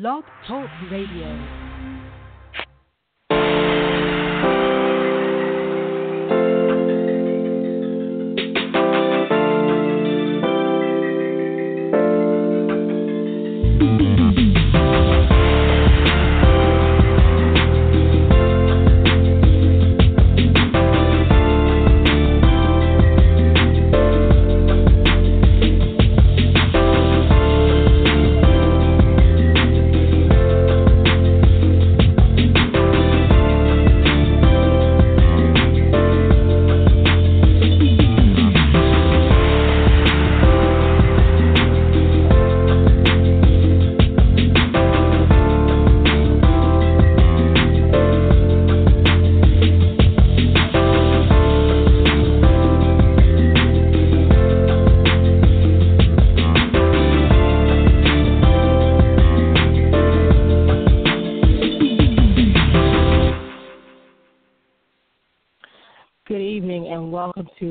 Blog 0.00 0.24
Talk 0.44 0.68
Radio. 0.90 1.63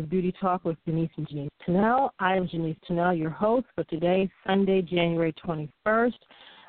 To 0.03 0.09
Beauty 0.09 0.33
Talk 0.39 0.65
with 0.65 0.77
Denise 0.85 1.09
and 1.15 1.27
Janice 1.29 1.49
Tunnell. 1.65 2.09
I 2.19 2.35
am 2.35 2.47
Janice 2.49 2.75
Tunnell, 2.89 3.17
your 3.17 3.29
host 3.29 3.67
for 3.73 3.85
today, 3.85 4.29
Sunday, 4.45 4.81
January 4.81 5.33
21st. 5.45 6.13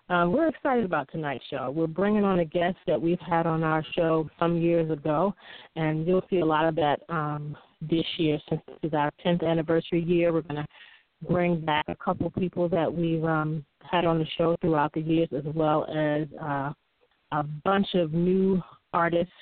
Um, 0.08 0.32
we're 0.32 0.48
excited 0.48 0.84
about 0.84 1.08
tonight's 1.10 1.44
show. 1.50 1.72
We're 1.74 1.88
bringing 1.88 2.22
on 2.22 2.38
a 2.38 2.44
guest 2.44 2.76
that 2.86 3.00
we've 3.00 3.18
had 3.18 3.46
on 3.46 3.64
our 3.64 3.84
show 3.96 4.28
some 4.38 4.58
years 4.58 4.88
ago, 4.90 5.34
and 5.74 6.06
you'll 6.06 6.24
see 6.30 6.40
a 6.40 6.44
lot 6.44 6.66
of 6.66 6.76
that 6.76 7.00
um, 7.08 7.56
this 7.80 8.04
year 8.18 8.38
since 8.48 8.60
this 8.68 8.76
is 8.84 8.94
our 8.94 9.10
10th 9.24 9.44
anniversary 9.44 10.02
year. 10.02 10.32
We're 10.32 10.42
going 10.42 10.62
to 10.62 11.28
bring 11.28 11.60
back 11.60 11.86
a 11.88 11.96
couple 11.96 12.30
people 12.30 12.68
that 12.68 12.92
we've 12.92 13.24
um, 13.24 13.64
had 13.82 14.04
on 14.04 14.18
the 14.18 14.26
show 14.38 14.56
throughout 14.60 14.92
the 14.92 15.00
years, 15.00 15.28
as 15.36 15.44
well 15.54 15.86
as 15.86 16.28
uh, 16.40 16.72
a 17.32 17.42
bunch 17.64 17.88
of 17.94 18.12
new 18.12 18.62
artists 18.92 19.32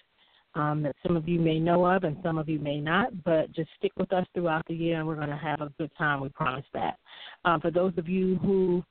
um, 0.54 0.82
that 0.82 0.96
some 1.06 1.16
of 1.16 1.28
you 1.28 1.40
may 1.40 1.58
know 1.58 1.84
of 1.86 2.04
and 2.04 2.16
some 2.22 2.38
of 2.38 2.48
you 2.48 2.58
may 2.58 2.80
not, 2.80 3.24
but 3.24 3.52
just 3.52 3.70
stick 3.78 3.92
with 3.96 4.12
us 4.12 4.26
throughout 4.34 4.66
the 4.66 4.74
year 4.74 4.98
and 4.98 5.06
we're 5.06 5.16
going 5.16 5.28
to 5.28 5.36
have 5.36 5.60
a 5.60 5.72
good 5.78 5.90
time. 5.96 6.20
We 6.20 6.28
promise 6.30 6.64
that. 6.74 6.98
Um, 7.44 7.60
for 7.60 7.70
those 7.70 7.92
of 7.96 8.08
you 8.08 8.36
who 8.36 8.82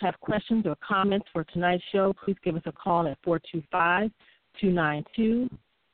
have 0.00 0.18
questions 0.20 0.66
or 0.66 0.76
comments 0.86 1.26
for 1.32 1.44
tonight's 1.44 1.84
show, 1.92 2.14
please 2.24 2.36
give 2.44 2.56
us 2.56 2.62
a 2.66 2.72
call 2.72 3.06
at 3.06 3.18
425 3.24 4.10
292 4.60 5.48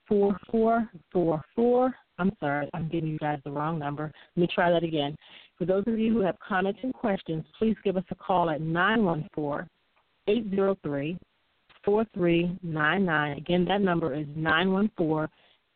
4444. 0.08 1.94
I'm 2.18 2.32
sorry, 2.38 2.68
I'm 2.74 2.88
giving 2.88 3.08
you 3.08 3.18
guys 3.18 3.38
the 3.44 3.50
wrong 3.50 3.78
number. 3.78 4.12
Let 4.36 4.40
me 4.40 4.48
try 4.54 4.70
that 4.70 4.82
again. 4.82 5.16
For 5.56 5.64
those 5.64 5.84
of 5.86 5.98
you 5.98 6.12
who 6.12 6.20
have 6.20 6.36
comments 6.46 6.80
and 6.82 6.92
questions, 6.92 7.44
please 7.58 7.76
give 7.84 7.96
us 7.96 8.04
a 8.10 8.14
call 8.14 8.50
at 8.50 8.60
914 8.60 9.68
803 10.26 11.18
4399. 11.84 13.38
Again, 13.38 13.64
that 13.66 13.80
number 13.80 14.14
is 14.14 14.26
914 14.34 15.28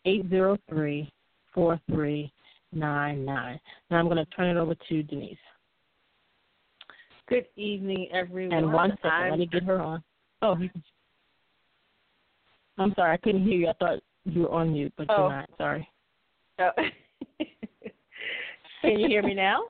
803 0.04 1.12
4399. 1.54 3.60
Now 3.90 3.96
I'm 3.96 4.06
going 4.06 4.16
to 4.16 4.24
turn 4.26 4.56
it 4.56 4.60
over 4.60 4.74
to 4.74 5.02
Denise. 5.02 5.36
Good 7.28 7.46
evening, 7.56 8.08
everyone. 8.12 8.56
And 8.56 8.72
one 8.72 8.90
second, 8.96 9.10
I'm... 9.10 9.30
let 9.30 9.38
me 9.38 9.46
get 9.46 9.62
her 9.64 9.80
on. 9.80 10.02
Oh, 10.42 10.56
I'm 12.76 12.92
sorry, 12.94 13.14
I 13.14 13.16
couldn't 13.18 13.44
hear 13.44 13.58
you. 13.58 13.68
I 13.68 13.72
thought 13.74 14.00
you 14.24 14.42
were 14.42 14.50
on 14.50 14.72
mute, 14.72 14.92
but 14.96 15.06
oh. 15.08 15.16
you're 15.16 15.28
not. 15.30 15.50
Sorry. 15.56 15.88
Oh. 16.58 16.70
Can 18.82 18.98
you 18.98 19.08
hear 19.08 19.22
me 19.22 19.34
now? 19.34 19.62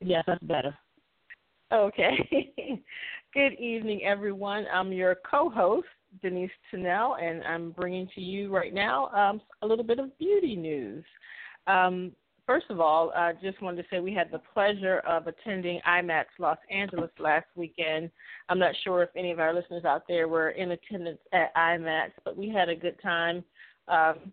yes, 0.00 0.24
that's 0.26 0.42
better. 0.42 0.76
Okay. 1.72 2.50
Good 3.32 3.52
evening, 3.60 4.02
everyone. 4.02 4.66
I'm 4.74 4.92
your 4.92 5.14
co-host, 5.14 5.86
Denise 6.20 6.50
Tunnell, 6.72 7.22
and 7.22 7.44
I'm 7.44 7.70
bringing 7.70 8.08
to 8.16 8.20
you 8.20 8.52
right 8.52 8.74
now 8.74 9.06
um, 9.10 9.40
a 9.62 9.66
little 9.68 9.84
bit 9.84 10.00
of 10.00 10.18
beauty 10.18 10.56
news. 10.56 11.04
Um, 11.68 12.10
first 12.44 12.66
of 12.70 12.80
all, 12.80 13.12
I 13.14 13.34
just 13.40 13.62
wanted 13.62 13.82
to 13.82 13.88
say 13.88 14.00
we 14.00 14.12
had 14.12 14.32
the 14.32 14.40
pleasure 14.52 14.98
of 15.06 15.28
attending 15.28 15.80
IMATS 15.86 16.24
Los 16.40 16.58
Angeles 16.72 17.12
last 17.20 17.46
weekend. 17.54 18.10
I'm 18.48 18.58
not 18.58 18.74
sure 18.82 19.04
if 19.04 19.10
any 19.14 19.30
of 19.30 19.38
our 19.38 19.54
listeners 19.54 19.84
out 19.84 20.08
there 20.08 20.26
were 20.26 20.50
in 20.50 20.72
attendance 20.72 21.20
at 21.32 21.54
IMATS, 21.54 22.14
but 22.24 22.36
we 22.36 22.48
had 22.48 22.68
a 22.68 22.74
good 22.74 23.00
time. 23.00 23.44
Um, 23.86 24.32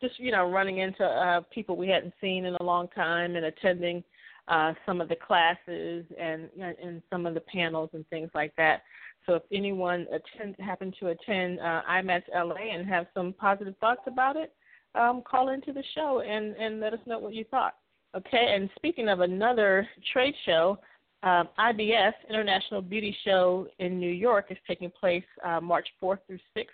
just 0.00 0.18
you 0.18 0.32
know, 0.32 0.50
running 0.50 0.78
into 0.78 1.04
uh, 1.04 1.42
people 1.54 1.76
we 1.76 1.86
hadn't 1.86 2.14
seen 2.20 2.46
in 2.46 2.56
a 2.56 2.62
long 2.64 2.88
time 2.88 3.36
and 3.36 3.44
attending 3.44 4.02
uh, 4.48 4.72
some 4.86 5.00
of 5.00 5.08
the 5.08 5.16
classes 5.16 6.04
and 6.18 6.48
and 6.58 7.02
some 7.10 7.26
of 7.26 7.34
the 7.34 7.40
panels 7.40 7.90
and 7.92 8.08
things 8.08 8.30
like 8.34 8.54
that. 8.56 8.82
So 9.26 9.34
if 9.34 9.42
anyone 9.52 10.06
attend, 10.10 10.56
happen 10.58 10.92
to 11.00 11.08
attend 11.08 11.60
uh, 11.60 11.82
IMATS 11.88 12.22
LA 12.34 12.72
and 12.72 12.88
have 12.88 13.06
some 13.12 13.34
positive 13.34 13.74
thoughts 13.78 14.00
about 14.06 14.36
it, 14.36 14.54
um, 14.94 15.22
call 15.22 15.50
into 15.50 15.72
the 15.72 15.82
show 15.94 16.22
and, 16.26 16.56
and 16.56 16.80
let 16.80 16.94
us 16.94 17.00
know 17.06 17.18
what 17.18 17.34
you 17.34 17.44
thought. 17.44 17.74
Okay, 18.16 18.54
and 18.54 18.70
speaking 18.76 19.08
of 19.10 19.20
another 19.20 19.86
trade 20.14 20.34
show, 20.46 20.78
um, 21.22 21.48
IBS 21.58 22.12
International 22.30 22.80
Beauty 22.80 23.14
Show 23.24 23.66
in 23.80 24.00
New 24.00 24.10
York 24.10 24.46
is 24.50 24.56
taking 24.66 24.90
place 24.90 25.24
uh, 25.44 25.60
March 25.60 25.88
4th 26.02 26.20
through 26.26 26.38
6th 26.56 26.66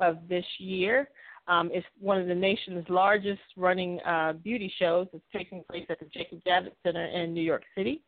of 0.00 0.18
this 0.28 0.44
year. 0.58 1.08
Um, 1.46 1.70
it's 1.72 1.86
one 2.00 2.20
of 2.20 2.26
the 2.26 2.34
nation's 2.34 2.84
largest 2.88 3.42
running 3.56 4.00
uh, 4.00 4.32
beauty 4.32 4.72
shows. 4.78 5.06
It's 5.12 5.24
taking 5.32 5.62
place 5.70 5.84
at 5.90 5.98
the 6.00 6.06
Jacob 6.06 6.40
Javits 6.46 6.72
Center 6.82 7.04
in 7.06 7.34
New 7.34 7.42
York 7.42 7.62
City. 7.76 8.02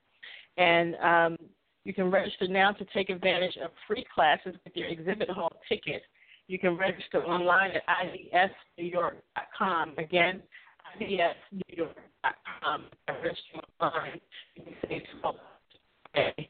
And 0.57 0.97
um, 0.97 1.37
you 1.85 1.93
can 1.93 2.11
register 2.11 2.49
now 2.49 2.73
to 2.73 2.85
take 2.95 3.11
advantage 3.11 3.57
of 3.63 3.71
free 3.87 4.05
classes 4.15 4.55
with 4.65 4.75
your 4.75 4.89
exhibit 4.89 5.29
hall 5.31 5.53
ticket. 5.69 6.03
You 6.49 6.59
can 6.59 6.77
register 6.77 7.23
online 7.25 7.73
at 7.73 8.51
ibsnewyork.com. 8.79 9.95
Again, 9.99 10.43
ibsnewyork.com. 11.01 12.85
Register 13.23 13.61
online. 13.81 14.21
You 14.55 14.63
can 14.65 14.75
save 14.89 15.03
12 15.21 15.37
okay. 16.17 16.49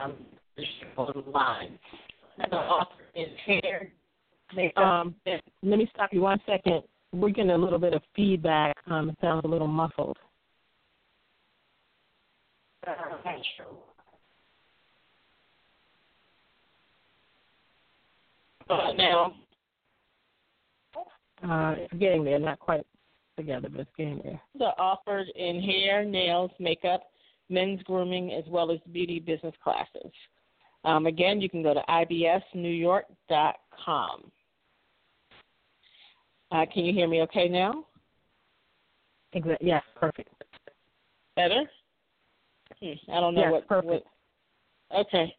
um, 0.00 0.14
register 0.56 0.86
online. 0.96 1.78
The 2.38 2.56
author 2.56 3.04
is 3.14 3.28
here 3.46 3.92
um, 4.76 5.14
let 5.24 5.78
me 5.78 5.88
stop 5.94 6.12
you 6.12 6.20
one 6.20 6.40
second. 6.46 6.82
We're 7.12 7.30
getting 7.30 7.50
a 7.50 7.58
little 7.58 7.78
bit 7.78 7.94
of 7.94 8.02
feedback. 8.14 8.76
Um, 8.86 9.10
it 9.10 9.16
sounds 9.20 9.44
a 9.44 9.48
little 9.48 9.68
muffled. 9.68 10.18
Uh, 18.68 18.92
now, 18.96 19.34
uh, 21.42 21.74
it's 21.78 21.94
getting 21.94 22.24
there. 22.24 22.38
Not 22.38 22.58
quite 22.58 22.86
together, 23.36 23.68
but 23.70 23.80
it's 23.80 23.90
getting 23.96 24.20
there. 24.24 24.40
are 24.60 24.74
offered 24.78 25.28
in 25.36 25.60
hair, 25.60 26.04
nails, 26.04 26.50
makeup, 26.58 27.04
men's 27.48 27.82
grooming, 27.82 28.32
as 28.32 28.44
well 28.48 28.70
as 28.70 28.78
beauty 28.92 29.18
business 29.18 29.54
classes. 29.62 30.12
Um, 30.84 31.06
again, 31.06 31.40
you 31.40 31.48
can 31.48 31.62
go 31.62 31.72
to 31.74 31.82
ibsnewyork.com. 31.88 34.30
Uh, 36.50 36.64
can 36.72 36.84
you 36.84 36.92
hear 36.92 37.08
me 37.08 37.22
okay 37.22 37.48
now? 37.48 37.84
Exactly. 39.32 39.66
Yes, 39.66 39.82
perfect. 39.96 40.30
Better? 41.36 41.64
Hmm, 42.80 43.12
I 43.12 43.20
don't 43.20 43.34
know 43.34 43.42
yes, 43.42 43.52
what. 43.52 43.68
perfect. 43.68 44.06
What, 44.88 45.06
okay, 45.06 45.34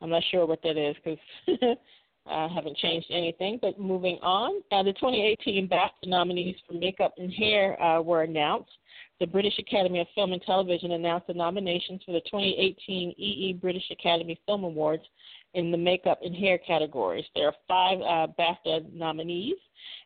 I'm 0.00 0.10
not 0.10 0.22
sure 0.30 0.46
what 0.46 0.62
that 0.62 0.76
is 0.76 0.96
because 0.96 1.18
I 2.26 2.48
haven't 2.48 2.76
changed 2.78 3.08
anything. 3.10 3.58
But 3.60 3.78
moving 3.78 4.18
on, 4.22 4.62
uh, 4.72 4.82
the 4.82 4.92
2018 4.94 5.68
BAFTA 5.68 6.08
nominees 6.08 6.56
for 6.66 6.74
makeup 6.74 7.14
and 7.18 7.32
hair 7.32 7.80
uh, 7.82 8.00
were 8.00 8.22
announced. 8.22 8.70
The 9.20 9.26
British 9.26 9.58
Academy 9.58 10.00
of 10.00 10.06
Film 10.14 10.32
and 10.32 10.42
Television 10.42 10.92
announced 10.92 11.26
the 11.26 11.34
nominations 11.34 12.02
for 12.04 12.12
the 12.12 12.20
2018 12.20 13.10
EE 13.16 13.58
British 13.60 13.90
Academy 13.90 14.40
Film 14.46 14.64
Awards 14.64 15.04
in 15.54 15.70
the 15.70 15.76
makeup 15.76 16.20
and 16.22 16.34
hair 16.34 16.58
categories. 16.58 17.24
There 17.34 17.46
are 17.46 17.54
five 17.66 18.00
uh, 18.00 18.32
BAFTA 18.38 18.92
nominees, 18.92 19.56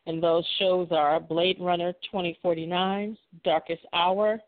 and 0.05 0.21
those 0.21 0.45
shows 0.59 0.87
are 0.91 1.19
Blade 1.19 1.57
Runner 1.59 1.93
2049, 2.11 3.17
Darkest 3.43 3.85
Hour, 3.93 4.39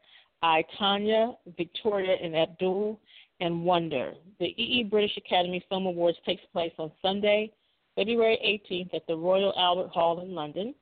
I, 0.42 0.64
Tonya, 0.80 1.36
Victoria 1.58 2.16
and 2.22 2.36
Abdul, 2.36 3.00
and 3.40 3.64
Wonder. 3.64 4.14
The 4.40 4.54
EE 4.62 4.84
British 4.90 5.18
Academy 5.18 5.64
Film 5.70 5.88
Awards 5.88 6.18
takes 6.26 6.44
place 6.54 6.74
on 6.78 6.92
Sunday, 7.02 7.52
February 7.96 8.62
18th 8.72 8.94
at 8.96 9.06
the 9.08 9.16
Royal 9.16 9.54
Albert 9.58 9.90
Hall 9.90 10.22
in 10.22 10.34
London. 10.34 10.74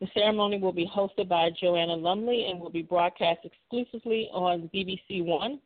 The 0.00 0.08
ceremony 0.14 0.58
will 0.58 0.72
be 0.72 0.86
hosted 0.86 1.28
by 1.28 1.50
Joanna 1.60 1.94
Lumley 1.94 2.46
and 2.50 2.60
will 2.60 2.70
be 2.70 2.82
broadcast 2.82 3.40
exclusively 3.44 4.28
on 4.32 4.70
BBC 4.74 5.24
One 5.24 5.60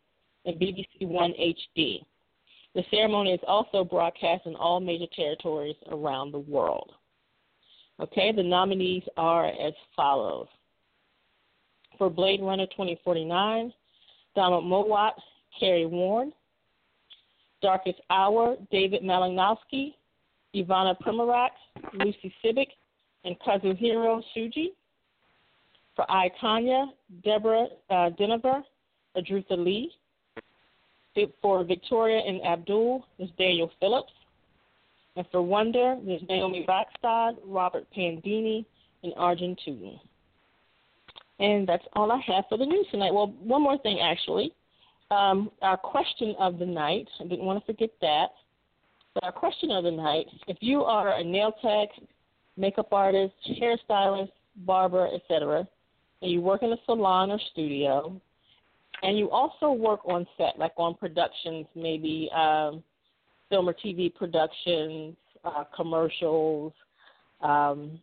and 0.45 0.61
BBC 0.61 1.07
One 1.07 1.33
HD. 1.33 2.01
The 2.75 2.83
ceremony 2.91 3.33
is 3.33 3.41
also 3.47 3.85
broadcast 3.85 4.47
in 4.47 4.57
all 4.57 4.81
major 4.81 5.07
territories 5.15 5.77
around 5.91 6.33
the 6.33 6.41
world. 6.41 6.93
Okay, 8.01 8.33
the 8.33 8.43
nominees 8.43 9.05
are 9.17 9.47
as 9.47 9.73
follows. 9.95 10.49
For 11.99 12.11
Blade 12.11 12.43
Runner 12.43 12.67
2049, 12.67 13.73
Donald 14.35 14.65
Mowat, 14.65 15.13
Kerry 15.61 15.87
Warren. 15.87 16.33
Darkest 17.65 17.99
Hour, 18.11 18.57
David 18.71 19.03
Malinowski, 19.03 19.95
Ivana 20.55 20.95
Primorac, 21.01 21.49
Lucy 21.95 22.33
Sibbick, 22.45 22.69
and 23.25 23.37
Kazuhiro 23.41 24.23
Tsuji. 24.37 24.67
For 25.97 26.05
I, 26.11 26.31
Tonya, 26.43 26.89
Deborah 27.25 27.69
uh, 27.89 28.11
Denaver, 28.21 28.63
Adruitha 29.17 29.57
Lee. 29.57 29.91
For 31.43 31.63
Victoria 31.65 32.21
and 32.27 32.45
Abdul, 32.45 33.07
is 33.19 33.31
Daniel 33.39 33.71
Phillips. 33.79 34.13
And 35.17 35.25
for 35.31 35.43
Wonder, 35.43 35.97
there's 36.05 36.23
Naomi 36.29 36.67
Bakstad, 36.69 37.37
Robert 37.45 37.87
Pandini, 37.97 38.65
and 39.05 39.13
Arjen 39.17 39.57
Tuiten. 39.65 40.01
And 41.39 41.69
that's 41.69 41.85
all 41.95 42.11
I 42.11 42.21
have 42.27 42.45
for 42.49 42.59
the 42.59 42.67
news 42.67 42.87
tonight. 42.91 43.15
Well, 43.15 43.29
one 43.41 43.63
more 43.63 43.79
thing, 43.79 44.01
actually. 44.01 44.53
Um, 45.11 45.51
our 45.63 45.77
question 45.77 46.35
of 46.39 46.59
the 46.59 46.67
night, 46.67 47.09
I 47.21 47.25
didn't 47.25 47.45
want 47.45 47.61
to 47.61 47.73
forget 47.73 47.91
that. 48.01 48.29
But 49.15 49.25
our 49.25 49.33
question 49.33 49.71
of 49.71 49.85
the 49.85 49.91
night 49.91 50.27
if 50.49 50.57
you 50.61 50.83
are 50.83 51.17
a 51.19 51.23
nail 51.23 51.53
tech, 51.63 51.91
makeup 52.57 52.93
artist, 52.93 53.35
hairstylist, 53.49 54.33
barber, 54.57 55.09
etc., 55.15 55.69
and 56.23 56.31
you 56.31 56.41
work 56.41 56.63
in 56.63 56.73
a 56.73 56.77
salon 56.87 57.31
or 57.31 57.39
studio, 57.53 58.21
and 59.05 59.19
you 59.19 59.31
also 59.31 59.73
work 59.73 60.01
on 60.07 60.27
set, 60.37 60.59
like 60.59 60.73
on 60.77 60.95
productions, 60.95 61.67
maybe 61.75 62.31
um, 62.35 62.83
film 63.49 63.69
or 63.69 63.75
TV 63.75 64.13
productions, 64.13 65.15
uh, 65.45 65.65
commercials, 65.75 66.73
um, 67.43 68.01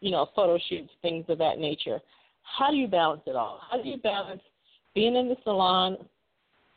you 0.00 0.10
know, 0.10 0.26
photo 0.34 0.58
shoots, 0.68 0.90
things 1.02 1.24
of 1.28 1.38
that 1.38 1.58
nature. 1.58 2.00
How 2.42 2.70
do 2.70 2.76
you 2.76 2.88
balance 2.88 3.22
it 3.26 3.36
all? 3.36 3.60
How 3.70 3.80
do 3.80 3.88
you 3.88 3.96
balance 3.98 4.42
being 4.94 5.16
in 5.16 5.28
the 5.28 5.36
salon, 5.44 5.96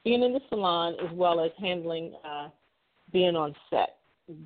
being 0.04 0.24
in 0.24 0.34
the 0.34 0.42
salon, 0.50 0.96
as 1.04 1.12
well 1.14 1.42
as 1.44 1.52
handling 1.60 2.14
uh, 2.24 2.50
being 3.12 3.36
on 3.36 3.54
set? 3.70 3.98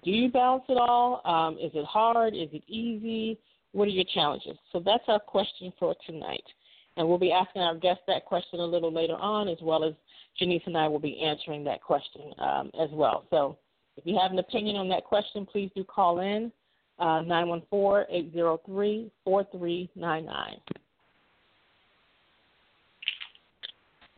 do 0.03 0.11
you 0.11 0.29
balance 0.29 0.63
it 0.69 0.77
all? 0.77 1.21
Um, 1.25 1.55
is 1.55 1.71
it 1.73 1.85
hard? 1.85 2.35
Is 2.35 2.49
it 2.51 2.63
easy? 2.67 3.39
What 3.71 3.87
are 3.87 3.91
your 3.91 4.05
challenges? 4.13 4.57
So 4.71 4.81
that's 4.83 5.03
our 5.07 5.19
question 5.19 5.73
for 5.79 5.95
tonight. 6.05 6.43
And 6.97 7.07
we'll 7.07 7.17
be 7.17 7.31
asking 7.31 7.61
our 7.61 7.75
guests 7.75 8.03
that 8.07 8.25
question 8.25 8.59
a 8.59 8.65
little 8.65 8.91
later 8.91 9.15
on, 9.15 9.47
as 9.47 9.57
well 9.61 9.83
as 9.83 9.93
Janice 10.37 10.63
and 10.65 10.77
I 10.77 10.87
will 10.87 10.99
be 10.99 11.21
answering 11.21 11.63
that 11.65 11.81
question 11.81 12.33
um, 12.39 12.71
as 12.79 12.89
well. 12.91 13.25
So 13.29 13.57
if 13.97 14.05
you 14.05 14.17
have 14.21 14.31
an 14.31 14.39
opinion 14.39 14.75
on 14.75 14.89
that 14.89 15.03
question, 15.03 15.45
please 15.45 15.69
do 15.75 15.83
call 15.83 16.19
in 16.19 16.51
uh, 16.99 17.21
914 17.21 18.05
803 18.09 19.11
4399. 19.23 20.57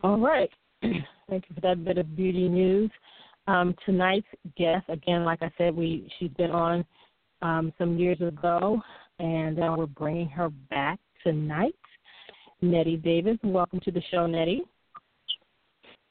All 0.03 0.19
right. 0.19 0.49
Thank 0.81 1.45
you 1.49 1.55
for 1.55 1.61
that 1.61 1.83
bit 1.85 1.97
of 1.97 2.15
beauty 2.15 2.49
news. 2.49 2.91
Um, 3.47 3.75
tonight's 3.85 4.27
guest, 4.57 4.85
again, 4.89 5.23
like 5.25 5.41
I 5.41 5.51
said, 5.57 5.75
we 5.75 6.11
she's 6.17 6.31
been 6.31 6.51
on 6.51 6.85
um, 7.41 7.73
some 7.77 7.97
years 7.97 8.19
ago, 8.21 8.81
and 9.19 9.59
uh, 9.59 9.75
we're 9.77 9.85
bringing 9.85 10.27
her 10.29 10.49
back 10.69 10.99
tonight. 11.23 11.75
Nettie 12.63 12.95
Davis, 12.95 13.37
welcome 13.43 13.81
to 13.81 13.91
the 13.91 14.01
show, 14.09 14.25
Nettie. 14.25 14.63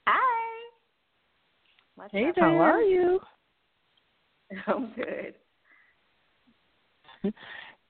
Hi. 0.06 0.70
What's 1.96 2.12
hey, 2.12 2.30
how 2.36 2.60
are 2.60 2.82
you? 2.82 3.18
I'm 4.66 4.92
good. 4.94 5.34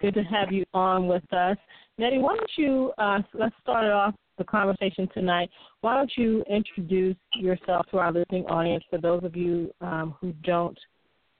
Good 0.00 0.14
to 0.14 0.22
have 0.22 0.52
you 0.52 0.64
on 0.74 1.08
with 1.08 1.24
us, 1.32 1.56
Nettie. 1.98 2.18
Why 2.18 2.36
don't 2.36 2.50
you 2.56 2.92
uh, 2.98 3.18
let's 3.34 3.54
start 3.60 3.84
it 3.84 3.90
off 3.90 4.14
the 4.38 4.44
conversation 4.44 5.08
tonight. 5.12 5.50
Why 5.80 5.96
don't 5.96 6.12
you 6.16 6.44
introduce 6.48 7.16
yourself 7.34 7.86
to 7.90 7.98
our 7.98 8.12
listening 8.12 8.46
audience 8.46 8.84
for 8.88 9.00
those 9.00 9.24
of 9.24 9.34
you 9.34 9.74
um, 9.80 10.14
who 10.20 10.32
don't 10.44 10.78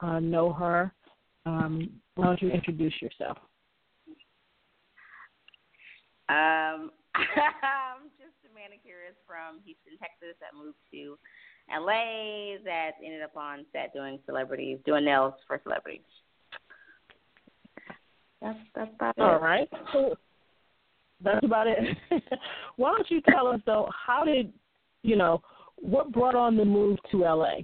uh, 0.01 0.19
know 0.19 0.53
her? 0.53 0.93
Um, 1.47 1.89
why 2.17 2.27
don't 2.27 2.43
you 2.43 2.51
introduce 2.51 2.95
yourself? 3.01 3.39
Um, 6.29 6.91
I'm 7.63 8.09
just 8.17 8.37
a 8.49 8.51
manicurist 8.55 9.21
from 9.27 9.61
Houston, 9.65 9.99
Texas 10.01 10.37
that 10.41 10.57
moved 10.57 10.81
to 10.93 11.19
LA 11.69 12.59
that 12.65 12.93
ended 13.05 13.23
up 13.23 13.37
on 13.37 13.65
set 13.73 13.93
doing 13.93 14.19
celebrities, 14.27 14.79
doing 14.87 15.05
nails 15.05 15.35
for 15.47 15.61
celebrities. 15.63 16.01
That's 18.41 18.59
that's 18.75 18.91
about 18.95 19.15
All 19.19 19.27
it. 19.27 19.33
All 19.33 19.41
right. 19.41 19.69
So 19.93 20.17
that's 21.23 21.45
about 21.45 21.67
it. 21.67 21.79
Why 22.77 22.93
don't 22.93 23.11
you 23.11 23.21
tell 23.31 23.47
us 23.47 23.61
though? 23.67 23.89
How 23.95 24.25
did 24.25 24.53
you 25.03 25.17
know 25.17 25.43
what 25.77 26.13
brought 26.13 26.35
on 26.35 26.57
the 26.57 26.65
move 26.65 26.99
to 27.11 27.19
LA? 27.19 27.63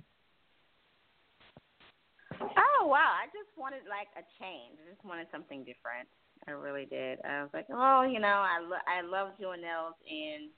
Oh 2.41 2.87
wow! 2.87 3.17
I 3.19 3.27
just 3.35 3.50
wanted 3.56 3.83
like 3.89 4.06
a 4.15 4.23
change. 4.39 4.79
I 4.87 4.95
just 4.95 5.05
wanted 5.05 5.27
something 5.33 5.61
different. 5.61 6.06
I 6.49 6.53
really 6.53 6.87
did. 6.87 7.19
I 7.25 7.43
was 7.43 7.50
like, 7.53 7.67
oh, 7.71 8.09
you 8.11 8.21
know, 8.21 8.27
I 8.27 8.59
lo- 8.61 8.87
I 8.87 9.03
love 9.03 9.33
doing 9.39 9.61
nails 9.61 9.95
in 10.09 10.49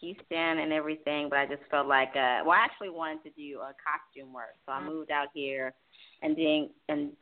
Houston 0.00 0.58
and 0.58 0.72
everything, 0.72 1.28
but 1.28 1.38
I 1.38 1.46
just 1.46 1.62
felt 1.70 1.86
like 1.86 2.10
uh 2.10 2.42
well, 2.44 2.58
I 2.58 2.64
actually 2.64 2.90
wanted 2.90 3.22
to 3.24 3.30
do 3.30 3.60
a 3.60 3.72
costume 3.78 4.32
work, 4.32 4.56
so 4.66 4.72
I 4.72 4.84
moved 4.84 5.10
out 5.10 5.28
here 5.32 5.72
and 6.22 6.36
doing 6.36 6.70
and 6.88 7.12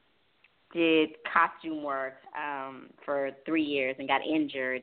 did 0.72 1.10
costume 1.32 1.82
work 1.82 2.14
um 2.36 2.88
for 3.04 3.30
three 3.44 3.62
years 3.62 3.96
and 3.98 4.08
got 4.08 4.20
injured 4.26 4.82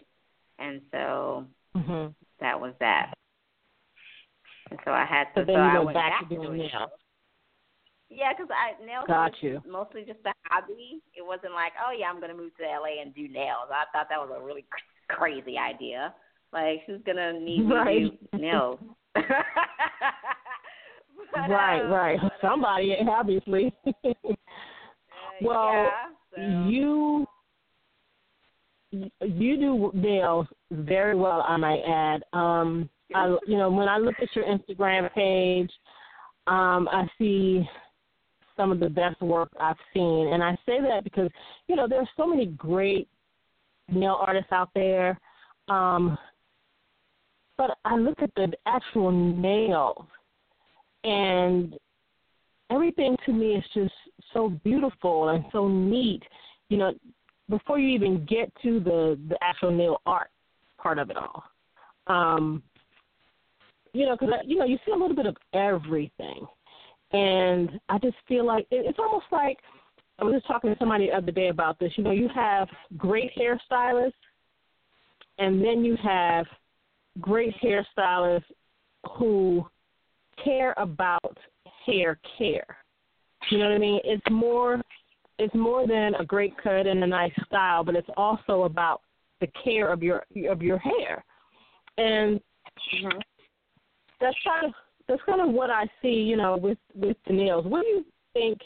and 0.59 0.81
so 0.91 1.45
mm-hmm. 1.75 2.07
that 2.39 2.59
was 2.59 2.74
that. 2.80 3.13
And 4.71 4.80
so 4.85 4.91
I 4.91 5.06
had 5.06 5.25
to. 5.35 5.41
So 5.41 5.45
then 5.45 5.56
so 5.56 5.62
you 5.62 5.69
I 5.69 5.74
go 5.74 5.83
went 5.85 5.95
back, 5.95 6.21
back 6.21 6.30
to 6.30 6.35
doing 6.35 6.57
nails. 6.57 6.89
Yeah, 8.15 8.33
because 8.33 8.50
I 8.51 8.83
nails 8.86 9.06
Got 9.07 9.31
was 9.31 9.33
you. 9.42 9.61
mostly 9.69 10.04
just 10.06 10.19
a 10.26 10.33
hobby. 10.45 11.02
It 11.16 11.26
wasn't 11.26 11.54
like, 11.54 11.73
oh 11.85 11.92
yeah, 11.97 12.07
I'm 12.07 12.21
gonna 12.21 12.35
move 12.35 12.56
to 12.57 12.64
LA 12.64 13.02
and 13.02 13.14
do 13.14 13.28
nails. 13.28 13.69
I 13.71 13.85
thought 13.92 14.07
that 14.09 14.19
was 14.19 14.31
a 14.35 14.44
really 14.44 14.66
crazy 15.09 15.57
idea. 15.57 16.14
Like, 16.52 16.81
who's 16.85 17.02
gonna 17.06 17.40
need 17.40 17.69
right. 17.69 18.11
to 18.31 18.37
do 18.37 18.37
nails? 18.37 18.80
but, 19.14 19.23
right, 21.49 21.81
uh, 21.81 21.87
right. 21.87 22.19
But, 22.21 22.33
Somebody, 22.42 22.95
obviously. 23.09 23.73
uh, 23.87 23.92
well, 25.42 25.71
yeah, 25.73 25.90
so. 26.35 26.69
you 26.69 27.28
you 29.21 29.57
do 29.57 29.92
nails 29.95 30.45
very 30.71 31.16
well, 31.16 31.44
I 31.47 31.57
might 31.57 31.81
add. 31.81 32.23
Um, 32.33 32.90
I, 33.16 33.35
you 33.47 33.57
know, 33.57 33.69
when 33.69 33.87
I 33.87 33.97
look 33.97 34.16
at 34.21 34.35
your 34.35 34.45
Instagram 34.45 35.11
page, 35.14 35.71
um, 36.47 36.87
I 36.92 37.07
see 37.18 37.68
some 38.56 38.72
of 38.72 38.80
the 38.80 38.90
best 38.90 39.22
work 39.22 39.50
I've 39.60 39.78
seen, 39.94 40.30
and 40.33 40.44
I 40.44 40.56
say 40.66 40.80
that 40.81 41.04
because 41.04 41.30
you 41.68 41.76
know 41.76 41.88
there's 41.88 42.07
so 42.16 42.28
many 42.28 42.48
great 42.48 43.07
nail 43.90 44.18
artists 44.19 44.52
out 44.52 44.69
there. 44.74 45.19
Um, 45.69 46.18
but 47.57 47.78
I 47.86 47.95
look 47.98 48.22
at 48.22 48.33
the 48.36 48.52
actual 48.66 49.12
nails, 49.12 50.06
and 51.04 51.76
everything 52.72 53.16
to 53.26 53.33
me 53.33 53.56
is 53.56 53.64
just 53.74 53.94
so 54.33 54.50
beautiful 54.64 55.30
and 55.30 55.45
so 55.52 55.68
neat. 55.68 56.24
You 56.69 56.78
know, 56.78 56.94
before 57.50 57.80
you 57.80 57.90
even 57.90 58.26
get 58.26 58.52
to 58.64 58.80
the 58.80 59.19
the 59.30 59.38
actual 59.42 59.72
nail 59.72 60.02
art 60.06 60.30
part 60.78 61.00
of 61.00 61.10
it 61.10 61.18
all. 61.18 61.44
Um, 62.07 62.64
you 63.94 64.06
know, 64.06 64.18
because 64.19 64.33
you 64.45 64.57
know 64.57 64.66
you 64.66 64.78
see 64.86 64.92
a 64.92 64.95
little 64.95 65.16
bit 65.16 65.26
of 65.26 65.38
everything, 65.54 66.45
and 67.13 67.79
I 67.89 67.99
just 67.99 68.17
feel 68.27 68.45
like 68.45 68.65
it, 68.71 68.85
it's 68.87 68.99
almost 68.99 69.25
like 69.31 69.59
I 70.19 70.23
was 70.23 70.33
just 70.35 70.47
talking 70.47 70.71
to 70.71 70.79
somebody 70.79 71.07
the 71.07 71.17
other 71.17 71.31
day 71.31 71.47
about 71.49 71.79
this. 71.79 71.91
You 71.95 72.03
know, 72.03 72.11
you 72.11 72.29
have 72.33 72.67
great 72.97 73.31
hairstylists, 73.35 74.13
and 75.39 75.63
then 75.63 75.83
you 75.83 75.95
have 76.03 76.45
great 77.21 77.53
hairstylists 77.61 78.43
who 79.17 79.65
care 80.43 80.73
about 80.77 81.37
hair 81.85 82.19
care. 82.37 82.77
You 83.49 83.59
know 83.59 83.65
what 83.65 83.75
I 83.75 83.79
mean? 83.79 83.99
It's 84.03 84.23
more 84.31 84.81
it's 85.39 85.53
more 85.55 85.87
than 85.87 86.15
a 86.15 86.25
great 86.25 86.53
cut 86.61 86.87
and 86.87 87.03
a 87.03 87.07
nice 87.07 87.33
style, 87.45 87.83
but 87.83 87.95
it's 87.95 88.09
also 88.17 88.63
about 88.63 89.01
the 89.41 89.47
care 89.63 89.91
of 89.91 90.01
your 90.01 90.23
of 90.49 90.61
your 90.61 90.77
hair, 90.77 91.23
and 91.97 92.39
mm-hmm. 92.95 93.19
that's 94.21 94.37
kind 94.45 94.67
of 94.67 94.73
that's 95.07 95.22
kind 95.26 95.42
of 95.42 95.50
what 95.50 95.69
I 95.69 95.86
see, 96.02 96.10
you 96.10 96.38
know, 96.38 96.57
with 96.57 96.78
with 96.95 97.18
the 97.28 97.33
nails. 97.33 97.66
What 97.66 97.81
do 97.81 97.88
you 97.88 98.06
think 98.33 98.60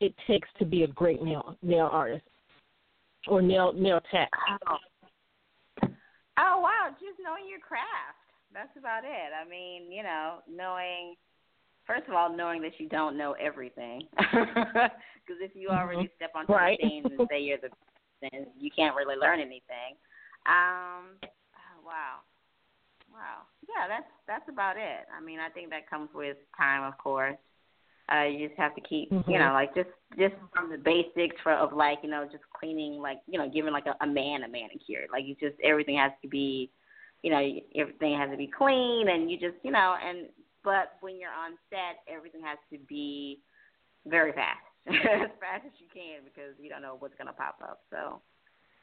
it 0.00 0.14
takes 0.26 0.48
to 0.58 0.64
be 0.64 0.82
a 0.82 0.88
great 0.88 1.22
nail 1.22 1.56
nail 1.62 1.88
artist 1.92 2.24
or 3.28 3.40
nail 3.42 3.72
nail 3.72 4.00
tech? 4.10 4.30
Oh. 4.68 4.76
oh 6.38 6.60
wow, 6.60 6.88
just 6.92 7.18
knowing 7.22 7.48
your 7.48 7.60
craft. 7.60 8.18
That's 8.52 8.76
about 8.78 9.04
it. 9.04 9.30
I 9.34 9.48
mean, 9.48 9.92
you 9.92 10.02
know, 10.02 10.38
knowing 10.50 11.14
first 11.86 12.08
of 12.08 12.14
all, 12.14 12.34
knowing 12.34 12.60
that 12.62 12.78
you 12.78 12.88
don't 12.88 13.16
know 13.16 13.36
everything, 13.40 14.02
because 14.16 15.38
if 15.40 15.52
you 15.54 15.68
already 15.68 16.04
mm-hmm. 16.04 16.16
step 16.16 16.32
onto 16.34 16.52
right. 16.52 16.78
the 16.82 16.88
scene 16.88 17.04
and 17.04 17.28
say 17.30 17.40
you're 17.40 17.58
the, 17.58 17.68
then 18.22 18.46
you 18.58 18.70
can't 18.74 18.96
really 18.96 19.16
learn 19.16 19.40
anything. 19.40 19.94
Um, 20.46 21.18
oh, 21.24 21.78
wow, 21.84 22.26
wow, 23.16 23.48
yeah, 23.64 23.88
that's 23.88 24.10
that's 24.28 24.48
about 24.48 24.76
it. 24.76 25.08
I 25.08 25.24
mean, 25.24 25.40
I 25.40 25.48
think 25.48 25.70
that 25.70 25.88
comes 25.88 26.10
with 26.14 26.36
time, 26.56 26.84
of 26.84 26.98
course. 26.98 27.36
Uh, 28.12 28.22
you 28.22 28.46
just 28.46 28.58
have 28.58 28.74
to 28.76 28.80
keep, 28.82 29.10
mm-hmm. 29.10 29.28
you 29.28 29.38
know, 29.38 29.52
like 29.52 29.74
just 29.74 29.88
just 30.18 30.34
from 30.54 30.70
the 30.70 30.78
basics 30.78 31.34
for 31.42 31.52
of 31.52 31.72
like 31.72 31.98
you 32.02 32.10
know 32.10 32.24
just 32.30 32.44
cleaning, 32.58 33.00
like 33.00 33.18
you 33.26 33.38
know, 33.38 33.48
giving 33.48 33.72
like 33.72 33.86
a, 33.86 33.96
a 34.04 34.06
man 34.06 34.44
a 34.44 34.48
manicure. 34.48 35.06
Like 35.10 35.24
you 35.24 35.34
just 35.40 35.58
everything 35.64 35.96
has 35.96 36.12
to 36.22 36.28
be, 36.28 36.70
you 37.22 37.30
know, 37.30 37.42
everything 37.74 38.16
has 38.16 38.30
to 38.30 38.36
be 38.36 38.46
clean, 38.46 39.08
and 39.08 39.30
you 39.30 39.38
just 39.38 39.56
you 39.64 39.72
know, 39.72 39.96
and 39.98 40.28
but 40.62 40.94
when 41.00 41.18
you're 41.18 41.30
on 41.30 41.58
set, 41.70 42.04
everything 42.06 42.42
has 42.44 42.58
to 42.72 42.78
be 42.86 43.40
very 44.06 44.32
fast, 44.32 44.62
as 44.86 45.30
fast 45.40 45.66
as 45.66 45.74
you 45.78 45.86
can, 45.92 46.22
because 46.22 46.54
you 46.60 46.68
don't 46.68 46.82
know 46.82 46.96
what's 47.00 47.14
gonna 47.18 47.32
pop 47.32 47.58
up. 47.60 47.80
So, 47.90 48.20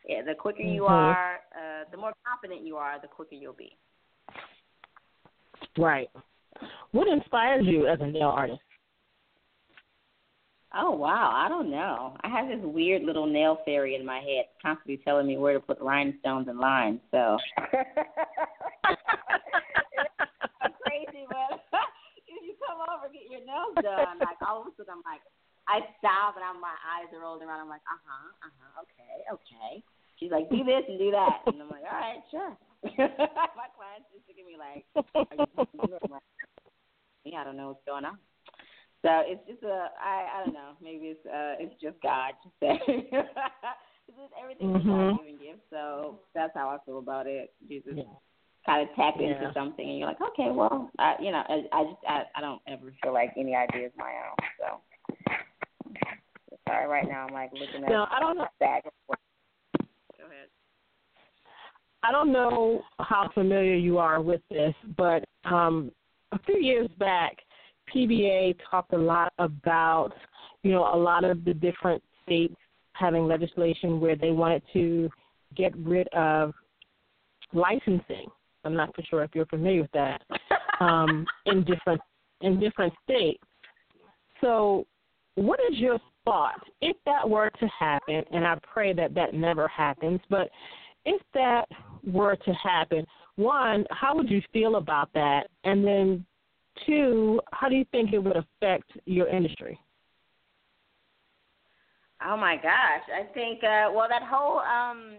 yeah, 0.08 0.22
the 0.22 0.36
quicker 0.36 0.64
you 0.64 0.84
mm-hmm. 0.84 0.94
are, 0.94 1.36
uh, 1.56 1.84
the 1.92 1.98
more 1.98 2.12
confident 2.28 2.68
you 2.68 2.76
are, 2.76 3.00
the 3.00 3.08
quicker 3.08 3.36
you'll 3.36 3.54
be. 3.54 3.78
Right. 5.78 6.10
What 6.92 7.08
inspires 7.08 7.66
you 7.66 7.88
as 7.88 8.00
a 8.02 8.08
nail 8.08 8.30
artist? 8.30 8.62
Oh 10.76 10.92
wow, 10.92 11.32
I 11.34 11.50
don't 11.50 11.70
know. 11.70 12.18
I 12.22 12.30
have 12.30 12.48
this 12.48 12.60
weird 12.64 13.04
little 13.04 13.28
nail 13.28 13.60
fairy 13.64 13.94
in 13.96 14.04
my 14.04 14.18
head 14.18 14.46
constantly 14.60 14.98
telling 15.06 15.28
me 15.28 15.38
where 15.38 15.54
to 15.54 15.60
put 15.60 15.80
rhinestones 15.80 16.48
and 16.48 16.58
lines. 16.58 17.00
So 17.12 17.38
crazy, 20.82 21.30
but 21.30 21.62
if 22.26 22.42
you 22.42 22.58
come 22.58 22.82
over 22.90 23.06
get 23.14 23.30
your 23.30 23.46
nails 23.46 23.78
done, 23.84 24.18
like 24.18 24.42
all 24.42 24.62
of 24.62 24.68
a 24.68 24.72
sudden 24.78 24.98
I'm 24.98 25.06
like 25.06 25.22
I 25.70 25.86
stop 26.02 26.36
and 26.36 26.44
I'm 26.44 26.60
my 26.60 26.74
eyes 26.82 27.14
are 27.14 27.22
rolling 27.22 27.48
around. 27.48 27.62
I'm 27.62 27.70
like, 27.70 27.86
uh 27.86 28.02
huh, 28.02 28.34
uh 28.42 28.54
huh, 28.58 28.82
okay, 28.82 29.30
okay. 29.30 29.84
She's 30.24 30.32
like, 30.32 30.50
do 30.50 30.64
this 30.64 30.88
and 30.88 30.96
do 30.98 31.12
that, 31.12 31.44
and 31.48 31.60
I'm 31.60 31.68
like, 31.68 31.84
all 31.84 32.00
right, 32.00 32.24
sure. 32.32 32.56
my 32.96 33.68
clients 33.76 34.08
just 34.16 34.24
look 34.24 34.40
at 34.40 34.48
me 34.48 34.56
like, 34.56 34.88
like, 36.08 36.24
yeah, 37.26 37.42
I 37.42 37.44
don't 37.44 37.58
know 37.58 37.68
what's 37.68 37.84
going 37.86 38.06
on. 38.06 38.18
So 39.04 39.10
it's 39.26 39.46
just 39.48 39.64
a 39.64 39.92
I 40.00 40.28
I 40.32 40.46
don't 40.46 40.54
know 40.54 40.80
maybe 40.82 41.12
it's 41.12 41.26
uh 41.26 41.60
it's 41.60 41.76
just 41.82 42.02
God 42.02 42.32
it's 42.62 43.12
everything 44.42 44.72
mm-hmm. 44.72 44.90
God 44.90 45.20
given 45.20 45.38
gift. 45.44 45.60
So 45.70 46.20
that's 46.34 46.54
how 46.56 46.70
I 46.70 46.78
feel 46.86 47.00
about 47.00 47.28
it. 47.28 47.54
Jesus 47.68 47.92
yeah. 47.96 48.04
kind 48.66 48.88
of 48.88 48.96
tap 48.96 49.16
into 49.16 49.36
yeah. 49.42 49.54
something 49.54 49.88
and 49.88 50.00
you're 50.00 50.08
like 50.08 50.22
okay 50.22 50.52
well 50.52 50.90
I 51.00 51.16
you 51.22 51.32
know 51.32 51.44
I, 51.50 51.64
I 51.74 51.84
just 51.84 52.04
I 52.08 52.24
I 52.38 52.42
don't 52.42 52.62
ever 52.66 52.94
feel 53.04 53.14
like 53.14 53.34
any 53.38 53.56
idea 53.56 53.88
is 53.88 53.94
my 53.98 54.12
own. 54.24 54.38
So 54.60 54.80
sorry 56.66 56.88
right 56.88 57.08
now 57.08 57.28
I'm 57.28 57.34
like 57.34 57.52
looking 57.52 57.84
at 57.84 57.90
no 57.90 58.08
I 58.10 58.22
don't 58.22 58.38
know. 58.38 58.48
Bag 58.62 58.84
Go 60.24 60.30
ahead. 60.30 60.48
I 62.04 62.12
don't 62.12 62.32
know 62.32 62.82
how 63.00 63.30
familiar 63.34 63.76
you 63.76 63.98
are 63.98 64.22
with 64.22 64.42
this, 64.50 64.74
but 64.98 65.26
um, 65.44 65.92
a 66.32 66.40
few 66.40 66.58
years 66.60 66.90
back, 66.98 67.38
PBA 67.94 68.56
talked 68.72 68.94
a 68.94 68.98
lot 68.98 69.34
about, 69.38 70.12
you 70.64 70.72
know, 70.72 70.84
a 70.94 70.96
lot 70.96 71.26
of 71.26 71.44
the 71.44 71.54
different 71.54 72.02
states 72.24 72.56
having 72.94 73.28
legislation 73.28 74.00
where 74.00 74.16
they 74.16 74.32
wanted 74.32 74.64
to 74.72 75.10
get 75.56 75.76
rid 75.78 76.08
of 76.10 76.54
licensing. 77.52 78.28
I'm 78.64 78.76
not 78.76 78.96
for 78.96 79.02
sure 79.04 79.24
if 79.24 79.32
you're 79.34 79.46
familiar 79.48 79.82
with 79.82 79.92
that. 79.92 80.22
Um, 80.80 81.26
in 81.46 81.64
different 81.66 82.02
in 82.42 82.60
different 82.60 82.94
states. 83.04 83.44
So, 84.42 84.86
what 85.36 85.60
is 85.72 85.78
your 85.78 86.00
thought 86.26 86.62
if 86.82 86.96
that 87.06 87.30
were 87.30 87.50
to 87.50 87.68
happen? 87.68 88.24
And 88.32 88.46
I 88.46 88.58
pray 88.74 88.94
that 88.94 89.14
that 89.16 89.34
never 89.34 89.68
happens. 89.68 90.20
But 90.30 90.50
if 91.06 91.22
that 91.34 91.66
were 92.06 92.36
to 92.36 92.54
happen, 92.54 93.06
one, 93.36 93.86
how 93.92 94.16
would 94.16 94.30
you 94.30 94.42
feel 94.52 94.76
about 94.76 95.10
that? 95.14 95.48
And 95.64 95.86
then 95.86 96.26
Two, 96.86 97.40
how 97.52 97.70
do 97.70 97.76
you 97.76 97.86
think 97.92 98.14
it 98.14 98.20
would 98.20 98.36
affect 98.36 98.92
your 99.06 99.28
industry? 99.28 99.80
Oh 102.26 102.38
my 102.38 102.56
gosh, 102.56 103.04
I 103.14 103.32
think 103.34 103.64
uh 103.64 103.92
well 103.94 104.08
that 104.10 104.24
whole 104.24 104.60
um 104.60 105.18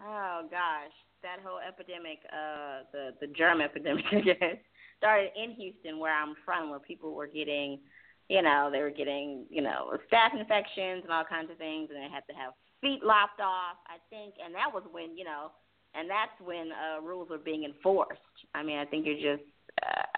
oh 0.00 0.42
gosh, 0.50 0.92
that 1.22 1.38
whole 1.44 1.58
epidemic 1.58 2.18
uh 2.32 2.84
the 2.92 3.10
the 3.20 3.26
germ 3.28 3.60
epidemic 3.60 4.04
I 4.12 4.20
guess 4.20 4.56
started 4.98 5.30
in 5.36 5.52
Houston 5.52 5.98
where 5.98 6.14
I'm 6.14 6.34
from 6.44 6.70
where 6.70 6.78
people 6.78 7.14
were 7.14 7.26
getting 7.26 7.80
you 8.28 8.42
know, 8.42 8.68
they 8.70 8.80
were 8.80 8.90
getting, 8.90 9.46
you 9.50 9.62
know, 9.62 9.96
staph 10.12 10.38
infections 10.38 11.02
and 11.02 11.12
all 11.12 11.24
kinds 11.24 11.50
of 11.50 11.58
things 11.58 11.88
and 11.92 11.98
they 11.98 12.12
had 12.12 12.26
to 12.28 12.34
have 12.34 12.52
feet 12.80 13.00
lopped 13.02 13.40
off, 13.40 13.76
I 13.86 13.96
think, 14.10 14.34
and 14.44 14.54
that 14.54 14.72
was 14.72 14.84
when, 14.92 15.16
you 15.16 15.24
know, 15.24 15.50
and 15.94 16.08
that's 16.08 16.36
when 16.44 16.68
uh 16.72 17.00
rules 17.00 17.30
were 17.30 17.38
being 17.38 17.64
enforced. 17.64 18.20
I 18.54 18.62
mean, 18.62 18.78
I 18.78 18.84
think 18.84 19.06
you're 19.06 19.36
just 19.36 19.48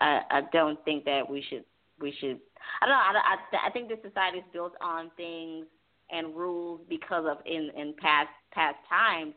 I, 0.01 0.21
I 0.31 0.41
don't 0.53 0.83
think 0.85 1.05
that 1.05 1.29
we 1.29 1.45
should 1.49 1.65
we 2.01 2.15
should. 2.21 2.39
I 2.81 2.87
don't 2.87 2.95
know. 2.95 3.21
I, 3.21 3.37
I, 3.57 3.69
I 3.69 3.71
think 3.71 3.89
this 3.89 3.99
society 4.03 4.39
is 4.39 4.45
built 4.53 4.73
on 4.81 5.11
things 5.17 5.67
and 6.11 6.35
rules 6.35 6.81
because 6.89 7.25
of 7.29 7.39
in 7.47 7.71
in 7.77 7.95
past 8.01 8.29
past 8.53 8.77
times. 8.89 9.35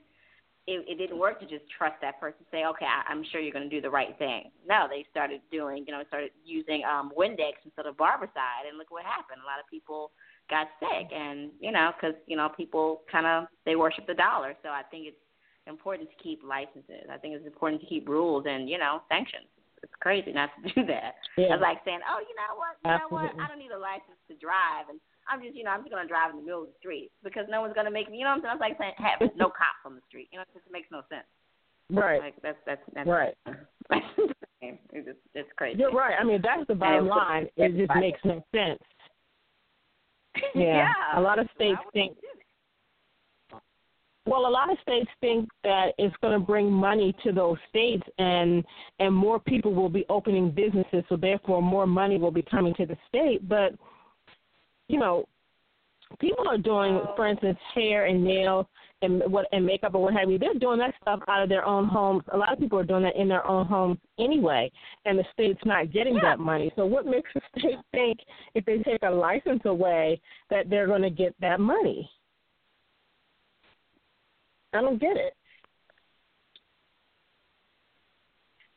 It, 0.65 0.86
it 0.88 0.98
didn't 0.98 1.20
work 1.20 1.39
to 1.41 1.46
just 1.46 1.65
trust 1.77 1.96
that 2.01 2.20
person. 2.20 2.46
Say, 2.50 2.63
okay, 2.63 2.86
I, 2.86 3.12
I'm 3.12 3.24
sure 3.32 3.41
you're 3.41 3.51
going 3.51 3.70
to 3.70 3.75
do 3.75 3.82
the 3.82 3.89
right 3.89 4.17
thing. 4.17 4.51
No, 4.67 4.88
they 4.89 5.05
started 5.12 5.41
doing, 5.51 5.84
you 5.86 5.93
know, 5.93 6.03
started 6.08 6.32
using 6.46 6.84
um, 6.88 7.12
Windex 7.17 7.60
instead 7.65 7.86
of 7.86 7.98
Barbicide, 7.98 8.67
and 8.67 8.77
look 8.77 8.89
what 8.89 9.03
happened. 9.03 9.43
A 9.43 9.48
lot 9.48 9.60
of 9.60 9.67
people 9.70 10.12
got 10.50 10.67
sick, 10.79 11.12
and 11.12 11.51
you 11.60 11.72
know, 11.72 11.91
because 11.96 12.15
you 12.27 12.38
know, 12.38 12.50
people 12.55 13.01
kind 13.12 13.27
of 13.27 13.46
they 13.65 13.75
worship 13.75 14.08
the 14.08 14.13
dollar. 14.13 14.55
So 14.63 14.70
I 14.70 14.84
think 14.89 15.08
it's 15.08 15.17
important 15.67 16.10
to 16.10 16.24
keep 16.24 16.41
licenses. 16.43 17.12
I 17.12 17.17
think 17.17 17.36
it's 17.36 17.46
important 17.46 17.82
to 17.82 17.88
keep 17.88 18.08
rules 18.08 18.46
and 18.48 18.70
you 18.70 18.77
know 18.77 19.01
sanctions 19.10 19.48
it's 19.84 19.93
crazy 20.00 20.32
not 20.32 20.50
to 20.55 20.74
do 20.74 20.88
that. 20.88 21.20
Yeah. 21.38 21.53
It's 21.53 21.62
like 21.62 21.84
saying, 21.84 22.00
oh, 22.08 22.24
you 22.24 22.34
know 22.39 22.55
what, 22.55 22.79
you 22.79 22.88
Absolutely. 22.88 23.36
know 23.36 23.36
what, 23.36 23.43
I 23.43 23.46
don't 23.51 23.60
need 23.60 23.75
a 23.75 23.77
license 23.77 24.17
to 24.32 24.36
drive, 24.39 24.88
and 24.88 24.98
I'm 25.29 25.41
just, 25.41 25.55
you 25.55 25.63
know, 25.63 25.71
I'm 25.71 25.81
just 25.81 25.91
gonna 25.91 26.07
drive 26.07 26.31
in 26.31 26.37
the 26.37 26.45
middle 26.45 26.63
of 26.63 26.67
the 26.67 26.79
street 26.79 27.11
because 27.23 27.45
no 27.49 27.61
one's 27.61 27.73
gonna 27.73 27.91
make 27.91 28.09
me, 28.09 28.17
you 28.17 28.23
know 28.23 28.31
what 28.31 28.45
I'm 28.45 28.59
saying? 28.59 28.73
It's 28.73 28.79
like 28.79 28.79
saying 28.79 28.93
having 28.97 29.37
no 29.37 29.47
cops 29.59 29.83
on 29.85 29.95
the 29.95 30.01
street. 30.07 30.29
You 30.31 30.39
know, 30.39 30.43
it 30.43 30.53
just 30.53 30.71
makes 30.71 30.87
no 30.91 31.01
sense. 31.09 31.27
Right. 31.89 32.21
Like 32.21 32.35
that's 32.41 32.57
that's, 32.65 32.81
that's 32.93 33.07
right. 33.07 33.35
it's 34.61 35.05
just, 35.05 35.19
it's 35.33 35.49
crazy. 35.57 35.79
You're 35.79 35.91
right. 35.91 36.15
I 36.19 36.23
mean, 36.23 36.41
that's 36.43 36.67
the 36.67 36.75
bottom 36.75 37.07
line. 37.07 37.47
It 37.57 37.77
just 37.77 37.91
makes 37.99 38.19
no 38.23 38.43
sense. 38.53 38.79
Yeah. 40.55 40.89
yeah. 40.89 41.19
A 41.19 41.21
lot 41.21 41.37
of 41.37 41.47
states 41.53 41.79
think 41.93 42.17
well, 44.25 44.47
a 44.47 44.49
lot 44.49 44.71
of 44.71 44.77
states 44.81 45.09
think 45.19 45.49
that 45.63 45.87
it's 45.97 46.15
going 46.21 46.39
to 46.39 46.45
bring 46.45 46.71
money 46.71 47.13
to 47.23 47.33
those 47.33 47.57
states, 47.69 48.03
and 48.17 48.63
and 48.99 49.13
more 49.13 49.39
people 49.39 49.73
will 49.73 49.89
be 49.89 50.05
opening 50.09 50.49
businesses, 50.49 51.03
so 51.09 51.17
therefore 51.17 51.61
more 51.61 51.85
money 51.85 52.17
will 52.17 52.31
be 52.31 52.41
coming 52.41 52.73
to 52.75 52.85
the 52.85 52.95
state. 53.09 53.47
But 53.49 53.73
you 54.87 54.99
know, 54.99 55.25
people 56.19 56.47
are 56.47 56.57
doing, 56.57 56.95
oh. 56.95 57.13
for 57.15 57.27
instance, 57.27 57.57
hair 57.73 58.05
and 58.05 58.23
nails 58.23 58.65
and 59.01 59.21
what 59.31 59.45
and 59.51 59.65
makeup 59.65 59.93
or 59.93 60.03
what 60.03 60.13
have 60.13 60.29
you. 60.29 60.39
They're 60.39 60.53
doing 60.53 60.79
that 60.79 60.93
stuff 61.01 61.19
out 61.27 61.43
of 61.43 61.49
their 61.49 61.65
own 61.65 61.87
homes. 61.87 62.23
A 62.31 62.37
lot 62.37 62.53
of 62.53 62.59
people 62.59 62.79
are 62.79 62.85
doing 62.85 63.03
that 63.03 63.15
in 63.15 63.27
their 63.27 63.45
own 63.45 63.65
homes 63.65 63.97
anyway, 64.17 64.71
and 65.05 65.19
the 65.19 65.25
state's 65.33 65.59
not 65.65 65.91
getting 65.91 66.15
yeah. 66.15 66.21
that 66.23 66.39
money. 66.39 66.71
So 66.75 66.85
what 66.85 67.05
makes 67.05 67.29
the 67.33 67.41
state 67.59 67.77
think 67.91 68.19
if 68.55 68.65
they 68.65 68.77
take 68.79 69.03
a 69.03 69.09
license 69.09 69.61
away 69.65 70.21
that 70.49 70.69
they're 70.69 70.87
going 70.87 71.01
to 71.01 71.09
get 71.09 71.35
that 71.41 71.59
money? 71.59 72.09
I 74.73 74.81
don't 74.81 74.99
get 74.99 75.17
it. 75.17 75.33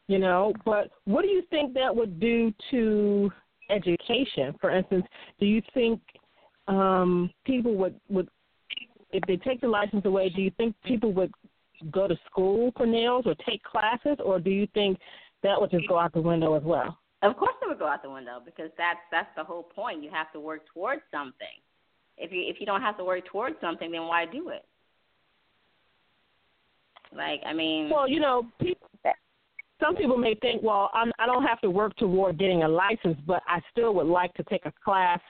You 0.08 0.18
know, 0.18 0.52
but 0.64 0.90
what 1.04 1.22
do 1.22 1.28
you 1.28 1.42
think 1.50 1.74
that 1.74 1.94
would 1.94 2.20
do 2.20 2.52
to 2.70 3.30
education? 3.70 4.54
For 4.60 4.70
instance, 4.70 5.04
do 5.40 5.46
you 5.46 5.62
think 5.74 6.00
um, 6.68 7.30
people 7.44 7.74
would 7.76 7.98
would 8.08 8.28
if 9.12 9.22
they 9.26 9.36
take 9.36 9.60
the 9.60 9.68
license 9.68 10.04
away? 10.04 10.30
Do 10.30 10.42
you 10.42 10.50
think 10.56 10.74
people 10.84 11.12
would 11.12 11.32
go 11.90 12.08
to 12.08 12.16
school 12.30 12.72
for 12.76 12.86
nails 12.86 13.24
or 13.26 13.34
take 13.48 13.62
classes, 13.62 14.16
or 14.24 14.38
do 14.40 14.50
you 14.50 14.66
think 14.74 14.98
that 15.42 15.60
would 15.60 15.70
just 15.70 15.88
go 15.88 15.98
out 15.98 16.12
the 16.12 16.20
window 16.20 16.54
as 16.54 16.62
well? 16.62 16.98
Of 17.22 17.36
course, 17.36 17.54
it 17.62 17.68
would 17.68 17.78
go 17.78 17.86
out 17.86 18.02
the 18.02 18.10
window 18.10 18.40
because 18.44 18.70
that's 18.76 19.00
that's 19.10 19.28
the 19.36 19.44
whole 19.44 19.62
point. 19.62 20.02
You 20.02 20.10
have 20.10 20.32
to 20.32 20.40
work 20.40 20.62
towards 20.72 21.02
something. 21.10 21.46
If 22.18 22.32
you 22.32 22.42
if 22.46 22.56
you 22.60 22.66
don't 22.66 22.82
have 22.82 22.96
to 22.98 23.04
work 23.04 23.26
towards 23.26 23.56
something, 23.60 23.90
then 23.90 24.02
why 24.02 24.26
do 24.26 24.50
it? 24.50 24.64
Like, 27.14 27.40
I 27.46 27.52
mean, 27.52 27.88
well, 27.88 28.08
you 28.08 28.20
know, 28.20 28.46
people 28.60 28.88
some 29.80 29.94
people 29.94 30.16
may 30.16 30.34
think, 30.36 30.62
well, 30.62 30.90
I'm, 30.94 31.12
I 31.18 31.26
don't 31.26 31.44
have 31.44 31.60
to 31.60 31.70
work 31.70 31.96
toward 31.96 32.38
getting 32.38 32.62
a 32.62 32.68
license, 32.68 33.18
but 33.26 33.42
I 33.46 33.60
still 33.72 33.94
would 33.94 34.06
like 34.06 34.32
to 34.34 34.42
take 34.44 34.64
a 34.64 34.72
class 34.84 35.20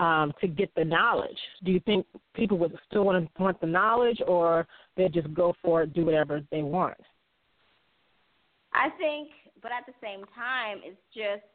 um, 0.00 0.32
to 0.40 0.48
get 0.48 0.74
the 0.74 0.84
knowledge. 0.84 1.38
Do 1.64 1.70
you 1.70 1.80
think 1.80 2.06
people 2.34 2.58
would 2.58 2.76
still 2.88 3.04
want 3.04 3.24
to 3.24 3.42
want 3.42 3.60
the 3.60 3.66
knowledge, 3.66 4.20
or 4.26 4.66
they 4.96 5.08
just 5.08 5.32
go 5.34 5.54
for 5.62 5.82
it, 5.82 5.94
do 5.94 6.04
whatever 6.04 6.42
they 6.50 6.62
want? 6.62 6.96
I 8.74 8.88
think, 8.98 9.28
but 9.62 9.70
at 9.70 9.86
the 9.86 9.92
same 10.02 10.24
time, 10.34 10.80
it's 10.82 10.96
just 11.14 11.46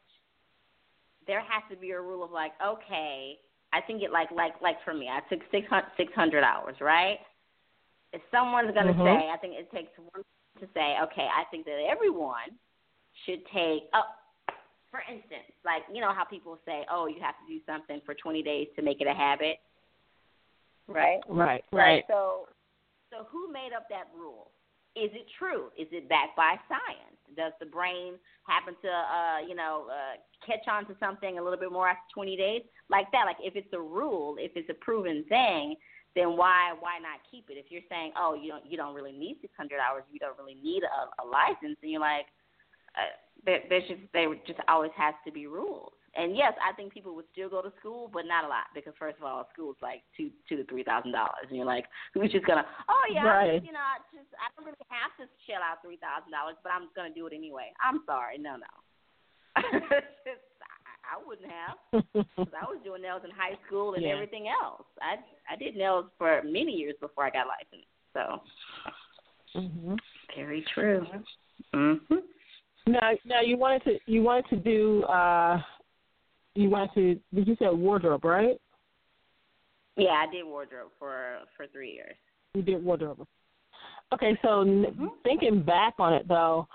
there 1.26 1.40
has 1.40 1.62
to 1.70 1.76
be 1.76 1.90
a 1.90 2.00
rule 2.00 2.24
of 2.24 2.30
like, 2.30 2.52
okay, 2.64 3.36
I 3.72 3.80
think 3.82 4.02
it 4.02 4.10
like 4.10 4.30
like 4.30 4.54
like 4.62 4.76
for 4.84 4.94
me, 4.94 5.08
I 5.08 5.20
took 5.28 5.40
six 5.50 5.66
hundred 6.14 6.44
hours, 6.44 6.76
right? 6.80 7.18
If 8.14 8.22
someone's 8.30 8.72
gonna 8.72 8.94
mm-hmm. 8.94 9.02
say, 9.02 9.30
I 9.30 9.36
think 9.36 9.54
it 9.54 9.70
takes 9.70 9.90
one 9.98 10.24
to 10.60 10.66
say, 10.74 10.96
okay, 11.04 11.26
I 11.26 11.44
think 11.50 11.64
that 11.66 11.78
everyone 11.90 12.54
should 13.26 13.44
take 13.52 13.84
oh 13.94 14.02
for 14.90 15.00
instance, 15.04 15.52
like 15.64 15.82
you 15.92 16.00
know 16.00 16.12
how 16.14 16.24
people 16.24 16.58
say, 16.64 16.84
oh, 16.90 17.06
you 17.06 17.20
have 17.20 17.34
to 17.34 17.46
do 17.52 17.60
something 17.66 18.00
for 18.06 18.14
20 18.14 18.42
days 18.42 18.68
to 18.76 18.82
make 18.82 19.00
it 19.00 19.06
a 19.06 19.14
habit, 19.14 19.58
right? 20.86 21.20
Right, 21.28 21.62
right. 21.72 22.04
So, 22.08 22.48
so 23.10 23.26
who 23.30 23.52
made 23.52 23.70
up 23.76 23.86
that 23.90 24.08
rule? 24.16 24.50
Is 24.96 25.10
it 25.12 25.26
true? 25.38 25.66
Is 25.78 25.86
it 25.92 26.08
backed 26.08 26.36
by 26.36 26.56
science? 26.68 27.16
Does 27.36 27.52
the 27.60 27.66
brain 27.66 28.14
happen 28.48 28.74
to, 28.82 28.88
uh, 28.88 29.46
you 29.46 29.54
know, 29.54 29.86
uh, 29.90 30.16
catch 30.44 30.66
on 30.66 30.86
to 30.86 30.96
something 30.98 31.38
a 31.38 31.42
little 31.42 31.58
bit 31.58 31.70
more 31.70 31.88
after 31.88 32.02
20 32.14 32.36
days? 32.36 32.62
Like 32.90 33.12
that. 33.12 33.24
Like 33.26 33.36
if 33.40 33.54
it's 33.54 33.72
a 33.74 33.80
rule, 33.80 34.36
if 34.38 34.52
it's 34.56 34.70
a 34.70 34.74
proven 34.74 35.24
thing, 35.28 35.76
then 36.18 36.34
why 36.34 36.74
why 36.82 36.98
not 36.98 37.22
keep 37.30 37.46
it? 37.46 37.54
If 37.54 37.70
you're 37.70 37.86
saying, 37.86 38.12
oh, 38.18 38.34
you 38.34 38.50
don't 38.50 38.66
you 38.66 38.76
don't 38.76 38.94
really 38.94 39.14
need 39.14 39.38
600 39.40 39.78
hours, 39.78 40.02
you 40.10 40.18
don't 40.18 40.36
really 40.36 40.58
need 40.58 40.82
a, 40.82 41.22
a 41.22 41.24
license, 41.24 41.78
and 41.78 41.90
you're 41.90 42.02
like, 42.02 42.26
uh, 42.98 43.14
there, 43.46 43.62
there's 43.70 43.86
just 43.86 44.02
there 44.12 44.26
just 44.42 44.58
always 44.66 44.90
has 44.98 45.14
to 45.24 45.30
be 45.30 45.46
rules. 45.46 45.94
And 46.18 46.34
yes, 46.34 46.58
I 46.58 46.74
think 46.74 46.90
people 46.90 47.14
would 47.14 47.30
still 47.30 47.46
go 47.46 47.62
to 47.62 47.70
school, 47.78 48.10
but 48.10 48.26
not 48.26 48.42
a 48.42 48.50
lot 48.50 48.74
because 48.74 48.94
first 48.98 49.22
of 49.22 49.24
all, 49.24 49.46
school 49.54 49.70
is 49.70 49.78
like 49.78 50.02
two 50.18 50.34
two 50.50 50.58
to 50.58 50.64
three 50.66 50.82
thousand 50.82 51.14
dollars, 51.14 51.46
and 51.46 51.54
you're 51.54 51.68
like, 51.68 51.86
who's 52.12 52.32
just 52.32 52.46
gonna? 52.46 52.66
Oh 52.90 53.04
yeah, 53.06 53.22
right. 53.22 53.62
you 53.62 53.70
know, 53.70 53.78
I 53.78 54.02
just 54.10 54.26
I 54.34 54.50
don't 54.58 54.66
really 54.66 54.88
have 54.90 55.14
to 55.22 55.30
shell 55.46 55.62
out 55.62 55.78
three 55.86 56.02
thousand 56.02 56.34
dollars, 56.34 56.58
but 56.66 56.74
I'm 56.74 56.90
gonna 56.98 57.14
do 57.14 57.30
it 57.30 57.32
anyway. 57.32 57.70
I'm 57.78 58.02
sorry, 58.02 58.42
no, 58.42 58.58
no. 58.58 58.72
I 61.08 61.26
wouldn't 61.26 61.48
have 61.50 62.04
because 62.14 62.54
I 62.60 62.64
was 62.64 62.78
doing 62.84 63.02
nails 63.02 63.22
in 63.24 63.30
high 63.30 63.56
school 63.66 63.94
and 63.94 64.02
yeah. 64.02 64.10
everything 64.10 64.46
else. 64.48 64.84
I 65.00 65.16
I 65.52 65.56
did 65.56 65.76
nails 65.76 66.06
for 66.18 66.42
many 66.44 66.72
years 66.72 66.94
before 67.00 67.24
I 67.24 67.30
got 67.30 67.46
licensed. 67.46 67.88
So. 68.12 68.42
Mhm. 69.58 69.98
Very 70.36 70.64
true. 70.74 71.06
Mhm. 71.74 72.00
Now, 72.86 73.12
now 73.24 73.40
you 73.40 73.56
wanted 73.56 73.84
to 73.84 73.98
you 74.06 74.22
wanted 74.22 74.48
to 74.50 74.56
do 74.56 75.04
uh 75.04 75.60
you 76.54 76.70
wanted 76.70 76.94
to 76.94 77.20
did 77.34 77.48
you 77.48 77.56
say 77.56 77.68
wardrobe 77.68 78.24
right? 78.24 78.60
Yeah, 79.96 80.24
I 80.26 80.30
did 80.30 80.44
wardrobe 80.44 80.90
for 80.98 81.38
for 81.56 81.66
three 81.68 81.92
years. 81.92 82.14
You 82.54 82.62
did 82.62 82.82
wardrobe. 82.82 83.26
Okay, 84.12 84.38
so 84.42 84.64
mm-hmm. 84.64 85.06
thinking 85.22 85.62
back 85.62 85.94
on 85.98 86.14
it 86.14 86.26
though, 86.28 86.66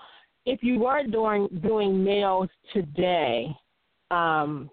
if 0.46 0.62
you 0.62 0.78
were 0.78 1.02
doing 1.04 1.48
doing 1.62 2.04
nails 2.04 2.48
today, 2.72 3.54
um, 4.10 4.70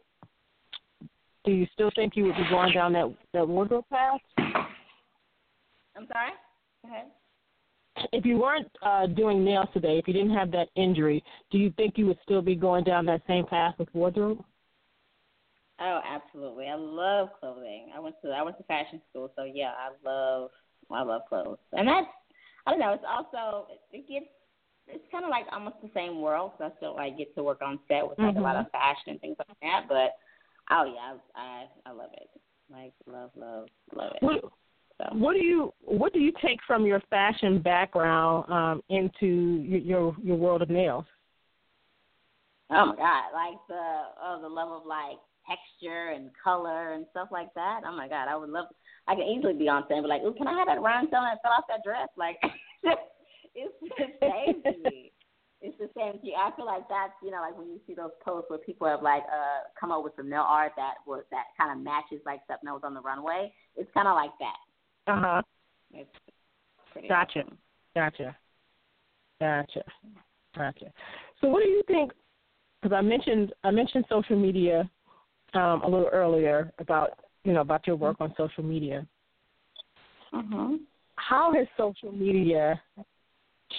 do 1.46 1.52
you 1.52 1.66
still 1.74 1.92
think 1.96 2.16
you 2.16 2.26
would 2.26 2.36
be 2.36 2.48
going 2.50 2.74
down 2.74 2.94
that 2.94 3.14
that 3.34 3.48
wardrobe 3.48 3.86
path? 3.92 4.20
I'm 4.38 6.08
sorry. 6.08 6.32
Go 6.84 6.90
ahead 6.90 7.08
if 8.12 8.26
you 8.26 8.38
weren't 8.38 8.70
uh, 8.82 9.08
doing 9.08 9.44
nails 9.44 9.68
today, 9.74 9.98
if 9.98 10.08
you 10.08 10.14
didn't 10.14 10.34
have 10.34 10.52
that 10.52 10.70
injury, 10.76 11.24
do 11.52 11.58
you 11.58 11.72
think 11.78 11.98
you 11.98 12.06
would 12.08 12.20
still 12.24 12.42
be 12.42 12.56
going 12.56 12.84
down 12.84 13.06
that 13.06 13.22
same 13.28 13.46
path 13.46 13.76
with 13.78 13.90
wardrobe? 13.94 14.44
Oh, 15.80 16.00
absolutely. 16.08 16.68
I 16.68 16.76
love 16.76 17.30
clothing. 17.40 17.88
I 17.96 18.00
went 18.00 18.16
to 18.24 18.30
I 18.30 18.44
went 18.44 18.58
to 18.58 18.64
fashion 18.64 19.02
school, 19.10 19.32
so 19.36 19.44
yeah, 19.44 19.72
I 19.78 19.90
love 20.08 20.52
I 20.92 21.02
love 21.02 21.22
clothes, 21.28 21.58
and 21.74 21.88
that's 21.88 22.08
I 22.68 22.72
don't 22.72 22.80
know. 22.80 22.94
It's 22.94 23.04
also 23.08 23.68
it 23.92 24.08
gets 24.08 24.28
it's 24.94 25.12
kind 25.12 25.24
of 25.24 25.30
like 25.30 25.46
almost 25.52 25.76
the 25.82 25.90
same 25.94 26.22
world. 26.22 26.52
So 26.58 26.66
I 26.66 26.72
still 26.78 26.96
like 26.96 27.18
get 27.18 27.34
to 27.36 27.44
work 27.44 27.62
on 27.62 27.80
set 27.88 28.08
with 28.08 28.18
like 28.20 28.30
mm-hmm. 28.30 28.40
a 28.40 28.42
lot 28.42 28.56
of 28.56 28.66
mm-hmm. 28.68 28.78
fashion 28.78 29.12
and 29.12 29.22
things 29.22 29.36
like 29.40 29.58
that. 29.62 29.86
But 29.88 30.16
oh 30.72 30.86
yeah, 30.86 31.18
I 31.36 31.66
I, 31.88 31.90
I 31.90 31.92
love 31.94 32.12
it. 32.14 32.30
Like 32.72 32.94
love 33.06 33.32
love 33.36 33.68
love 33.96 34.14
it. 34.16 34.24
What, 34.24 34.42
so. 35.02 35.18
What 35.18 35.34
do 35.34 35.44
you 35.44 35.74
what 35.82 36.14
do 36.14 36.20
you 36.20 36.32
take 36.44 36.60
from 36.68 36.86
your 36.86 37.02
fashion 37.10 37.62
background 37.62 38.50
um, 38.52 38.84
into 38.90 39.64
your, 39.68 39.80
your 39.80 40.16
your 40.24 40.38
world 40.38 40.62
of 40.62 40.70
nails? 40.70 41.06
Oh 42.70 42.86
my 42.86 42.96
god, 42.96 43.34
like 43.34 43.60
the 43.68 44.02
oh 44.24 44.40
the 44.42 44.48
love 44.48 44.72
of 44.72 44.86
like 44.86 45.18
texture 45.48 46.10
and 46.16 46.30
color 46.42 46.94
and 46.94 47.06
stuff 47.12 47.30
like 47.32 47.54
that. 47.56 47.82
Oh 47.86 47.96
my 47.96 48.08
god, 48.08 48.28
I 48.28 48.36
would 48.36 48.50
love. 48.50 48.68
I 49.08 49.16
can 49.16 49.24
easily 49.24 49.54
be 49.54 49.68
on 49.68 49.84
set 49.88 49.98
and 49.98 50.04
be 50.04 50.10
like, 50.10 50.22
"Ooh, 50.22 50.34
can 50.34 50.48
I 50.48 50.54
have 50.54 50.68
that 50.68 50.82
rhinestone 50.82 51.24
that 51.24 51.42
fell 51.42 51.52
off 51.52 51.66
that 51.68 51.84
dress?" 51.84 52.08
Like, 52.16 52.38
it's 53.56 53.74
the 53.82 54.06
same 54.22 54.62
to 54.64 54.90
me. 54.90 55.12
It's 55.62 55.78
the 55.78 55.90
same 55.96 56.20
to 56.20 56.26
you. 56.26 56.34
I 56.34 56.56
feel 56.56 56.66
like 56.66 56.90
that's 56.90 57.14
you 57.24 57.32
know 57.32 57.42
like 57.42 57.58
when 57.58 57.68
you 57.68 57.80
see 57.86 57.94
those 57.94 58.12
posts 58.24 58.50
where 58.50 58.60
people 58.60 58.88
have 58.88 59.04
like 59.04 59.24
uh 59.24 59.70
come 59.80 59.92
up 59.92 60.04
with 60.04 60.14
some 60.16 60.30
nail 60.30 60.46
art 60.48 60.72
that 60.76 60.96
was 61.06 61.24
that 61.32 61.46
kind 61.58 61.72
of 61.78 61.84
matches 61.84 62.20
like 62.26 62.42
something 62.48 62.66
that 62.66 62.74
was 62.74 62.82
on 62.84 62.94
the 62.94 63.02
runway. 63.02 63.54
It's 63.76 63.92
kind 63.94 64.08
of 64.08 64.16
like 64.16 64.32
that. 64.40 65.12
Uh 65.12 65.20
huh. 65.20 65.42
Gotcha. 67.08 67.40
Awesome. 67.40 67.58
Gotcha. 67.96 68.36
Gotcha. 69.40 69.84
Gotcha. 70.56 70.94
So, 71.40 71.48
what 71.48 71.64
do 71.64 71.70
you 71.70 71.84
think? 71.88 72.12
Because 72.82 72.96
I 72.96 73.02
mentioned 73.02 73.54
I 73.64 73.72
mentioned 73.72 74.06
social 74.10 74.38
media 74.38 74.90
um, 75.54 75.82
a 75.84 75.88
little 75.88 76.10
earlier 76.12 76.72
about 76.80 77.20
you 77.44 77.54
know 77.54 77.62
about 77.62 77.86
your 77.88 77.96
work 77.96 78.18
on 78.20 78.34
social 78.38 78.64
media. 78.64 79.06
Uh-huh. 80.34 80.78
How 81.16 81.54
has 81.54 81.68
social 81.78 82.12
media 82.12 82.82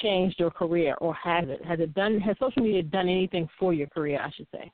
changed 0.00 0.38
your 0.38 0.50
career, 0.50 0.94
or 1.00 1.14
has 1.14 1.48
it? 1.48 1.64
Has 1.64 1.80
it 1.80 1.94
done? 1.94 2.20
Has 2.20 2.36
social 2.38 2.62
media 2.62 2.82
done 2.82 3.08
anything 3.08 3.48
for 3.58 3.72
your 3.74 3.88
career? 3.88 4.20
I 4.22 4.30
should 4.30 4.46
say. 4.52 4.70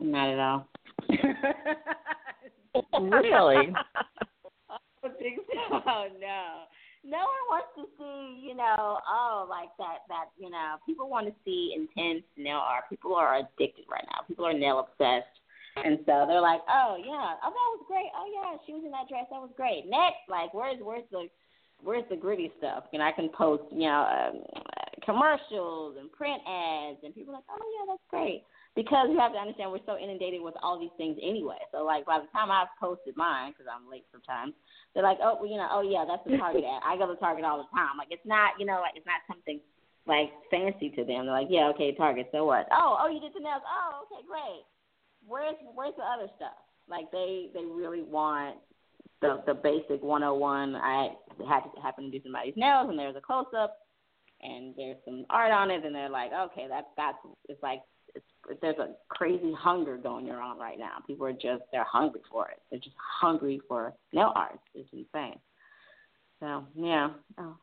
Not 0.00 0.28
at 0.28 0.38
all. 0.38 0.68
really? 3.00 3.72
think 5.18 5.40
so. 5.46 5.80
Oh, 5.86 6.06
no. 6.20 6.66
No 7.06 7.22
one 7.22 7.44
wants 7.46 7.70
to 7.78 7.84
see, 7.94 8.42
you 8.42 8.56
know, 8.56 8.98
oh, 9.06 9.46
like 9.48 9.70
that, 9.78 10.02
that, 10.10 10.34
you 10.38 10.50
know, 10.50 10.74
people 10.84 11.08
want 11.08 11.26
to 11.30 11.34
see 11.44 11.70
intense 11.70 12.24
nail 12.36 12.58
art. 12.58 12.90
People 12.90 13.14
are 13.14 13.38
addicted 13.38 13.86
right 13.86 14.02
now. 14.10 14.26
People 14.26 14.44
are 14.44 14.52
nail 14.52 14.82
obsessed. 14.82 15.30
And 15.76 16.02
so 16.02 16.26
they're 16.26 16.42
like, 16.42 16.62
oh, 16.66 16.98
yeah, 16.98 17.38
oh, 17.46 17.52
that 17.54 17.70
was 17.78 17.84
great. 17.86 18.10
Oh, 18.10 18.26
yeah, 18.26 18.58
she 18.66 18.72
was 18.72 18.82
in 18.82 18.90
that 18.90 19.06
dress. 19.06 19.30
That 19.30 19.38
was 19.38 19.54
great. 19.54 19.86
Next, 19.86 20.26
like, 20.26 20.50
where's, 20.50 20.82
where's 20.82 21.06
the, 21.12 21.30
where's 21.82 22.04
the 22.10 22.16
gritty 22.16 22.52
stuff? 22.58 22.84
And 22.92 23.02
I 23.02 23.12
can 23.12 23.28
post, 23.28 23.64
you 23.70 23.88
know, 23.88 24.06
um, 24.06 24.42
commercials 25.04 25.96
and 25.98 26.10
print 26.12 26.40
ads, 26.46 26.98
and 27.04 27.14
people 27.14 27.34
are 27.34 27.38
like, 27.38 27.50
oh, 27.50 27.66
yeah, 27.78 27.92
that's 27.92 28.02
great 28.10 28.42
because 28.76 29.08
you 29.08 29.18
have 29.18 29.32
to 29.32 29.40
understand 29.40 29.72
we're 29.72 29.80
so 29.88 29.96
inundated 29.96 30.44
with 30.44 30.54
all 30.62 30.78
these 30.78 30.92
things 31.00 31.16
anyway. 31.24 31.58
So 31.72 31.82
like 31.82 32.04
by 32.04 32.20
the 32.20 32.28
time 32.30 32.52
I've 32.52 32.68
posted 32.78 33.16
mine, 33.16 33.56
because 33.56 33.64
I'm 33.64 33.88
late 33.90 34.04
sometimes, 34.12 34.52
they're 34.92 35.02
like, 35.02 35.16
oh, 35.24 35.40
well, 35.40 35.48
you 35.48 35.56
know, 35.56 35.66
oh 35.72 35.80
yeah, 35.80 36.04
that's 36.04 36.22
the 36.28 36.36
Target 36.36 36.62
ad. 36.62 36.84
I 36.84 37.00
go 37.00 37.08
to 37.08 37.16
Target 37.16 37.48
all 37.48 37.56
the 37.56 37.72
time. 37.72 37.96
Like 37.96 38.12
it's 38.12 38.24
not, 38.28 38.60
you 38.60 38.68
know, 38.68 38.84
like 38.84 38.92
it's 38.94 39.08
not 39.08 39.24
something 39.24 39.58
like 40.04 40.28
fancy 40.52 40.92
to 40.92 41.02
them. 41.08 41.24
They're 41.24 41.40
like, 41.40 41.50
yeah, 41.50 41.72
okay, 41.72 41.96
Target. 41.96 42.28
So 42.30 42.44
what? 42.44 42.68
Oh, 42.70 43.00
oh, 43.00 43.08
you 43.08 43.18
did 43.18 43.32
the 43.32 43.40
nails. 43.40 43.64
Oh, 43.64 44.04
okay, 44.04 44.20
great. 44.28 44.62
Where's 45.26 45.56
where's 45.74 45.96
the 45.96 46.04
other 46.04 46.28
stuff? 46.36 46.60
Like 46.86 47.10
they 47.10 47.48
they 47.56 47.64
really 47.64 48.04
want 48.04 48.60
the 49.20 49.42
the 49.46 49.54
basic 49.54 50.02
101. 50.02 50.76
I 50.76 51.10
had 51.48 51.60
to 51.60 51.80
happen 51.82 52.04
to 52.04 52.10
do 52.10 52.22
somebody's 52.22 52.54
nails, 52.56 52.88
and 52.88 52.98
there's 52.98 53.16
a 53.16 53.20
close 53.20 53.46
up, 53.56 53.78
and 54.42 54.74
there's 54.76 54.96
some 55.04 55.24
art 55.30 55.52
on 55.52 55.70
it, 55.70 55.84
and 55.84 55.94
they're 55.94 56.10
like, 56.10 56.30
okay, 56.32 56.66
that's 56.68 56.86
that's 56.96 57.18
it's 57.48 57.62
like 57.62 57.80
it's, 58.14 58.24
there's 58.60 58.78
a 58.78 58.94
crazy 59.08 59.52
hunger 59.58 59.96
going 59.96 60.28
around 60.30 60.58
right 60.58 60.78
now. 60.78 60.98
People 61.06 61.26
are 61.26 61.32
just 61.32 61.62
they're 61.72 61.84
hungry 61.84 62.22
for 62.30 62.48
it. 62.48 62.60
They're 62.70 62.80
just 62.80 62.96
hungry 63.20 63.60
for 63.68 63.92
nail 64.12 64.32
art. 64.34 64.58
It's 64.74 64.88
insane. 64.92 65.38
So 66.40 66.64
yeah. 66.74 67.10
Oh. 67.38 67.56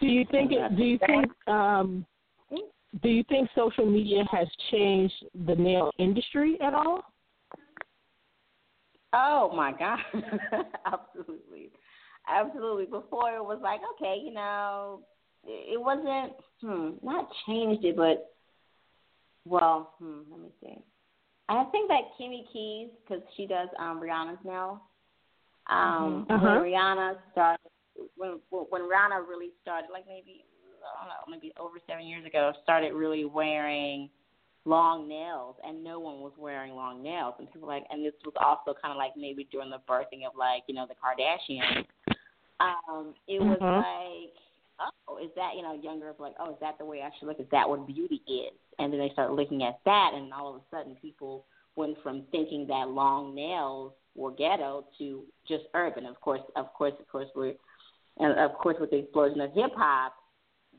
Do 0.00 0.06
you 0.06 0.24
think? 0.30 0.52
It, 0.52 0.76
do 0.76 0.84
you 0.84 0.98
think? 1.06 1.48
Um, 1.48 2.06
do 3.02 3.08
you 3.08 3.24
think 3.28 3.48
social 3.54 3.84
media 3.84 4.24
has 4.30 4.48
changed 4.70 5.14
the 5.46 5.54
nail 5.54 5.90
industry 5.98 6.58
at 6.62 6.72
all? 6.72 7.02
Oh 9.18 9.50
my 9.54 9.72
God, 9.72 9.98
absolutely, 10.84 11.70
absolutely. 12.28 12.84
Before 12.84 13.34
it 13.34 13.42
was 13.42 13.58
like, 13.62 13.80
okay, 13.94 14.20
you 14.22 14.32
know, 14.32 15.00
it 15.42 15.80
wasn't 15.80 16.34
hmm, 16.60 16.90
not 17.02 17.26
changed 17.46 17.82
it, 17.84 17.96
but 17.96 18.30
well, 19.46 19.94
hmm, 19.98 20.20
let 20.30 20.40
me 20.40 20.48
see. 20.60 20.78
I 21.48 21.64
think 21.72 21.88
that 21.88 22.00
Kimmie 22.20 22.44
Kyees, 22.54 22.90
because 23.02 23.22
she 23.36 23.46
does 23.46 23.68
um, 23.78 24.00
Rihanna's 24.00 24.44
now. 24.44 24.82
Um, 25.70 26.26
mm-hmm. 26.28 26.32
uh-huh. 26.32 26.60
When 26.60 26.72
Rihanna 26.72 27.14
started, 27.32 27.70
when 28.16 28.38
when 28.50 28.82
Rihanna 28.82 29.26
really 29.26 29.50
started, 29.62 29.88
like 29.90 30.04
maybe 30.06 30.44
I 30.84 31.04
don't 31.04 31.08
know, 31.08 31.36
maybe 31.36 31.54
over 31.58 31.78
seven 31.88 32.06
years 32.06 32.26
ago, 32.26 32.52
started 32.62 32.92
really 32.92 33.24
wearing 33.24 34.10
long 34.66 35.08
nails, 35.08 35.56
and 35.64 35.82
no 35.82 35.98
one 35.98 36.20
was 36.20 36.32
wearing 36.36 36.74
long 36.74 37.02
nails. 37.02 37.34
And 37.38 37.46
people 37.50 37.68
were 37.68 37.74
like, 37.74 37.86
and 37.90 38.04
this 38.04 38.12
was 38.24 38.34
also 38.44 38.78
kind 38.80 38.92
of 38.92 38.98
like 38.98 39.12
maybe 39.16 39.48
during 39.50 39.70
the 39.70 39.80
birthing 39.88 40.26
of 40.26 40.36
like 40.36 40.64
you 40.66 40.74
know 40.74 40.86
the 40.86 40.94
Kardashians. 40.94 41.86
Um, 42.60 43.14
it 43.28 43.40
was 43.40 43.58
Mhm. 43.58 43.76
like, 44.80 44.92
oh, 45.08 45.18
is 45.18 45.30
that 45.36 45.56
you 45.56 45.62
know 45.62 45.72
young 45.72 46.00
girls 46.00 46.18
like, 46.18 46.34
oh, 46.38 46.50
is 46.50 46.58
that 46.60 46.78
the 46.78 46.84
way 46.84 47.02
I 47.02 47.10
should 47.18 47.28
look? 47.28 47.40
Is 47.40 47.48
that 47.50 47.68
what 47.68 47.86
beauty 47.86 48.22
is? 48.26 48.58
And 48.78 48.92
then 48.92 49.00
they 49.00 49.10
started 49.10 49.34
looking 49.34 49.62
at 49.62 49.78
that, 49.84 50.12
and 50.14 50.32
all 50.34 50.54
of 50.54 50.56
a 50.56 50.64
sudden 50.70 50.96
people 51.00 51.46
went 51.76 51.96
from 52.02 52.22
thinking 52.32 52.66
that 52.66 52.88
long 52.88 53.34
nails 53.34 53.92
were 54.14 54.30
ghetto 54.32 54.86
to 54.98 55.24
just 55.46 55.64
urban. 55.74 56.06
Of 56.06 56.20
course, 56.20 56.40
of 56.56 56.72
course, 56.72 56.94
of 56.98 57.06
course, 57.08 57.28
we're 57.34 57.54
and 58.18 58.38
of 58.38 58.54
course 58.54 58.76
with 58.80 58.90
the 58.90 58.96
explosion 58.96 59.40
of 59.42 59.52
hip 59.52 59.72
hop, 59.76 60.14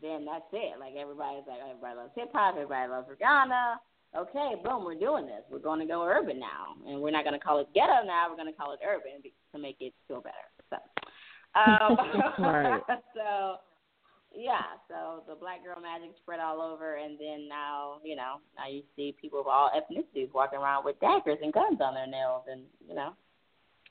then 0.01 0.25
that's 0.25 0.47
it. 0.53 0.79
Like 0.79 0.93
everybody's 0.99 1.47
like 1.47 1.59
everybody 1.61 1.95
loves 1.95 2.15
hip 2.15 2.29
hop, 2.33 2.55
everybody 2.55 2.89
loves 2.89 3.07
Rihanna. 3.09 3.75
Okay, 4.15 4.55
boom, 4.63 4.85
we're 4.85 4.95
doing 4.97 5.25
this. 5.25 5.43
We're 5.51 5.59
going 5.59 5.79
to 5.81 5.85
go 5.85 6.03
urban 6.03 6.39
now, 6.39 6.79
and 6.87 7.01
we're 7.01 7.11
not 7.11 7.25
going 7.25 7.37
to 7.37 7.43
call 7.43 7.59
it 7.59 7.67
ghetto 7.75 8.05
now. 8.05 8.29
We're 8.29 8.37
going 8.39 8.51
to 8.51 8.57
call 8.57 8.71
it 8.71 8.79
urban 8.85 9.21
to 9.21 9.59
make 9.59 9.77
it 9.81 9.93
feel 10.07 10.21
better. 10.21 10.47
So, 10.69 10.77
um, 11.59 11.97
Right. 12.39 12.81
so 13.15 13.57
yeah, 14.33 14.77
so 14.87 15.23
the 15.27 15.35
black 15.35 15.63
girl 15.63 15.81
magic 15.81 16.15
spread 16.21 16.39
all 16.39 16.61
over, 16.61 16.95
and 16.95 17.17
then 17.19 17.47
now 17.49 17.97
you 18.03 18.15
know 18.15 18.35
now 18.55 18.67
you 18.69 18.83
see 18.95 19.15
people 19.19 19.41
of 19.41 19.47
all 19.47 19.71
ethnicities 19.75 20.33
walking 20.33 20.59
around 20.59 20.85
with 20.85 20.99
daggers 20.99 21.39
and 21.41 21.53
guns 21.53 21.79
on 21.81 21.93
their 21.93 22.07
nails, 22.07 22.43
and 22.49 22.61
you 22.87 22.95
know, 22.95 23.13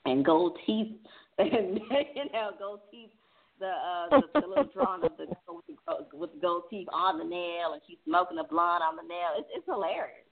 and 0.05 0.25
gold 0.25 0.57
teeth, 0.65 0.95
and 1.37 1.79
you 2.15 2.25
know 2.33 2.51
gold 2.57 2.81
teeth 2.91 3.11
the 3.59 3.67
uh 3.67 4.09
the, 4.33 4.41
the 4.41 4.47
little 4.47 4.69
drawing 4.73 5.03
of 5.03 5.11
the 5.17 5.25
with, 5.51 5.65
the 5.67 5.75
gold, 5.87 6.05
with 6.13 6.33
the 6.33 6.39
gold 6.39 6.63
teeth 6.69 6.87
on 6.93 7.17
the 7.17 7.25
nail, 7.25 7.73
and 7.73 7.81
she's 7.87 7.97
smoking 8.05 8.37
a 8.39 8.43
blunt 8.43 8.83
on 8.83 8.95
the 8.95 9.03
nail. 9.03 9.29
It's 9.37 9.47
it's 9.55 9.65
hilarious. 9.65 10.25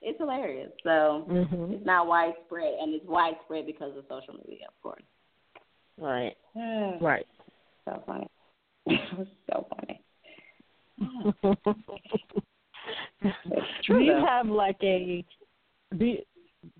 It's 0.00 0.18
hilarious. 0.18 0.72
So 0.82 1.26
Mhm. 1.28 1.74
it's 1.74 1.86
not 1.86 2.06
widespread, 2.06 2.74
and 2.80 2.94
it's 2.94 3.06
widespread 3.06 3.66
because 3.66 3.96
of 3.96 4.04
social 4.08 4.34
media, 4.46 4.66
of 4.68 4.82
course. 4.82 5.02
Right. 5.98 6.36
Right. 7.00 7.26
So 7.84 8.02
funny. 8.06 8.28
so 9.50 9.66
funny. 9.76 10.02
do 13.86 13.98
you 13.98 14.12
though. 14.12 14.26
have 14.26 14.46
like 14.46 14.82
a 14.82 15.24
do 15.98 16.04
you, 16.06 16.18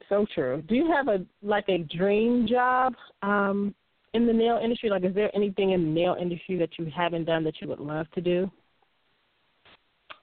so 0.08 0.26
true. 0.34 0.62
Do 0.68 0.74
you 0.74 0.90
have 0.90 1.08
a 1.08 1.24
like 1.42 1.68
a 1.68 1.78
dream 1.78 2.46
job 2.46 2.94
um 3.22 3.74
in 4.14 4.26
the 4.26 4.32
nail 4.32 4.60
industry? 4.62 4.90
Like 4.90 5.04
is 5.04 5.14
there 5.14 5.34
anything 5.34 5.70
in 5.70 5.82
the 5.82 5.90
nail 5.90 6.16
industry 6.20 6.56
that 6.58 6.78
you 6.78 6.90
haven't 6.94 7.24
done 7.24 7.44
that 7.44 7.60
you 7.60 7.68
would 7.68 7.80
love 7.80 8.10
to 8.14 8.20
do? 8.20 8.50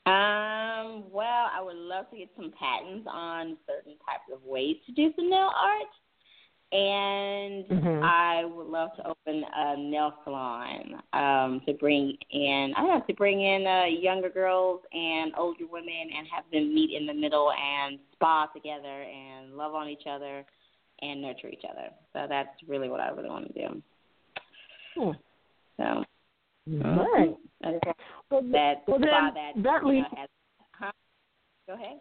Um, 0.06 1.04
well, 1.12 1.50
I 1.54 1.62
would 1.62 1.76
love 1.76 2.10
to 2.12 2.18
get 2.18 2.30
some 2.36 2.52
patents 2.58 3.08
on 3.12 3.58
certain 3.68 3.94
types 4.06 4.24
of 4.34 4.44
ways 4.44 4.78
to 4.88 4.92
do 4.92 5.14
some 5.16 5.30
nail 5.30 5.52
art. 5.56 5.88
And 6.72 7.66
Mhm. 7.66 8.04
I 8.04 8.46
would 8.46 8.68
love 8.68 8.96
to 8.98 9.08
open 9.08 9.44
a 9.56 9.76
nail 9.76 10.14
salon 10.24 11.02
um, 11.14 11.62
to 11.62 11.74
bring 11.74 12.16
in, 12.30 12.74
I 12.76 12.82
don't 12.82 12.90
know, 12.90 13.04
to 13.08 13.14
bring 13.14 13.42
in 13.42 13.66
uh, 13.66 13.86
younger 13.86 14.30
girls 14.30 14.82
and 14.94 15.34
older 15.36 15.66
women 15.66 16.12
and 16.16 16.28
have 16.28 16.44
them 16.52 16.74
meet 16.74 16.92
in 16.92 17.08
the 17.08 17.14
middle 17.14 17.52
and 17.52 18.00
spa 18.14 18.46
together 18.48 19.04
and 19.04 19.58
love 19.58 19.74
on 19.74 19.90
each 19.90 20.06
other 20.08 20.46
and 21.02 21.22
nurture 21.22 21.50
each 21.50 21.64
other. 21.70 21.90
So 22.14 22.26
that's 22.28 22.50
really 22.68 22.90
what 22.90 23.00
I 23.00 23.10
really 23.10 23.30
want 23.30 23.54
to 23.54 23.54
do. 23.54 23.84
Hmm. 24.96 25.12
So 25.78 26.04
Right. 26.68 27.36
I 27.64 27.72
just 27.72 27.86
Well, 28.30 28.42
that 28.52 28.84
well 28.88 29.00
then 29.00 29.10
that, 29.10 29.54
that 29.64 29.86
leads 29.86 30.08
know, 30.12 30.18
has, 30.18 30.30
huh? 30.72 30.92
Go 31.68 31.74
ahead. 31.74 32.00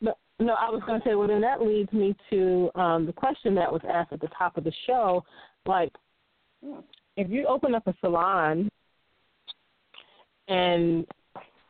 No, 0.00 0.14
no, 0.38 0.54
I 0.54 0.70
was 0.70 0.82
going 0.86 1.00
to 1.00 1.08
say, 1.08 1.14
well, 1.14 1.28
then 1.28 1.40
that 1.42 1.60
leads 1.60 1.92
me 1.92 2.16
to 2.30 2.70
um, 2.74 3.06
the 3.06 3.12
question 3.12 3.54
that 3.56 3.70
was 3.70 3.82
asked 3.88 4.12
at 4.12 4.20
the 4.20 4.28
top 4.36 4.56
of 4.56 4.64
the 4.64 4.72
show. 4.86 5.24
Like, 5.66 5.92
Hmm. 6.64 6.80
if 7.16 7.28
you 7.28 7.46
open 7.46 7.74
up 7.74 7.88
a 7.88 7.94
salon 8.00 8.70
and, 10.46 11.04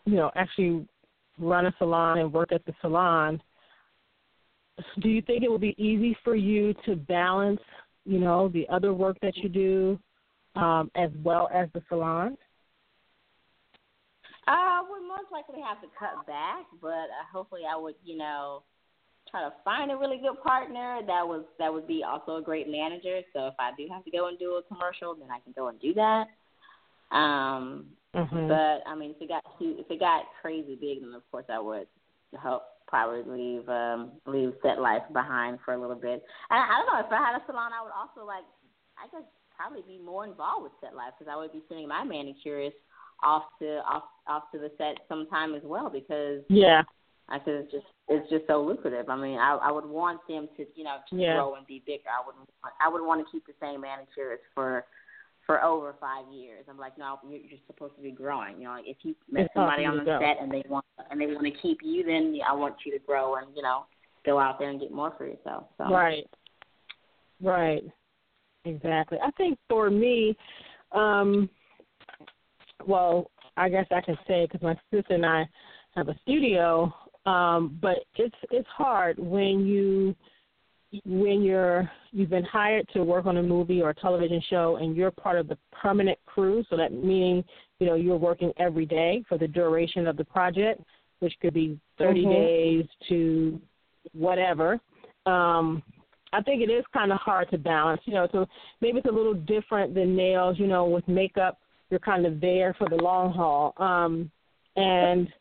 you 0.05 0.15
know, 0.15 0.31
actually 0.35 0.87
run 1.39 1.65
a 1.65 1.75
salon 1.79 2.19
and 2.19 2.31
work 2.31 2.53
at 2.53 2.65
the 2.67 2.75
salon, 2.83 3.43
do 5.01 5.09
you 5.09 5.23
think 5.23 5.43
it 5.43 5.51
would 5.51 5.61
be 5.61 5.75
easy 5.79 6.17
for 6.25 6.35
you 6.35 6.75
to 6.87 6.97
balance, 6.97 7.61
you 8.05 8.19
know, 8.19 8.49
the 8.49 8.69
other 8.69 8.93
work 8.93 9.17
that 9.23 9.37
you 9.37 9.49
do 9.49 9.99
um, 10.57 10.91
as 10.95 11.11
well 11.23 11.49
as 11.53 11.69
the 11.75 11.83
salon? 11.89 12.37
I 14.47 14.83
would 14.89 15.07
most 15.07 15.31
likely 15.31 15.63
have 15.63 15.81
to 15.83 15.89
cut 15.99 16.27
back, 16.27 16.67
but 16.81 16.89
uh, 16.89 17.25
hopefully 17.33 17.63
I 17.71 17.77
would, 17.77 17.95
you 18.05 18.17
know, 18.17 18.65
try 19.31 19.43
to 19.43 19.53
find 19.65 19.91
a 19.93 19.97
really 19.97 20.19
good 20.19 20.43
partner 20.43 21.01
that 21.07 21.27
was 21.27 21.45
that 21.59 21.73
would 21.73 21.87
be 21.87 22.03
also 22.05 22.37
a 22.37 22.43
great 22.43 22.69
manager. 22.69 23.21
So 23.33 23.47
if 23.47 23.55
I 23.59 23.71
do 23.77 23.87
have 23.91 24.05
to 24.05 24.11
go 24.11 24.29
and 24.29 24.39
do 24.39 24.57
a 24.57 24.63
commercial, 24.63 25.15
then 25.15 25.31
I 25.31 25.39
can 25.41 25.53
go 25.55 25.69
and 25.69 25.81
do 25.81 25.95
that. 25.95 26.27
Um, 27.13 27.87
Mm-hmm. 28.15 28.49
but 28.49 28.83
I 28.87 28.95
mean, 28.95 29.15
if 29.17 29.23
it 29.23 29.29
got 29.29 29.45
too, 29.59 29.77
if 29.79 29.91
it 29.91 30.01
got 30.01 30.25
crazy 30.41 30.77
big, 30.79 31.01
then 31.01 31.15
of 31.15 31.23
course 31.31 31.47
I 31.49 31.59
would 31.59 31.87
help 32.43 32.65
probably 32.93 33.25
leave 33.25 33.65
um 33.73 34.13
leave 34.27 34.53
set 34.63 34.79
life 34.79 35.03
behind 35.15 35.59
for 35.65 35.73
a 35.73 35.81
little 35.81 35.97
bit. 35.97 36.21
And 36.53 36.61
I, 36.61 36.65
I 36.69 36.75
don't 36.77 36.93
know 36.93 37.01
if 37.01 37.11
I 37.11 37.25
had 37.25 37.41
a 37.41 37.47
salon, 37.47 37.73
I 37.73 37.81
would 37.83 37.97
also 37.97 38.27
like 38.29 38.45
I 39.01 39.09
guess 39.09 39.25
probably 39.57 39.81
be 39.89 39.97
more 39.97 40.25
involved 40.29 40.65
with 40.65 40.77
set 40.85 40.95
life 40.95 41.17
because 41.19 41.33
I 41.33 41.37
would 41.41 41.53
be 41.53 41.65
sending 41.69 41.89
my 41.89 42.05
manicurists 42.05 42.77
off 43.25 43.45
to 43.61 43.81
off 43.89 44.05
off 44.29 44.45
to 44.53 44.59
the 44.59 44.71
set 44.77 45.01
sometime 45.09 45.55
as 45.55 45.63
well 45.65 45.89
because 45.89 46.45
yeah. 46.49 46.83
I 47.31 47.39
said 47.47 47.65
it's 47.65 47.73
just 47.73 47.87
it's 48.09 48.29
just 48.29 48.45
so 48.47 48.61
lucrative. 48.63 49.09
I 49.09 49.17
mean, 49.17 49.39
I 49.39 49.57
I 49.57 49.73
would 49.73 49.87
want 49.87 50.21
them 50.29 50.49
to 50.59 50.67
you 50.75 50.85
know 50.85 50.99
to 51.09 51.17
Yeah. 51.17 51.35
grow 51.35 51.55
and 51.55 51.67
be 51.67 51.83
bigger. 51.87 52.13
I 52.13 52.21
would 52.27 52.37
want 52.37 52.75
I 52.85 52.89
would 52.93 53.01
want 53.01 53.25
to 53.25 53.33
keep 53.33 53.47
the 53.47 53.57
same 53.61 53.81
manicurist 53.81 54.45
for 54.55 54.85
for 55.47 55.63
over 55.63 55.95
five 56.01 56.25
years. 56.33 56.65
I'm 56.69 56.79
like, 56.79 56.97
no, 56.99 57.19
you're, 57.29 57.41
you're 57.41 57.61
supposed 57.67 57.97
to 57.97 58.03
be 58.03 58.11
growing. 58.11 58.59
You 58.59 58.65
know, 58.65 58.71
like 58.71 58.85
if 58.87 58.99
you 59.03 59.15
met 59.31 59.47
It's 59.47 59.55
somebody 59.55 59.85
on 59.85 59.99
the 59.99 60.05
go. 60.05 60.19
set 60.21 60.43
and 60.43 60.51
they 60.53 60.63
want 60.69 60.85
and 61.11 61.21
they 61.21 61.27
want 61.27 61.45
to 61.45 61.61
keep 61.61 61.79
you, 61.83 62.05
then 62.05 62.39
I 62.49 62.55
want 62.55 62.77
you 62.87 62.93
to 62.93 63.05
grow 63.05 63.37
and 63.37 63.49
you 63.55 63.63
know 63.63 63.85
go 64.25 64.39
out 64.39 64.59
there 64.59 64.71
and 64.71 64.81
get 64.81 64.93
more 64.93 65.13
for 65.17 65.27
yourself. 65.27 65.65
So 65.79 65.85
Right. 65.85 66.27
Right. 67.41 67.83
Exactly. 68.65 69.19
I 69.23 69.31
think 69.33 69.59
for 69.69 69.91
me, 69.91 70.37
um, 70.93 71.51
well, 72.87 73.31
I 73.57 73.69
guess 73.69 73.87
I 73.91 74.01
can 74.01 74.17
say 74.29 74.47
because 74.47 74.63
my 74.63 74.77
sister 74.93 75.15
and 75.15 75.27
I 75.27 75.49
have 75.97 76.09
a 76.09 76.15
studio, 76.23 76.93
um, 77.27 77.79
but 77.83 77.99
it's 78.17 78.35
it's 78.51 78.69
hard 78.69 79.19
when 79.19 79.67
you 79.67 80.15
when 81.05 81.43
you're 81.43 81.91
you've 82.11 82.31
been 82.31 82.45
hired 82.45 82.87
to 82.93 83.03
work 83.03 83.27
on 83.27 83.39
a 83.39 83.43
movie 83.43 83.81
or 83.81 83.91
a 83.91 83.95
television 83.95 84.43
show 84.51 84.77
and 84.77 84.97
you're 84.97 85.11
part 85.11 85.39
of 85.39 85.49
the 85.49 85.57
permanent 85.71 86.19
crew 86.27 86.65
so 86.69 86.77
that 86.77 86.93
meaning 86.93 87.43
you 87.79 87.87
know 87.87 87.95
you're 87.95 88.17
working 88.17 88.53
every 88.59 88.85
day 88.85 89.25
for 89.29 89.39
the 89.39 89.49
duration 89.49 90.07
of 90.07 90.17
the 90.17 90.25
project 90.25 90.83
which 91.21 91.35
could 91.41 91.55
be 91.55 91.79
30 91.99 92.25
Mhm. 92.25 92.31
days 92.31 92.87
to 93.09 93.61
whatever 94.13 94.79
um 95.27 95.83
I 96.35 96.41
think 96.41 96.63
it 96.63 96.71
is 96.71 96.85
kind 96.95 97.13
of 97.13 97.19
hard 97.19 97.51
to 97.51 97.59
balance 97.59 98.03
you 98.05 98.13
know 98.13 98.29
so 98.33 98.47
maybe 98.81 98.99
it's 98.99 99.09
a 99.09 99.13
little 99.13 99.35
different 99.35 99.95
than 99.95 100.15
nails 100.15 100.59
you 100.59 100.67
know 100.67 100.85
with 100.85 101.07
makeup 101.09 101.59
you're 101.91 102.01
kind 102.01 102.27
of 102.27 102.41
there 102.41 102.75
for 102.75 102.89
the 102.89 102.97
long 102.97 103.33
haul 103.33 103.73
um 103.79 104.31
and 104.77 105.33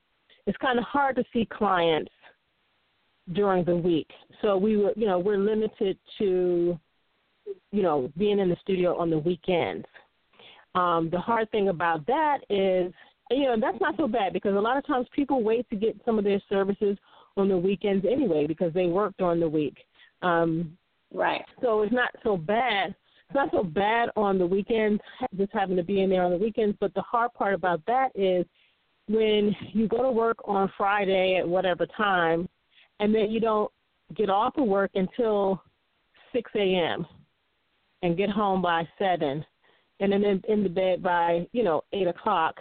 it's 0.47 0.57
kind 0.57 0.79
of 0.79 0.85
hard 0.85 1.15
to 1.15 1.23
see 1.33 1.45
clients 1.45 2.11
during 3.33 3.63
the 3.65 3.75
week. 3.75 4.09
So 4.41 4.57
we 4.57 4.77
were, 4.77 4.93
you 4.95 5.05
know, 5.05 5.19
we're 5.19 5.37
limited 5.37 5.97
to, 6.17 6.79
you 7.71 7.81
know, 7.81 8.11
being 8.17 8.39
in 8.39 8.49
the 8.49 8.57
studio 8.61 8.97
on 8.97 9.09
the 9.09 9.19
weekends. 9.19 9.85
Um, 10.75 11.09
the 11.11 11.19
hard 11.19 11.51
thing 11.51 11.69
about 11.69 12.05
that 12.07 12.39
is, 12.49 12.93
you 13.29 13.43
know, 13.43 13.55
that's 13.59 13.79
not 13.81 13.95
so 13.97 14.07
bad 14.07 14.33
because 14.33 14.55
a 14.55 14.59
lot 14.59 14.77
of 14.77 14.85
times 14.85 15.07
people 15.15 15.43
wait 15.43 15.69
to 15.69 15.75
get 15.75 15.99
some 16.05 16.17
of 16.17 16.23
their 16.23 16.41
services 16.49 16.97
on 17.37 17.47
the 17.47 17.57
weekends 17.57 18.05
anyway 18.09 18.47
because 18.47 18.73
they 18.73 18.87
work 18.87 19.13
during 19.17 19.39
the 19.39 19.49
week. 19.49 19.77
Um, 20.21 20.77
right. 21.13 21.43
so 21.61 21.81
it's 21.81 21.93
not 21.93 22.11
so 22.23 22.37
bad. 22.37 22.95
It's 23.27 23.35
not 23.35 23.49
so 23.51 23.63
bad 23.63 24.09
on 24.17 24.37
the 24.37 24.45
weekends, 24.45 25.01
just 25.37 25.53
having 25.53 25.77
to 25.77 25.83
be 25.83 26.01
in 26.01 26.09
there 26.09 26.23
on 26.23 26.31
the 26.31 26.37
weekends. 26.37 26.75
But 26.79 26.93
the 26.93 27.01
hard 27.01 27.33
part 27.33 27.53
about 27.53 27.81
that 27.87 28.09
is 28.13 28.45
when 29.07 29.55
you 29.71 29.87
go 29.87 30.03
to 30.03 30.11
work 30.11 30.37
on 30.45 30.71
Friday 30.77 31.37
at 31.37 31.47
whatever 31.47 31.85
time, 31.97 32.47
and 33.01 33.13
then 33.13 33.29
you 33.29 33.41
don't 33.41 33.69
get 34.15 34.29
off 34.29 34.57
of 34.57 34.65
work 34.65 34.91
until 34.95 35.61
6 36.31 36.49
a.m. 36.55 37.05
and 38.01 38.15
get 38.15 38.29
home 38.29 38.61
by 38.61 38.87
7, 38.97 39.45
and 39.99 40.11
then 40.11 40.23
in, 40.23 40.41
in 40.47 40.63
the 40.63 40.69
bed 40.69 41.03
by, 41.03 41.45
you 41.51 41.63
know, 41.63 41.83
8 41.91 42.07
o'clock. 42.07 42.55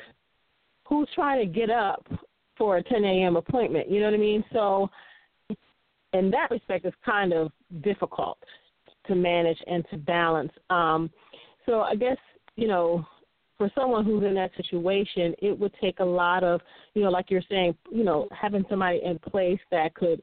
Who's 0.89 1.09
trying 1.15 1.39
to 1.39 1.47
get 1.47 1.71
up 1.71 2.05
for 2.59 2.79
a 2.79 2.83
10 2.83 3.05
a.m. 3.05 3.37
appointment? 3.37 3.89
You 3.89 4.01
know 4.01 4.07
what 4.07 4.15
I 4.15 4.19
mean? 4.19 4.45
So, 4.53 4.91
in 6.13 6.31
that 6.33 6.51
respect, 6.51 6.85
it's 6.85 6.97
kind 7.05 7.33
of 7.33 7.53
difficult 7.83 8.39
to 9.07 9.15
manage 9.15 9.59
and 9.69 9.85
to 9.91 9.97
balance. 9.97 10.51
Um, 10.69 11.09
so 11.67 11.83
I 11.83 11.95
guess 11.95 12.17
you 12.61 12.69
know, 12.69 13.07
for 13.57 13.71
someone 13.75 14.05
who's 14.05 14.23
in 14.23 14.35
that 14.35 14.51
situation, 14.57 15.35
it 15.41 15.59
would 15.59 15.73
take 15.81 16.01
a 16.01 16.05
lot 16.05 16.45
of, 16.45 16.61
you 16.95 17.03
know, 17.03 17.11
like 17.11 17.31
you're 17.31 17.43
saying, 17.49 17.75
you 17.91 18.05
know, 18.05 18.29
having 18.39 18.65
somebody 18.69 19.01
in 19.05 19.19
place 19.19 19.59
that 19.71 19.95
could 19.95 20.23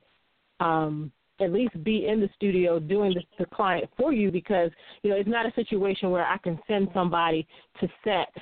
um, 0.60 1.12
at 1.40 1.54
least 1.54 1.84
be 1.84 2.08
in 2.08 2.20
the 2.20 2.30
studio 2.36 2.80
doing 2.80 3.14
the, 3.14 3.22
the 3.38 3.46
client 3.56 3.90
for 3.98 4.12
you 4.12 4.32
because, 4.32 4.72
you 5.04 5.10
know, 5.10 5.16
it's 5.16 5.30
not 5.30 5.46
a 5.46 5.54
situation 5.54 6.10
where 6.10 6.26
I 6.26 6.38
can 6.38 6.60
send 6.68 6.90
somebody 6.94 7.48
to 7.80 7.88
set 8.04 8.34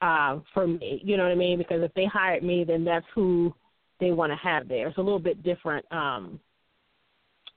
uh, 0.00 0.38
for 0.52 0.66
me. 0.66 1.00
You 1.04 1.16
know 1.16 1.24
what 1.24 1.32
I 1.32 1.36
mean? 1.36 1.58
Because 1.58 1.82
if 1.82 1.92
they 1.94 2.06
hired 2.06 2.42
me, 2.42 2.64
then 2.64 2.84
that's 2.84 3.06
who 3.14 3.52
they 4.00 4.12
want 4.12 4.32
to 4.32 4.36
have 4.36 4.68
there. 4.68 4.88
It's 4.88 4.98
a 4.98 5.02
little 5.02 5.18
bit 5.18 5.42
different, 5.42 5.84
um, 5.90 6.38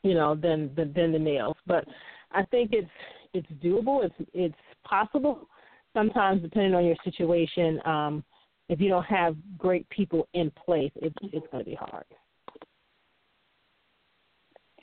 you 0.03 0.13
know, 0.13 0.35
than, 0.35 0.71
than 0.75 0.93
than 0.93 1.11
the 1.11 1.19
nails. 1.19 1.57
But 1.65 1.85
I 2.31 2.43
think 2.43 2.71
it's 2.73 2.89
it's 3.33 3.47
doable. 3.63 4.03
It's 4.05 4.29
it's 4.33 4.55
possible 4.83 5.47
sometimes 5.97 6.41
depending 6.41 6.75
on 6.75 6.85
your 6.85 6.95
situation, 7.03 7.79
um, 7.85 8.23
if 8.69 8.79
you 8.79 8.89
don't 8.89 9.05
have 9.05 9.35
great 9.57 9.87
people 9.89 10.27
in 10.33 10.51
place, 10.51 10.91
it's 10.97 11.15
it's 11.21 11.47
going 11.51 11.63
to 11.63 11.69
be 11.69 11.75
hard. 11.75 12.05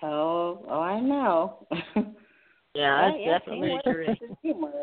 Oh, 0.05 0.62
oh, 0.69 0.81
I 0.81 1.01
know. 1.01 1.67
yeah, 2.75 3.11
that's 3.11 3.17
yeah, 3.19 3.38
definitely 3.38 3.79
true. 3.85 4.14
Teamwork. 4.43 4.75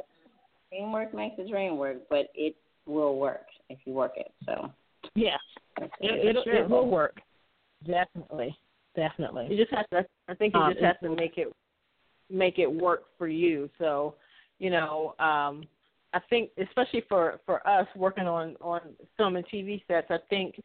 teamwork 0.71 1.13
makes 1.13 1.37
the 1.37 1.47
dream 1.47 1.77
work, 1.77 1.97
but 2.09 2.29
it 2.33 2.55
will 2.87 3.19
work 3.19 3.45
if 3.69 3.77
you 3.85 3.93
work 3.93 4.13
it. 4.17 4.33
So 4.47 4.71
yeah, 5.13 5.37
it, 5.77 5.91
it, 5.99 6.35
it 6.47 6.69
will 6.69 6.89
work. 6.89 7.21
Definitely, 7.85 8.57
definitely. 8.95 9.47
You 9.51 9.57
just 9.57 9.71
have 9.71 9.87
to. 9.91 10.03
I 10.27 10.33
think 10.33 10.55
you 10.55 10.59
um, 10.59 10.73
just 10.73 10.83
have 10.83 10.99
to 11.01 11.15
make 11.15 11.37
it 11.37 11.53
make 12.31 12.57
it 12.57 12.71
work 12.71 13.03
for 13.19 13.27
you. 13.27 13.69
So, 13.77 14.15
you 14.57 14.71
know, 14.71 15.13
um, 15.19 15.65
I 16.13 16.19
think 16.31 16.49
especially 16.57 17.03
for 17.07 17.39
for 17.45 17.65
us 17.67 17.87
working 17.95 18.25
on 18.25 18.55
on 18.59 18.81
film 19.17 19.35
and 19.35 19.45
TV 19.45 19.83
sets, 19.87 20.07
I 20.09 20.17
think 20.31 20.59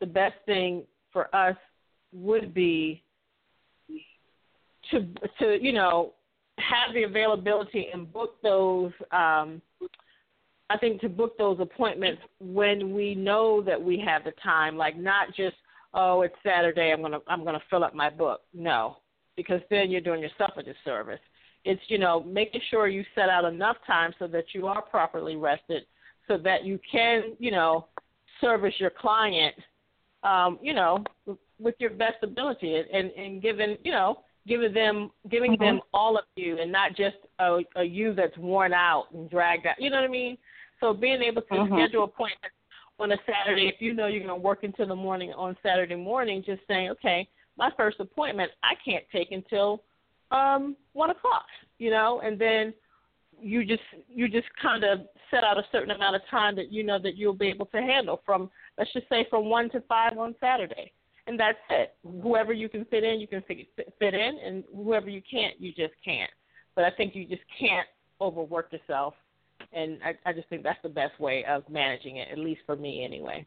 the 0.00 0.06
best 0.06 0.36
thing 0.46 0.84
for 1.12 1.34
us 1.36 1.56
would 2.14 2.54
be 2.54 3.02
to 4.90 5.06
to 5.38 5.58
you 5.62 5.72
know 5.72 6.12
have 6.58 6.94
the 6.94 7.04
availability 7.04 7.88
and 7.92 8.12
book 8.12 8.34
those 8.42 8.92
um 9.12 9.62
I 10.70 10.76
think 10.76 11.00
to 11.00 11.08
book 11.08 11.38
those 11.38 11.58
appointments 11.60 12.20
when 12.40 12.94
we 12.94 13.14
know 13.14 13.62
that 13.62 13.82
we 13.82 14.02
have 14.06 14.24
the 14.24 14.32
time 14.42 14.76
like 14.76 14.98
not 14.98 15.28
just 15.36 15.56
oh 15.94 16.22
it's 16.22 16.34
Saturday 16.44 16.92
I'm 16.92 17.02
to 17.02 17.20
I'm 17.26 17.44
to 17.44 17.62
fill 17.70 17.84
up 17.84 17.94
my 17.94 18.10
book. 18.10 18.42
No 18.52 18.96
because 19.38 19.60
then 19.70 19.88
you're 19.88 20.00
doing 20.02 20.20
yourself 20.20 20.50
a 20.58 20.62
disservice. 20.62 21.20
It's 21.64 21.80
you 21.86 21.96
know 21.96 22.22
making 22.24 22.60
sure 22.70 22.88
you 22.88 23.04
set 23.14 23.30
out 23.30 23.46
enough 23.46 23.76
time 23.86 24.12
so 24.18 24.26
that 24.26 24.46
you 24.52 24.66
are 24.66 24.82
properly 24.82 25.36
rested, 25.36 25.84
so 26.26 26.36
that 26.38 26.64
you 26.64 26.78
can 26.90 27.36
you 27.38 27.52
know 27.52 27.86
service 28.40 28.74
your 28.78 28.90
client, 28.90 29.54
um, 30.24 30.58
you 30.60 30.74
know, 30.74 31.02
with 31.58 31.76
your 31.78 31.90
best 31.90 32.16
ability 32.22 32.82
and 32.92 33.10
and 33.12 33.40
given 33.40 33.78
you 33.84 33.92
know 33.92 34.20
giving 34.46 34.72
them 34.72 35.10
giving 35.30 35.52
mm-hmm. 35.52 35.64
them 35.64 35.80
all 35.92 36.16
of 36.16 36.24
you 36.36 36.58
and 36.58 36.70
not 36.70 36.96
just 36.96 37.16
a, 37.38 37.60
a 37.76 37.84
you 37.84 38.14
that's 38.14 38.36
worn 38.38 38.72
out 38.72 39.06
and 39.12 39.28
dragged 39.30 39.66
out. 39.66 39.76
You 39.78 39.90
know 39.90 39.96
what 39.96 40.04
I 40.04 40.12
mean? 40.12 40.38
So 40.80 40.94
being 40.94 41.22
able 41.22 41.42
to 41.42 41.54
mm-hmm. 41.54 41.74
schedule 41.74 42.04
appointments 42.04 42.56
on 43.00 43.12
a 43.12 43.16
Saturday, 43.26 43.68
if 43.68 43.80
you 43.80 43.94
know 43.94 44.06
you're 44.06 44.24
going 44.24 44.28
to 44.28 44.42
work 44.42 44.64
until 44.64 44.86
the 44.86 44.96
morning 44.96 45.32
on 45.32 45.56
Saturday 45.62 45.94
morning, 45.94 46.42
just 46.44 46.62
saying, 46.66 46.90
okay, 46.90 47.28
my 47.56 47.70
first 47.76 48.00
appointment 48.00 48.50
I 48.62 48.74
can't 48.84 49.04
take 49.12 49.32
until 49.32 49.82
um, 50.30 50.76
one 50.92 51.10
o'clock, 51.10 51.46
you 51.78 51.90
know, 51.90 52.20
and 52.24 52.38
then 52.38 52.74
you 53.40 53.64
just 53.64 53.82
you 54.08 54.28
just 54.28 54.48
kind 54.60 54.84
of 54.84 55.00
set 55.30 55.44
out 55.44 55.58
a 55.58 55.62
certain 55.70 55.90
amount 55.90 56.16
of 56.16 56.22
time 56.30 56.56
that 56.56 56.72
you 56.72 56.82
know 56.82 56.98
that 56.98 57.16
you'll 57.16 57.34
be 57.34 57.48
able 57.48 57.66
to 57.66 57.78
handle 57.78 58.20
from 58.24 58.50
let's 58.76 58.92
just 58.92 59.08
say 59.08 59.26
from 59.30 59.48
one 59.48 59.70
to 59.70 59.80
five 59.82 60.16
on 60.18 60.34
Saturday, 60.40 60.92
and 61.28 61.38
that's 61.38 61.58
it. 61.70 61.94
Whoever 62.22 62.52
you 62.52 62.68
can 62.68 62.84
fit 62.86 63.04
in, 63.04 63.20
you 63.20 63.28
can 63.28 63.42
fit, 63.46 64.14
in, 64.14 64.38
and 64.44 64.64
whoever 64.74 65.08
you 65.08 65.22
can't, 65.30 65.60
you 65.60 65.72
just 65.72 65.94
can't. 66.04 66.30
But 66.74 66.84
I 66.84 66.90
think 66.90 67.14
you 67.14 67.26
just 67.26 67.42
can't 67.58 67.86
overwork 68.20 68.72
yourself, 68.72 69.14
and 69.72 69.98
I, 70.04 70.14
I 70.28 70.32
just 70.32 70.48
think 70.48 70.62
that's 70.62 70.78
the 70.82 70.88
best 70.88 71.20
way 71.20 71.44
of 71.44 71.68
managing 71.68 72.16
it, 72.16 72.28
at 72.32 72.38
least 72.38 72.62
for 72.66 72.76
me 72.76 73.04
anyway. 73.04 73.46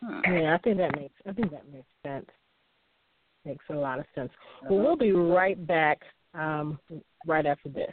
Yeah, 0.00 0.54
I 0.54 0.58
think 0.62 0.78
that 0.78 0.96
makes 0.96 1.14
I 1.26 1.32
think 1.32 1.50
that 1.50 1.70
makes 1.70 1.88
sense. 2.04 2.26
Makes 3.44 3.64
a 3.70 3.74
lot 3.74 3.98
of 3.98 4.04
sense. 4.14 4.30
Well, 4.68 4.80
we'll 4.80 4.96
be 4.96 5.12
right 5.12 5.66
back 5.66 6.00
um, 6.34 6.78
right 7.26 7.44
after 7.44 7.68
this. 7.68 7.92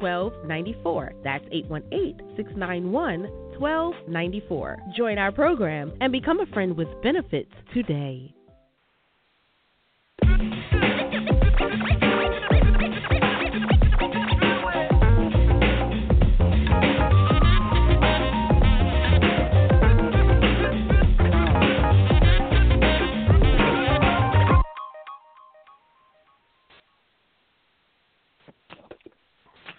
1294. 0.00 1.12
That's 1.24 1.44
818 1.50 2.36
691 2.36 3.22
1294. 3.58 4.78
Join 4.96 5.18
our 5.18 5.32
program 5.32 5.92
and 6.00 6.12
become 6.12 6.40
a 6.40 6.46
friend 6.46 6.76
with 6.76 6.88
benefits 7.02 7.52
today. 7.74 8.34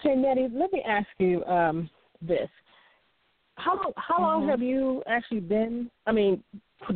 Hey, 0.10 0.15
Nettie, 0.15 0.48
let 0.52 0.74
me 0.74 0.82
ask 0.88 1.08
you 1.19 1.45
um, 1.45 1.88
this: 2.19 2.50
how 3.58 3.93
how 3.95 4.19
long 4.19 4.41
mm-hmm. 4.41 4.50
have 4.50 4.60
you 4.60 5.04
actually 5.06 5.39
been? 5.39 5.88
I 6.08 6.12
mean, 6.12 6.43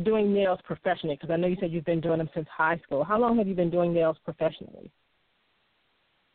doing 0.02 0.34
nails 0.34 0.58
professionally? 0.64 1.14
Because 1.14 1.32
I 1.32 1.36
know 1.36 1.46
you 1.46 1.56
said 1.60 1.70
you've 1.70 1.84
been 1.84 2.00
doing 2.00 2.18
them 2.18 2.28
since 2.34 2.48
high 2.50 2.80
school. 2.84 3.04
How 3.04 3.20
long 3.20 3.38
have 3.38 3.46
you 3.46 3.54
been 3.54 3.70
doing 3.70 3.94
nails 3.94 4.16
professionally? 4.24 4.90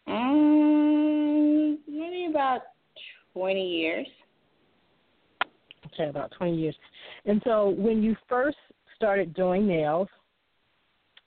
Um, 0.08 1.80
maybe 1.86 2.28
about 2.30 2.62
twenty 3.34 3.68
years. 3.68 4.08
Okay, 5.88 6.08
about 6.08 6.32
twenty 6.38 6.56
years. 6.56 6.78
And 7.26 7.42
so, 7.44 7.76
when 7.78 8.02
you 8.02 8.16
first 8.30 8.58
started 8.96 9.34
doing 9.34 9.68
nails, 9.68 10.08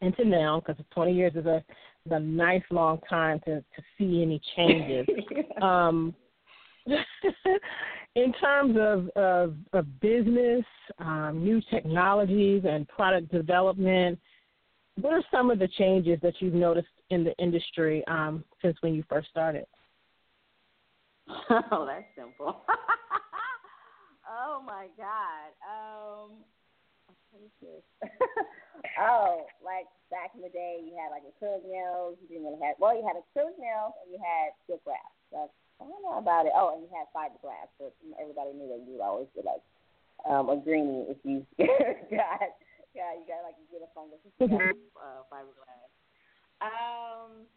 into 0.01 0.25
now, 0.25 0.63
because 0.67 0.83
twenty 0.93 1.13
years 1.13 1.35
is 1.35 1.45
a 1.45 1.63
a 2.11 2.21
nice 2.21 2.63
long 2.71 2.99
time 3.09 3.41
to 3.45 3.57
to 3.61 3.83
see 3.99 4.23
any 4.23 4.41
changes. 4.57 5.07
um, 5.63 6.15
in 8.15 8.33
terms 8.35 8.77
of 8.79 9.09
of, 9.17 9.55
of 9.73 10.01
business, 10.01 10.65
um, 10.99 11.41
new 11.43 11.61
technologies, 11.71 12.65
and 12.69 12.89
product 12.89 13.31
development, 13.31 14.19
what 15.01 15.13
are 15.13 15.23
some 15.31 15.51
of 15.51 15.59
the 15.59 15.69
changes 15.69 16.19
that 16.23 16.35
you've 16.41 16.55
noticed 16.55 16.89
in 17.11 17.25
the 17.25 17.35
industry 17.39 18.05
um, 18.09 18.45
since 18.61 18.77
when 18.81 18.95
you 18.95 19.05
first 19.09 19.29
started? 19.29 19.67
Oh, 21.71 21.87
that's 21.87 22.05
simple. 22.17 22.63
oh 24.29 24.63
my 24.67 24.89
God. 24.97 25.53
Um, 25.65 26.31
oh, 29.01 29.47
like 29.65 29.89
back 30.13 30.37
in 30.37 30.45
the 30.45 30.53
day, 30.53 30.85
you 30.85 30.93
had 30.97 31.09
like 31.09 31.25
acrylic 31.25 31.65
nails. 31.65 32.21
You 32.21 32.29
didn't 32.29 32.45
really 32.45 32.63
have 32.63 32.77
well, 32.79 32.93
you 32.93 33.05
had 33.07 33.17
acrylic 33.17 33.57
nails 33.57 33.97
and 34.05 34.13
you 34.13 34.19
had 34.21 34.53
silk 34.69 34.85
wrap. 34.85 35.13
That's 35.33 35.53
I 35.81 35.89
don't 35.89 36.03
know 36.05 36.19
about 36.19 36.47
it. 36.47 36.53
Oh, 36.55 36.77
and 36.77 36.85
you 36.85 36.91
had 36.93 37.11
fiberglass, 37.11 37.73
but 37.81 37.97
everybody 38.21 38.53
knew 38.53 38.69
that 38.69 38.85
you 38.87 39.01
always 39.03 39.27
get 39.35 39.45
like 39.45 39.65
um, 40.29 40.49
a 40.49 40.57
greenie 40.57 41.09
if 41.09 41.19
you 41.25 41.47
got 41.59 42.53
got 42.95 43.13
you 43.17 43.25
got 43.27 43.43
like 43.43 43.59
a 43.59 43.67
get 43.73 43.83
a 43.83 43.91
fungus 43.97 44.23
uh, 44.41 45.25
fiberglass. 45.33 45.91
Um, 46.63 47.49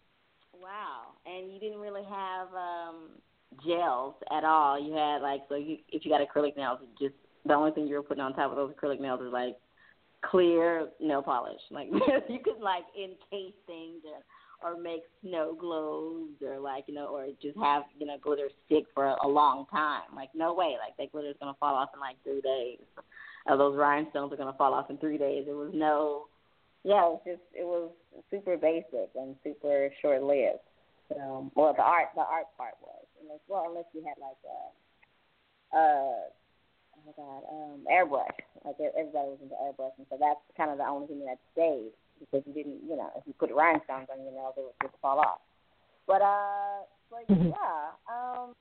wow, 0.55 1.13
and 1.25 1.53
you 1.53 1.59
didn't 1.59 1.79
really 1.79 2.03
have 2.03 2.47
um 2.55 3.19
gels 3.65 4.15
at 4.31 4.43
all. 4.43 4.79
You 4.79 4.93
had 4.93 5.21
like 5.21 5.41
so 5.49 5.55
you 5.55 5.77
if 5.89 6.05
you 6.05 6.11
got 6.11 6.21
acrylic 6.21 6.57
nails, 6.57 6.79
just 6.99 7.15
the 7.45 7.53
only 7.53 7.71
thing 7.71 7.87
you 7.87 7.95
were 7.95 8.03
putting 8.03 8.23
on 8.23 8.33
top 8.33 8.49
of 8.49 8.57
those 8.57 8.73
acrylic 8.73 8.99
nails 8.99 9.21
is 9.21 9.31
like 9.31 9.55
clear 10.29 10.87
nail 10.99 11.21
polish. 11.21 11.61
Like 11.71 11.87
you 12.29 12.39
could 12.43 12.59
like 12.61 12.83
encase 12.95 13.53
things 13.67 14.01
or 14.05 14.23
or 14.63 14.79
make 14.79 15.03
snow 15.21 15.55
globes 15.59 16.41
or 16.41 16.59
like 16.59 16.85
you 16.87 16.93
know 16.93 17.07
or 17.07 17.27
just 17.41 17.57
have 17.57 17.83
you 17.97 18.05
know 18.05 18.17
glitter 18.21 18.49
stick 18.65 18.85
for 18.93 19.05
a, 19.05 19.15
a 19.23 19.27
long 19.27 19.65
time. 19.71 20.15
Like 20.15 20.29
no 20.33 20.53
way, 20.53 20.75
like 20.79 20.97
that 20.97 21.15
glitter's 21.15 21.35
gonna 21.39 21.55
fall 21.59 21.75
off 21.75 21.89
in 21.93 21.99
like 21.99 22.15
three 22.23 22.41
days. 22.41 22.79
Uh, 23.47 23.55
those 23.55 23.77
rhinestones 23.77 24.33
are 24.33 24.37
gonna 24.37 24.53
fall 24.57 24.73
off 24.73 24.89
in 24.89 24.97
three 24.97 25.17
days. 25.17 25.45
It 25.47 25.53
was 25.53 25.71
no, 25.73 26.25
yeah, 26.83 27.05
it 27.05 27.09
was 27.09 27.21
just 27.25 27.41
it 27.53 27.65
was 27.65 27.91
super 28.31 28.57
basic 28.57 29.09
and 29.15 29.35
super 29.43 29.89
short 30.01 30.23
lived. 30.23 30.59
So, 31.09 31.51
well, 31.53 31.73
the 31.73 31.83
art 31.83 32.07
the 32.15 32.21
art 32.21 32.47
part 32.57 32.73
was, 32.81 33.05
unless 33.21 33.39
well 33.47 33.65
unless 33.69 33.85
you 33.93 34.03
had 34.03 34.17
like 34.19 34.37
a, 35.73 35.77
uh, 35.77 36.29
my 37.05 37.13
god, 37.13 37.41
um, 37.49 37.85
airbrush. 37.85 38.35
Like 38.65 38.75
everybody 38.81 39.37
was 39.37 39.39
into 39.41 39.55
airbrush, 39.55 39.93
and 39.97 40.07
so 40.09 40.17
that's 40.19 40.41
kind 40.57 40.71
of 40.71 40.77
the 40.77 40.85
only 40.85 41.07
thing 41.07 41.25
that 41.25 41.37
stayed 41.53 41.93
because 42.19 42.41
you 42.47 42.53
didn't, 42.53 42.81
you 42.87 42.95
know, 42.97 43.09
if 43.15 43.23
you 43.27 43.33
put 43.37 43.53
rhinestones 43.53 44.07
on 44.09 44.23
your 44.23 44.33
nails, 44.33 44.55
it 44.57 44.63
would 44.65 44.79
just 44.81 44.99
fall 45.01 45.19
off. 45.19 45.41
But 46.07 46.21
uh, 46.21 46.85
but 47.09 47.27
mm-hmm. 47.29 47.53
yeah, 47.53 47.93
um, 48.09 48.55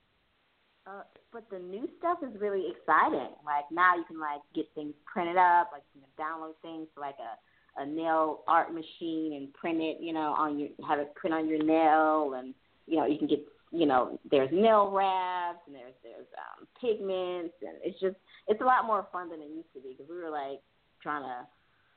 uh, 0.85 1.03
but 1.33 1.49
the 1.49 1.59
new 1.59 1.89
stuff 1.97 2.19
is 2.21 2.39
really 2.39 2.69
exciting. 2.69 3.33
Like 3.45 3.65
now 3.71 3.95
you 3.95 4.03
can 4.05 4.19
like 4.19 4.41
get 4.53 4.65
things 4.75 4.93
printed 5.05 5.37
up, 5.37 5.69
like 5.73 5.83
you 5.93 6.01
can 6.01 6.13
download 6.13 6.53
things 6.61 6.87
to 6.95 7.01
like 7.01 7.17
a 7.19 7.33
a 7.77 7.85
nail 7.85 8.43
art 8.47 8.73
machine 8.73 9.33
and 9.35 9.53
print 9.53 9.81
it, 9.81 9.97
you 9.99 10.13
know, 10.13 10.33
on 10.37 10.59
your 10.59 10.69
have 10.87 10.99
it 10.99 11.13
print 11.15 11.33
on 11.33 11.47
your 11.47 11.63
nail, 11.63 12.33
and 12.37 12.53
you 12.87 12.97
know 12.97 13.05
you 13.05 13.17
can 13.17 13.27
get 13.27 13.45
you 13.71 13.85
know 13.85 14.19
there's 14.29 14.49
nail 14.51 14.91
wraps 14.91 15.59
and 15.67 15.75
there's 15.75 15.93
there's 16.03 16.27
um, 16.37 16.67
pigments 16.79 17.53
and 17.61 17.77
it's 17.83 17.99
just 17.99 18.15
it's 18.47 18.61
a 18.61 18.65
lot 18.65 18.85
more 18.85 19.07
fun 19.11 19.29
than 19.29 19.41
it 19.41 19.49
used 19.49 19.71
to 19.73 19.81
be 19.81 19.95
because 19.97 20.09
we 20.09 20.21
were 20.21 20.29
like 20.29 20.61
trying 21.01 21.23
to 21.23 21.47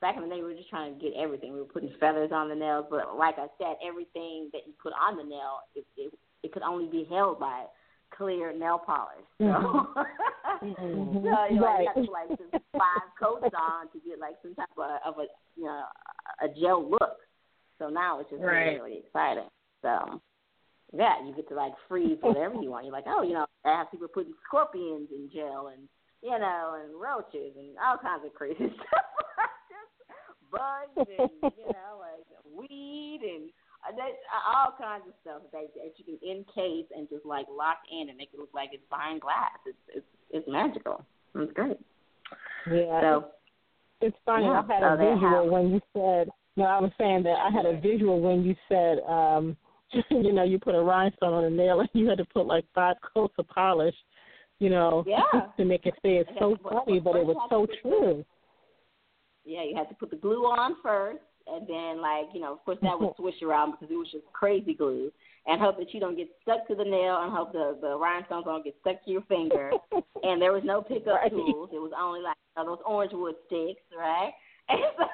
back 0.00 0.16
in 0.16 0.22
the 0.22 0.28
day, 0.28 0.36
we 0.36 0.42
were 0.42 0.54
just 0.54 0.70
trying 0.70 0.94
to 0.94 1.00
get 1.00 1.12
everything. 1.18 1.52
We 1.52 1.58
were 1.58 1.64
putting 1.64 1.90
feathers 1.98 2.30
on 2.32 2.48
the 2.48 2.54
nails, 2.54 2.86
but 2.90 3.16
like 3.16 3.36
I 3.38 3.46
said, 3.58 3.76
everything 3.86 4.50
that 4.52 4.62
you 4.66 4.72
put 4.82 4.92
on 4.92 5.16
the 5.16 5.24
nail, 5.24 5.60
it 5.74 5.84
it, 5.96 6.12
it 6.42 6.52
could 6.52 6.62
only 6.62 6.86
be 6.86 7.06
held 7.10 7.40
by 7.40 7.64
clear 8.16 8.56
nail 8.56 8.78
polish. 8.78 9.26
So, 9.38 9.44
mm-hmm. 9.44 11.14
so 11.24 11.46
you, 11.50 11.62
right. 11.62 11.82
you 11.82 11.90
have 11.94 12.04
to 12.04 12.10
like 12.10 12.28
just 12.30 12.52
five 12.72 13.08
coats 13.20 13.54
on 13.56 13.88
to 13.92 14.08
get 14.08 14.18
like 14.18 14.34
some 14.42 14.54
type 14.54 14.68
of, 14.76 15.14
of 15.14 15.18
a 15.18 15.26
you 15.56 15.64
know 15.64 15.84
a 16.42 16.48
gel 16.60 16.88
look. 16.88 17.18
So 17.78 17.88
now 17.88 18.20
it's 18.20 18.30
just 18.30 18.42
right. 18.42 18.64
really, 18.64 18.80
really 18.80 18.98
exciting. 18.98 19.48
So 19.82 20.20
yeah, 20.92 21.14
you 21.24 21.34
get 21.34 21.48
to 21.48 21.54
like 21.54 21.72
freeze 21.88 22.18
whatever 22.20 22.54
you 22.62 22.70
want. 22.70 22.84
You're 22.84 22.92
like, 22.92 23.06
oh, 23.06 23.22
you 23.22 23.34
know, 23.34 23.46
I 23.64 23.78
have 23.78 23.90
people 23.90 24.08
putting 24.08 24.34
scorpions 24.46 25.08
in 25.10 25.30
gel 25.32 25.68
and 25.68 25.88
you 26.22 26.36
know 26.38 26.76
and 26.82 27.00
roaches 27.00 27.54
and 27.56 27.76
all 27.78 27.98
kinds 27.98 28.24
of 28.26 28.34
crazy 28.34 28.56
stuff 28.74 29.06
bugs 30.52 31.08
and 31.18 31.30
you 31.56 31.66
know 31.70 32.00
like 32.00 32.26
weed 32.44 33.20
and 33.22 33.50
uh, 33.86 33.94
that, 33.94 34.10
uh, 34.34 34.58
all 34.58 34.74
kinds 34.76 35.04
of 35.06 35.14
stuff 35.22 35.42
that, 35.52 35.70
that 35.74 35.94
you 35.96 36.04
can 36.04 36.18
encase 36.28 36.86
and 36.96 37.08
just 37.08 37.24
like 37.24 37.46
lock 37.48 37.78
in 37.92 38.08
and 38.08 38.18
make 38.18 38.30
it 38.32 38.40
look 38.40 38.50
like 38.52 38.70
it's 38.72 38.82
behind 38.90 39.20
glass. 39.20 39.54
It's 39.66 39.78
it's 39.94 40.06
it's 40.30 40.48
magical. 40.48 41.04
It's 41.36 41.52
great. 41.52 41.78
Yeah. 42.70 43.00
So 43.00 43.24
it's 44.00 44.16
funny. 44.24 44.46
Yeah, 44.46 44.62
I 44.62 44.74
had 44.74 44.82
so 44.82 44.94
a 44.94 44.96
visual 44.96 45.50
when 45.50 45.70
you 45.70 45.80
said. 45.92 46.28
No, 46.56 46.64
I 46.64 46.80
was 46.80 46.90
saying 46.98 47.22
that 47.22 47.38
I 47.38 47.50
had 47.50 47.66
a 47.66 47.80
visual 47.80 48.20
when 48.20 48.42
you 48.42 48.56
said, 48.68 48.98
um, 49.08 49.56
you 50.10 50.32
know, 50.32 50.44
you 50.44 50.58
put 50.58 50.74
a 50.74 50.80
rhinestone 50.80 51.34
on 51.34 51.44
a 51.44 51.50
nail 51.50 51.80
and 51.80 51.88
you 51.92 52.08
had 52.08 52.18
to 52.18 52.24
put 52.26 52.46
like 52.46 52.64
five 52.74 52.96
coats 53.14 53.34
of 53.38 53.48
polish, 53.48 53.94
you 54.58 54.70
know, 54.70 55.04
yeah. 55.06 55.40
to 55.56 55.64
make 55.64 55.86
it 55.86 55.94
stay. 55.98 56.16
It's 56.16 56.30
so 56.38 56.56
funny, 56.62 57.00
but 57.00 57.16
it 57.16 57.26
was 57.26 57.36
so 57.50 57.66
true. 57.82 58.24
Yeah, 59.44 59.64
you 59.64 59.74
had 59.76 59.88
to 59.88 59.94
put 59.94 60.10
the 60.10 60.16
glue 60.16 60.44
on 60.44 60.76
first, 60.82 61.20
and 61.46 61.66
then 61.66 62.02
like 62.02 62.26
you 62.34 62.40
know, 62.40 62.52
of 62.52 62.64
course 62.64 62.78
that 62.82 62.98
would 63.00 63.14
swish 63.16 63.40
around 63.42 63.72
because 63.72 63.88
it 63.90 63.96
was 63.96 64.10
just 64.12 64.24
crazy 64.32 64.74
glue, 64.74 65.10
and 65.46 65.60
hope 65.60 65.78
that 65.78 65.94
you 65.94 66.00
don't 66.00 66.16
get 66.16 66.28
stuck 66.42 66.68
to 66.68 66.74
the 66.74 66.84
nail, 66.84 67.22
and 67.22 67.32
hope 67.32 67.52
the 67.52 67.78
the 67.80 67.96
rhinestones 67.96 68.44
don't 68.44 68.64
get 68.64 68.76
stuck 68.80 69.02
to 69.04 69.10
your 69.10 69.22
finger. 69.22 69.70
and 70.22 70.42
there 70.42 70.52
was 70.52 70.62
no 70.64 70.82
pickup 70.82 71.14
right. 71.14 71.30
tools; 71.30 71.70
it 71.72 71.78
was 71.78 71.92
only 71.98 72.20
like 72.20 72.36
you 72.56 72.62
know, 72.62 72.76
those 72.76 72.84
orange 72.84 73.12
wood 73.14 73.36
sticks, 73.46 73.80
right? 73.96 74.32
And 74.70 74.80
so, 74.98 75.06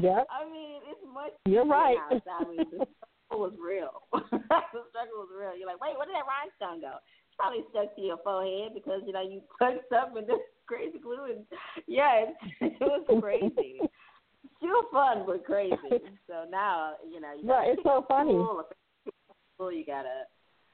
yeah. 0.00 0.22
I 0.30 0.48
mean, 0.48 0.80
it's 0.88 1.00
much. 1.12 1.32
You're 1.46 1.66
right. 1.66 1.96
I 2.10 2.44
mean, 2.44 2.58
the 2.70 2.86
struggle 2.86 3.11
was 3.38 3.54
real. 3.60 4.06
the 4.12 4.82
struggle 4.90 5.24
was 5.24 5.32
real. 5.32 5.56
You're 5.56 5.68
like, 5.68 5.80
wait, 5.80 5.96
where 5.96 6.06
did 6.06 6.16
that 6.16 6.28
rhinestone 6.28 6.80
go? 6.80 6.98
It's 6.98 7.36
probably 7.36 7.64
stuck 7.70 7.94
to 7.96 8.02
your 8.02 8.20
forehead 8.24 8.74
because 8.74 9.02
you 9.06 9.12
know 9.12 9.22
you 9.22 9.40
tucked 9.58 9.92
up 9.92 10.16
and 10.16 10.26
this 10.30 10.42
crazy 10.66 10.98
glue 10.98 11.32
and 11.32 11.44
yeah, 11.86 12.28
it, 12.28 12.32
it 12.60 12.80
was 12.80 13.04
crazy. 13.20 13.80
Still 14.58 14.84
fun 14.92 15.24
but 15.26 15.44
crazy. 15.44 16.02
So 16.26 16.44
now 16.50 16.94
you 17.02 17.20
know 17.20 17.32
you 17.34 17.46
got 17.46 17.68
it's 17.68 17.82
so 17.82 18.04
funny. 18.08 18.32
you 18.34 19.84
got 19.86 20.06
a 20.06 20.26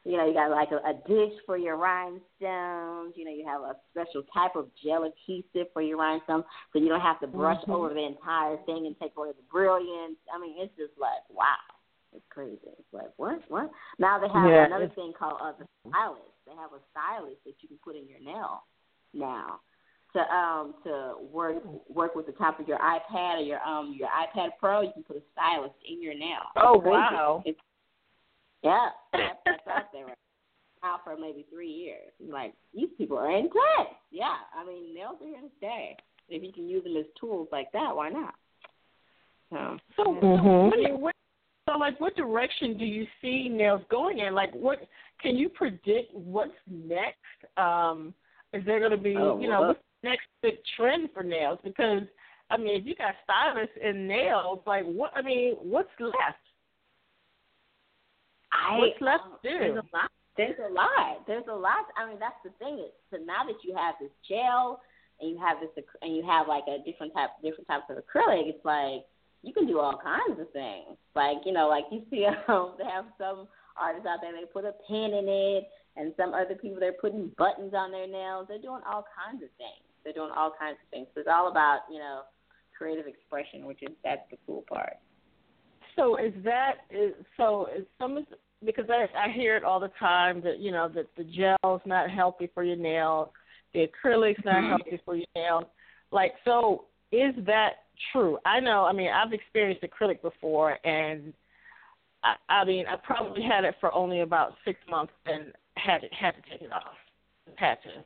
you 0.09 0.17
know, 0.17 0.27
you 0.27 0.33
got 0.33 0.51
like 0.51 0.71
a, 0.71 0.77
a 0.89 0.95
dish 1.07 1.37
for 1.45 1.59
your 1.59 1.77
rhinestones. 1.77 3.13
You 3.15 3.25
know, 3.25 3.31
you 3.31 3.45
have 3.47 3.61
a 3.61 3.77
special 3.93 4.23
type 4.33 4.57
of 4.57 4.69
gel 4.83 5.05
adhesive 5.05 5.69
for 5.73 5.83
your 5.83 5.99
rhinestones, 5.99 6.45
so 6.73 6.79
you 6.79 6.89
don't 6.89 7.03
have 7.03 7.21
to 7.21 7.27
brush 7.27 7.61
mm-hmm. 7.63 7.73
over 7.73 7.93
the 7.93 8.07
entire 8.07 8.57
thing 8.65 8.87
and 8.87 8.97
take 8.99 9.13
away 9.19 9.29
the 9.37 9.45
brilliance. 9.53 10.17
I 10.33 10.41
mean, 10.41 10.57
it's 10.59 10.73
just 10.77 10.97
like 10.99 11.21
wow, 11.29 11.61
it's 12.15 12.25
crazy. 12.31 12.59
It's 12.65 12.93
like 12.93 13.11
what, 13.17 13.41
what? 13.49 13.71
Now 13.99 14.19
they 14.19 14.29
have 14.29 14.49
yeah, 14.49 14.67
another 14.67 14.91
thing 14.95 15.13
called 15.19 15.39
uh, 15.43 15.53
the 15.59 15.67
stylus. 15.89 16.21
They 16.47 16.53
have 16.53 16.73
a 16.73 16.81
stylus 16.91 17.37
that 17.45 17.55
you 17.61 17.69
can 17.69 17.79
put 17.85 17.97
in 17.97 18.09
your 18.09 18.21
nail 18.21 18.65
now 19.13 19.61
to 20.15 20.21
um 20.35 20.75
to 20.85 21.15
work 21.31 21.57
work 21.89 22.15
with 22.15 22.27
the 22.27 22.33
top 22.33 22.61
of 22.61 22.69
your 22.69 22.79
iPad 22.79 23.39
or 23.39 23.43
your 23.43 23.61
um 23.61 23.95
your 23.99 24.09
iPad 24.09 24.51
Pro, 24.59 24.83
you 24.83 24.93
can 24.93 25.03
put 25.03 25.17
a 25.17 25.23
stylus 25.33 25.73
in 25.89 26.03
your 26.03 26.15
nail. 26.15 26.49
Oh 26.57 26.79
wow! 26.79 27.43
It's, 27.45 27.59
yeah, 28.63 28.89
that's, 29.13 29.39
that's 29.45 29.69
out 29.69 29.93
there 29.93 30.07
right 30.07 30.17
now 30.83 31.01
for 31.05 31.17
maybe 31.17 31.47
three 31.53 31.71
years. 31.71 32.13
Like 32.27 32.55
these 32.75 32.89
people 32.97 33.19
are 33.19 33.31
intense. 33.31 33.97
Yeah, 34.11 34.37
I 34.57 34.65
mean 34.67 34.95
nails 34.95 35.17
are 35.21 35.27
here 35.27 35.41
to 35.41 35.51
stay. 35.59 35.97
If 36.29 36.43
you 36.43 36.53
can 36.53 36.69
use 36.69 36.85
them 36.85 36.97
as 36.97 37.07
tools 37.19 37.49
like 37.53 37.73
that, 37.73 37.95
why 37.95 38.11
not? 38.11 38.35
So, 39.51 39.79
so, 39.97 40.03
mm-hmm. 40.05 41.01
what, 41.01 41.15
so 41.69 41.79
like, 41.79 42.01
what 42.01 42.17
direction 42.17 42.79
do 42.79 42.85
you 42.85 43.07
see 43.21 43.49
nails 43.49 43.83
going 43.91 44.21
in? 44.21 44.35
Like, 44.35 44.53
what 44.55 44.79
can 45.21 45.37
you 45.37 45.49
predict 45.49 46.15
what's 46.15 46.53
next? 46.67 47.17
Um, 47.57 48.15
is 48.53 48.65
there 48.65 48.79
going 48.79 48.93
to 48.93 48.97
be, 48.97 49.17
oh, 49.17 49.39
you 49.41 49.49
know, 49.49 49.63
what's 49.63 49.81
next 50.03 50.27
big 50.43 50.55
trend 50.77 51.11
for 51.13 51.23
nails 51.23 51.59
because 51.65 52.03
I 52.51 52.57
mean, 52.57 52.81
if 52.81 52.87
you 52.87 52.95
got 52.95 53.15
stylists 53.25 53.77
and 53.83 54.09
nails, 54.09 54.61
like 54.67 54.85
what? 54.85 55.13
I 55.15 55.23
mean, 55.23 55.55
what's 55.61 55.91
left? 56.01 56.41
I, 58.53 58.79
what's 58.79 59.01
left 59.01 59.25
um, 59.25 59.37
to 59.43 59.51
do? 59.51 59.59
There's 59.59 59.77
a 59.77 59.97
lot. 59.97 60.11
There's 60.37 60.59
a 60.71 60.73
lot. 60.73 61.27
There's 61.27 61.45
a 61.51 61.55
lot. 61.55 61.85
I 61.99 62.09
mean, 62.09 62.19
that's 62.19 62.41
the 62.45 62.51
thing. 62.59 62.79
Is, 62.79 62.93
so 63.11 63.19
now 63.19 63.45
that 63.45 63.61
you 63.63 63.75
have 63.77 63.97
this 64.01 64.11
gel 64.27 64.81
and 65.21 65.31
you 65.31 65.39
have 65.39 65.59
this 65.61 65.85
and 66.01 66.17
you 66.17 66.25
have 66.25 66.49
like 66.49 66.65
a 66.69 66.79
different 66.89 67.13
type, 67.13 67.31
different 67.43 67.67
types 67.67 67.85
of 67.91 67.97
acrylic, 67.97 68.49
it's 68.49 68.65
like 68.65 69.05
you 69.43 69.53
can 69.53 69.67
do 69.67 69.79
all 69.79 69.99
kinds 70.03 70.41
of 70.41 70.51
things. 70.53 70.97
Like 71.15 71.39
you 71.45 71.53
know, 71.53 71.69
like 71.69 71.85
you 71.91 72.03
see, 72.11 72.27
um, 72.49 72.75
they 72.79 72.85
have 72.85 73.07
some 73.19 73.49
artists 73.77 74.07
out 74.07 74.19
there. 74.21 74.33
They 74.33 74.47
put 74.47 74.65
a 74.65 74.75
pin 74.89 75.15
in 75.15 75.29
it, 75.29 75.69
and 75.97 76.13
some 76.17 76.35
other 76.35 76.55
people 76.55 76.79
they're 76.81 76.93
putting 76.93 77.31
buttons 77.39 77.75
on 77.75 77.91
their 77.91 78.07
nails. 78.07 78.47
They're 78.49 78.59
doing 78.63 78.83
all 78.87 79.05
kinds 79.15 79.43
of 79.43 79.51
things. 79.59 79.85
They're 80.05 80.13
doing 80.13 80.31
all 80.37 80.53
kinds 80.59 80.79
of 80.83 80.89
things. 80.91 81.07
So 81.15 81.21
it's 81.21 81.31
all 81.33 81.51
about 81.51 81.81
you 81.91 81.99
know 81.99 82.23
creative 82.77 83.07
expression, 83.07 83.67
which 83.67 83.83
is 83.83 83.91
that's 84.05 84.23
the 84.31 84.39
cool 84.47 84.65
part. 84.69 84.95
So 85.97 86.17
is 86.17 86.33
that 86.45 86.87
is 86.91 87.15
so 87.37 87.67
is 87.77 87.85
some 87.99 88.25
because 88.65 88.87
I 88.89 89.07
I 89.19 89.33
hear 89.33 89.57
it 89.57 89.65
all 89.65 89.81
the 89.81 89.91
time 89.99 90.41
that 90.43 90.61
you 90.61 90.71
know 90.71 90.89
that 90.95 91.07
the 91.17 91.25
gel's 91.25 91.83
not 91.85 92.11
healthy 92.11 92.49
for 92.55 92.63
your 92.63 92.77
nails, 92.77 93.29
the 93.75 93.87
acrylic's 93.87 94.45
not 94.45 94.57
mm-hmm. 94.57 94.69
healthy 94.69 95.01
for 95.05 95.17
your 95.17 95.27
nails. 95.35 95.65
Like 96.11 96.35
so, 96.45 96.85
is 97.13 97.35
that 97.47 97.71
true? 98.13 98.39
I 98.45 98.61
know. 98.61 98.85
I 98.85 98.93
mean, 98.93 99.09
I've 99.09 99.33
experienced 99.33 99.83
acrylic 99.83 100.23
before, 100.23 100.79
and 100.85 101.33
I, 102.23 102.35
I 102.49 102.65
mean, 102.65 102.87
I 102.87 102.97
probably 102.97 103.43
had 103.43 103.65
it 103.65 103.75
for 103.81 103.93
only 103.95 104.21
about 104.21 104.55
six 104.65 104.79
months 104.89 105.13
and 105.27 105.53
had 105.77 106.05
it 106.05 106.13
had 106.13 106.33
to 106.33 106.43
take 106.51 106.63
it 106.63 106.73
off. 106.73 106.95
Had 107.57 107.79
to. 107.83 108.05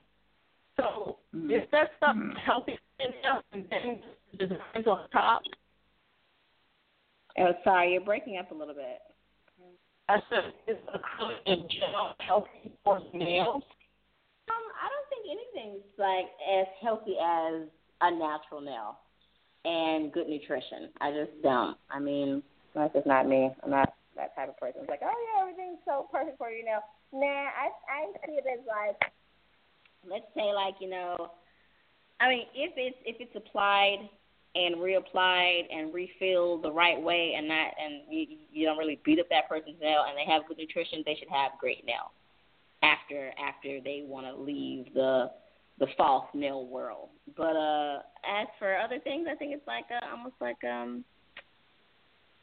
So 0.76 1.18
mm-hmm. 1.34 1.50
is 1.50 1.62
that 1.72 1.90
stuff 1.96 2.16
mm-hmm. 2.16 2.36
healthy 2.44 2.78
else 3.28 3.44
and 3.52 3.66
then 3.70 4.00
designs 4.38 4.86
on 4.86 5.08
top? 5.10 5.42
Oh, 7.38 7.52
sorry, 7.64 7.92
you're 7.92 8.04
breaking 8.04 8.38
up 8.38 8.50
a 8.50 8.54
little 8.54 8.74
bit. 8.74 9.00
I 10.08 10.18
said, 10.28 10.52
is 10.68 10.76
acrylic 10.92 11.40
in 11.46 11.66
general 11.70 12.14
healthy 12.20 12.72
for 12.84 13.00
nails? 13.14 13.62
Um, 14.50 14.64
I 14.76 14.88
don't 14.90 15.08
think 15.08 15.24
anything's 15.30 15.84
like 15.98 16.26
as 16.60 16.66
healthy 16.82 17.16
as 17.22 17.68
a 18.02 18.10
natural 18.10 18.60
nail 18.60 18.98
and 19.64 20.12
good 20.12 20.28
nutrition. 20.28 20.90
I 21.00 21.10
just 21.12 21.30
don't. 21.42 21.76
I 21.90 21.98
mean, 21.98 22.42
that's 22.74 22.92
just 22.94 23.06
not 23.06 23.28
me. 23.28 23.50
I'm 23.62 23.70
not 23.70 23.94
that 24.16 24.34
type 24.34 24.48
of 24.48 24.58
person. 24.58 24.82
It's 24.82 24.90
like, 24.90 25.00
oh 25.02 25.06
yeah, 25.06 25.42
everything's 25.42 25.78
so 25.84 26.08
perfect 26.10 26.38
for 26.38 26.50
you 26.50 26.64
now. 26.64 26.80
Nah, 27.12 27.26
I 27.26 27.70
I 27.88 28.26
see 28.26 28.32
it 28.32 28.44
as 28.52 28.64
like, 28.66 29.12
let's 30.08 30.26
say 30.34 30.52
like 30.54 30.74
you 30.80 30.90
know, 30.90 31.30
I 32.20 32.28
mean, 32.28 32.46
if 32.54 32.72
it's 32.76 32.96
if 33.04 33.16
it's 33.20 33.36
applied 33.36 34.08
and 34.54 34.76
reapplied 34.76 35.62
and 35.72 35.94
refilled 35.94 36.62
the 36.62 36.70
right 36.72 37.00
way 37.00 37.34
and 37.36 37.48
not 37.48 37.72
and 37.82 38.02
you, 38.10 38.36
you 38.52 38.66
don't 38.66 38.76
really 38.76 39.00
beat 39.04 39.18
up 39.18 39.28
that 39.30 39.48
person's 39.48 39.80
nail 39.80 40.04
and 40.08 40.16
they 40.16 40.30
have 40.30 40.46
good 40.48 40.58
nutrition, 40.58 41.02
they 41.06 41.16
should 41.18 41.30
have 41.30 41.52
great 41.58 41.84
nails 41.86 42.12
after 42.82 43.32
after 43.38 43.80
they 43.80 44.04
want 44.06 44.26
to 44.26 44.34
leave 44.34 44.92
the 44.94 45.30
the 45.82 45.88
false 45.96 46.26
nail 46.32 46.64
world. 46.64 47.08
But 47.36 47.56
uh 47.56 47.98
as 48.22 48.46
for 48.58 48.78
other 48.78 49.00
things, 49.00 49.26
I 49.28 49.34
think 49.34 49.52
it's 49.52 49.66
like 49.66 49.86
uh, 49.90 50.06
almost 50.14 50.36
like 50.40 50.62
um 50.62 51.04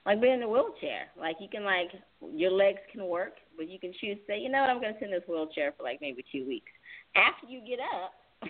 like 0.05 0.19
being 0.19 0.33
in 0.33 0.43
a 0.43 0.49
wheelchair. 0.49 1.07
Like 1.17 1.37
you 1.39 1.47
can 1.47 1.63
like 1.63 1.87
your 2.35 2.51
legs 2.51 2.79
can 2.91 3.05
work, 3.05 3.35
but 3.55 3.69
you 3.69 3.79
can 3.79 3.93
choose 4.01 4.17
to 4.17 4.23
say, 4.27 4.39
you 4.39 4.51
know 4.51 4.59
what, 4.59 4.69
I'm 4.69 4.81
gonna 4.81 4.99
sit 4.99 5.07
in 5.07 5.11
this 5.11 5.23
wheelchair 5.25 5.73
for 5.77 5.83
like 5.83 5.99
maybe 6.01 6.23
two 6.29 6.45
weeks. 6.45 6.71
After 7.15 7.47
you 7.47 7.61
get 7.61 7.79
up, 7.79 8.11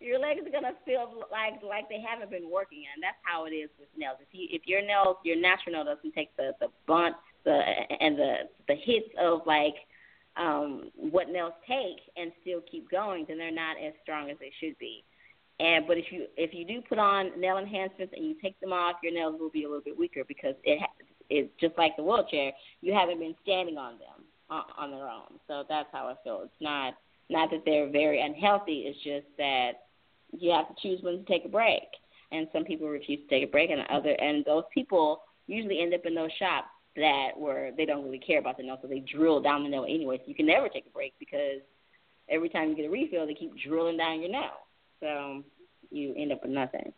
your 0.00 0.20
legs 0.20 0.46
are 0.46 0.54
gonna 0.54 0.78
feel 0.86 1.26
like 1.32 1.58
like 1.66 1.88
they 1.88 1.98
haven't 2.00 2.30
been 2.30 2.48
working, 2.48 2.86
and 2.86 3.02
that's 3.02 3.18
how 3.22 3.46
it 3.46 3.50
is 3.50 3.68
with 3.80 3.88
nails. 3.98 4.18
If 4.22 4.30
you 4.30 4.46
if 4.48 4.62
your 4.66 4.80
nails, 4.80 5.16
your 5.24 5.40
natural 5.42 5.74
nail 5.74 5.90
doesn't 5.90 6.14
take 6.14 6.30
the 6.36 6.52
the 6.60 6.68
bunt, 6.86 7.16
the 7.44 7.58
and 7.98 8.16
the 8.16 8.34
the 8.68 8.78
hits 8.78 9.10
of 9.18 9.42
like 9.44 9.74
um 10.36 10.90
what 10.94 11.28
nails 11.28 11.52
take 11.66 12.00
and 12.16 12.32
still 12.42 12.60
keep 12.70 12.90
going, 12.90 13.24
then 13.28 13.38
they're 13.38 13.50
not 13.50 13.76
as 13.76 13.92
strong 14.02 14.30
as 14.30 14.36
they 14.38 14.52
should 14.60 14.78
be. 14.78 15.04
And 15.58 15.86
but 15.86 15.98
if 15.98 16.06
you 16.10 16.26
if 16.36 16.54
you 16.54 16.64
do 16.64 16.80
put 16.88 16.98
on 16.98 17.38
nail 17.38 17.58
enhancements 17.58 18.14
and 18.16 18.24
you 18.24 18.34
take 18.40 18.58
them 18.60 18.72
off, 18.72 18.96
your 19.02 19.12
nails 19.12 19.36
will 19.38 19.50
be 19.50 19.64
a 19.64 19.68
little 19.68 19.82
bit 19.82 19.98
weaker 19.98 20.24
because 20.26 20.54
it 20.64 20.80
it's 21.28 21.52
just 21.60 21.76
like 21.76 21.96
the 21.96 22.02
wheelchair. 22.02 22.52
You 22.80 22.94
haven't 22.94 23.20
been 23.20 23.34
standing 23.42 23.76
on 23.76 23.98
them 23.98 24.24
on, 24.48 24.64
on 24.76 24.90
their 24.90 25.08
own. 25.08 25.38
So 25.46 25.64
that's 25.68 25.88
how 25.92 26.06
I 26.06 26.14
feel. 26.24 26.40
It's 26.44 26.52
not 26.60 26.94
not 27.28 27.50
that 27.50 27.62
they're 27.64 27.90
very 27.90 28.20
unhealthy. 28.20 28.84
It's 28.86 28.98
just 29.04 29.26
that 29.38 29.72
you 30.32 30.50
have 30.50 30.68
to 30.68 30.74
choose 30.82 31.02
when 31.02 31.18
to 31.18 31.24
take 31.24 31.44
a 31.44 31.48
break. 31.48 31.82
And 32.32 32.46
some 32.52 32.64
people 32.64 32.88
refuse 32.88 33.20
to 33.20 33.26
take 33.28 33.48
a 33.48 33.50
break, 33.50 33.70
and 33.70 33.82
other 33.90 34.12
and 34.12 34.44
those 34.44 34.64
people 34.72 35.22
usually 35.46 35.80
end 35.80 35.92
up 35.94 36.06
in 36.06 36.14
those 36.14 36.30
shops 36.38 36.68
that 36.96 37.30
where 37.36 37.72
they 37.76 37.84
don't 37.84 38.04
really 38.04 38.18
care 38.18 38.38
about 38.38 38.56
the 38.56 38.62
nail, 38.62 38.78
so 38.80 38.88
they 38.88 39.00
drill 39.00 39.40
down 39.40 39.62
the 39.62 39.68
nail 39.68 39.86
anyway. 39.88 40.18
So 40.18 40.24
you 40.26 40.34
can 40.34 40.46
never 40.46 40.68
take 40.68 40.86
a 40.86 40.90
break 40.90 41.14
because 41.18 41.60
every 42.28 42.48
time 42.48 42.70
you 42.70 42.76
get 42.76 42.86
a 42.86 42.90
refill, 42.90 43.26
they 43.26 43.34
keep 43.34 43.52
drilling 43.58 43.96
down 43.96 44.20
your 44.20 44.30
nail. 44.30 44.66
So 45.00 45.44
you 45.90 46.14
end 46.16 46.32
up 46.32 46.42
with 46.42 46.52
nothing. 46.52 46.92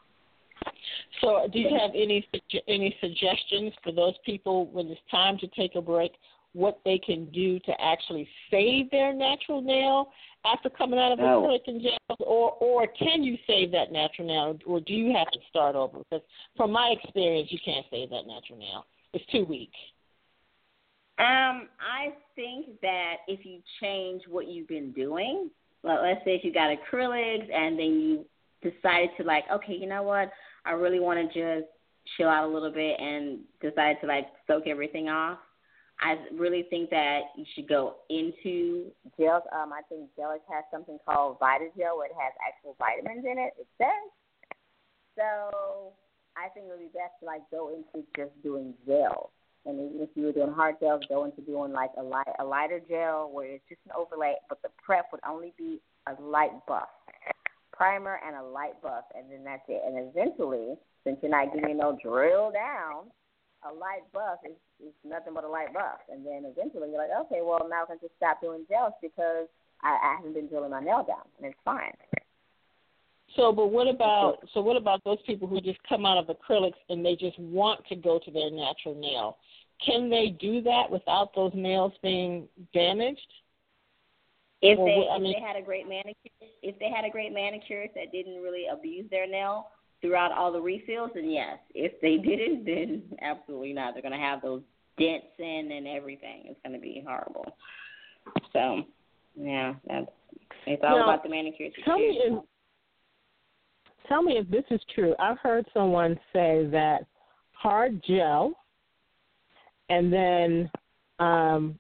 So, 1.21 1.49
do 1.53 1.59
you 1.59 1.77
have 1.77 1.91
any 1.91 2.27
any 2.69 2.97
suggestions 3.01 3.73
for 3.83 3.93
those 3.93 4.15
people 4.25 4.67
when 4.67 4.87
it's 4.89 5.01
time 5.11 5.37
to 5.39 5.49
take 5.49 5.75
a 5.75 5.83
break? 5.83 6.13
what 6.55 6.81
they 6.85 6.99
can 6.99 7.27
do 7.27 7.59
to 7.61 7.73
actually 7.81 8.29
save 8.51 8.91
their 8.91 9.13
natural 9.13 9.61
nail 9.61 10.13
after 10.45 10.69
coming 10.69 10.99
out 10.99 11.13
of 11.13 11.19
a 11.19 11.23
no. 11.23 11.43
acrylic 11.43 11.61
and 11.67 11.83
gel, 11.83 12.17
or 12.21 12.53
or 12.61 12.87
can 12.87 13.23
you 13.23 13.37
save 13.47 13.71
that 13.73 13.93
natural 13.93 14.27
nail, 14.27 14.59
or 14.67 14.81
do 14.81 14.93
you 14.93 15.15
have 15.17 15.31
to 15.31 15.39
start 15.49 15.77
over? 15.77 15.99
Because 15.99 16.23
from 16.57 16.73
my 16.73 16.95
experience, 17.01 17.49
you 17.51 17.59
can't 17.65 17.87
save 17.91 18.11
that 18.11 18.27
natural 18.27 18.59
nail. 18.59 18.85
It's 19.13 19.25
too 19.31 19.45
weak. 19.49 19.73
Um, 21.19 21.69
I 21.79 22.15
think 22.35 22.81
that 22.81 23.17
if 23.29 23.45
you 23.45 23.61
change 23.81 24.23
what 24.29 24.49
you've 24.49 24.69
been 24.69 24.93
doing, 24.93 25.51
well, 25.83 26.03
let's 26.03 26.25
say 26.25 26.35
if 26.35 26.45
you 26.45 26.53
got 26.53 26.71
acrylics 26.71 27.53
and 27.53 27.79
then 27.79 27.87
you 28.01 28.25
decided 28.63 29.11
to 29.19 29.25
like, 29.25 29.45
okay, 29.53 29.75
you 29.75 29.87
know 29.87 30.03
what, 30.03 30.31
I 30.65 30.73
really 30.73 31.01
want 31.01 31.19
to 31.19 31.27
just 31.27 31.71
chill 32.17 32.29
out 32.29 32.49
a 32.49 32.53
little 32.53 32.73
bit 32.73 32.99
and 32.99 33.41
decide 33.61 33.97
to 34.01 34.07
like 34.07 34.27
soak 34.47 34.67
everything 34.67 35.09
off 35.09 35.39
I 36.03 36.17
really 36.35 36.67
think 36.69 36.91
that 36.91 37.31
you 37.37 37.45
should 37.55 37.69
go 37.69 37.97
into 38.11 38.91
gels. 39.17 39.45
Um, 39.55 39.73
I 39.73 39.83
think 39.89 40.11
Gelish 40.19 40.43
has 40.51 40.65
something 40.73 40.99
called 41.07 41.39
VitaGel 41.39 41.97
where 41.97 42.07
it 42.07 42.19
has 42.19 42.33
actual 42.47 42.77
vitamins 42.79 43.25
in 43.25 43.39
it. 43.39 43.53
It 43.59 43.69
says. 43.79 44.11
So 45.17 45.93
I 46.37 46.49
think 46.51 46.67
it 46.67 46.71
would 46.71 46.81
be 46.81 46.93
best 46.93 47.19
to 47.21 47.27
like 47.27 47.43
go 47.51 47.69
into 47.69 48.07
just 48.17 48.33
doing 48.43 48.75
gels. 48.87 49.31
And 49.65 49.79
even 49.79 50.03
if 50.03 50.11
you 50.15 50.27
were 50.27 50.33
doing 50.33 50.53
hard 50.53 50.77
gels, 50.81 51.03
go 51.09 51.25
into 51.25 51.41
doing 51.43 51.73
like 51.73 51.91
a 51.97 52.03
light 52.03 52.27
a 52.41 52.45
lighter 52.45 52.81
gel 52.89 53.31
where 53.33 53.47
it's 53.47 53.65
just 53.69 53.81
an 53.87 53.93
overlay, 53.97 54.35
but 54.49 54.61
the 54.63 54.71
prep 54.85 55.07
would 55.13 55.21
only 55.29 55.53
be 55.57 55.81
a 56.09 56.21
light 56.21 56.51
buff, 56.67 56.89
primer 57.73 58.19
and 58.27 58.35
a 58.37 58.43
light 58.43 58.81
buff, 58.83 59.05
and 59.15 59.31
then 59.31 59.45
that's 59.45 59.63
it. 59.69 59.83
And 59.87 60.11
eventually, 60.11 60.75
since 61.05 61.19
you're 61.23 61.31
not 61.31 61.55
getting 61.55 61.79
no 61.79 61.97
drill 62.03 62.51
down, 62.51 63.07
a 63.63 63.73
light 63.73 64.03
buff 64.13 64.39
is, 64.45 64.59
is 64.85 64.95
nothing 65.05 65.35
but 65.35 65.45
a 65.45 65.49
light 65.49 65.73
buff. 65.73 66.01
And 66.11 66.27
then 66.27 66.43
eventually 66.45 66.91
you're 66.91 66.99
like, 66.99 67.15
okay, 67.27 67.41
well 67.43 67.67
now 67.71 67.85
I 67.85 67.87
can 67.87 67.99
just 68.01 68.17
stop 68.17 68.41
doing 68.41 68.67
gels 68.69 68.95
because 69.01 69.47
I, 69.83 69.95
I 69.95 70.17
haven't 70.17 70.35
been 70.35 70.49
drilling 70.49 70.71
my 70.71 70.81
nail 70.81 71.05
down, 71.07 71.27
and 71.39 71.47
it's 71.47 71.61
fine. 71.65 71.93
So, 73.37 73.53
but 73.53 73.69
what 73.69 73.89
about 73.89 74.39
so 74.53 74.61
what 74.61 74.77
about 74.77 75.03
those 75.05 75.19
people 75.27 75.49
who 75.49 75.61
just 75.61 75.79
come 75.89 76.05
out 76.05 76.19
of 76.19 76.35
acrylics 76.35 76.73
and 76.89 77.05
they 77.05 77.17
just 77.17 77.39
want 77.39 77.87
to 77.87 77.97
go 77.97 78.21
to 78.25 78.31
their 78.31 78.51
natural 78.51 78.95
nail? 78.95 79.39
Can 79.85 80.11
they 80.11 80.37
do 80.41 80.61
that 80.63 80.91
without 80.91 81.35
those 81.35 81.53
nails 81.55 81.93
being 82.03 82.47
damaged? 82.75 83.21
If 84.61 84.79
they 84.79 85.09
I 85.11 85.19
mean, 85.19 85.35
if 85.35 85.43
they 85.43 85.47
had 85.47 85.57
a 85.57 85.65
great 85.65 85.89
manicure, 85.89 86.31
if 86.63 86.79
they 86.79 86.91
had 86.95 87.05
a 87.05 87.11
great 87.11 87.33
manicure 87.33 87.87
that 87.95 88.13
didn't 88.13 88.43
really 88.43 88.67
abuse 88.71 89.07
their 89.11 89.27
nail, 89.27 89.69
throughout 90.03 90.33
all 90.33 90.53
the 90.53 90.61
refills, 90.61 91.13
then 91.15 91.31
yes. 91.31 91.59
If 91.75 91.99
they 92.03 92.19
didn't, 92.19 92.65
then 92.67 93.03
absolutely 93.23 93.73
not. 93.73 93.95
They're 93.95 94.03
going 94.03 94.13
to 94.13 94.19
have 94.19 94.43
those 94.43 94.63
dents 94.99 95.27
in 95.39 95.71
and 95.73 95.87
everything. 95.87 96.43
It's 96.45 96.61
going 96.65 96.75
to 96.75 96.81
be 96.81 97.03
horrible. 97.07 97.57
So, 98.53 98.83
yeah, 99.37 99.75
that's 99.87 100.07
it's 100.67 100.83
all 100.85 100.99
now, 100.99 101.05
about 101.05 101.23
the 101.23 101.31
manicures. 101.31 101.73
Tell 101.85 101.99
me, 101.99 102.39
tell 104.09 104.23
me 104.23 104.39
if 104.39 104.49
this 104.51 104.65
is 104.71 104.81
true. 104.95 105.15
I've 105.19 105.39
heard 105.39 105.67
someone 105.73 106.19
say 106.33 106.67
that 106.71 107.07
hard 107.53 108.03
gel, 108.07 108.55
and 109.89 110.13
then 110.13 110.71
um, 111.19 111.79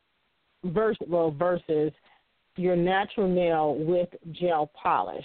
verse 0.65 0.97
well 1.07 1.31
versus 1.31 1.93
your 2.57 2.77
natural 2.77 3.29
nail 3.29 3.77
with 3.79 4.09
gel 4.33 4.71
polish 4.81 5.25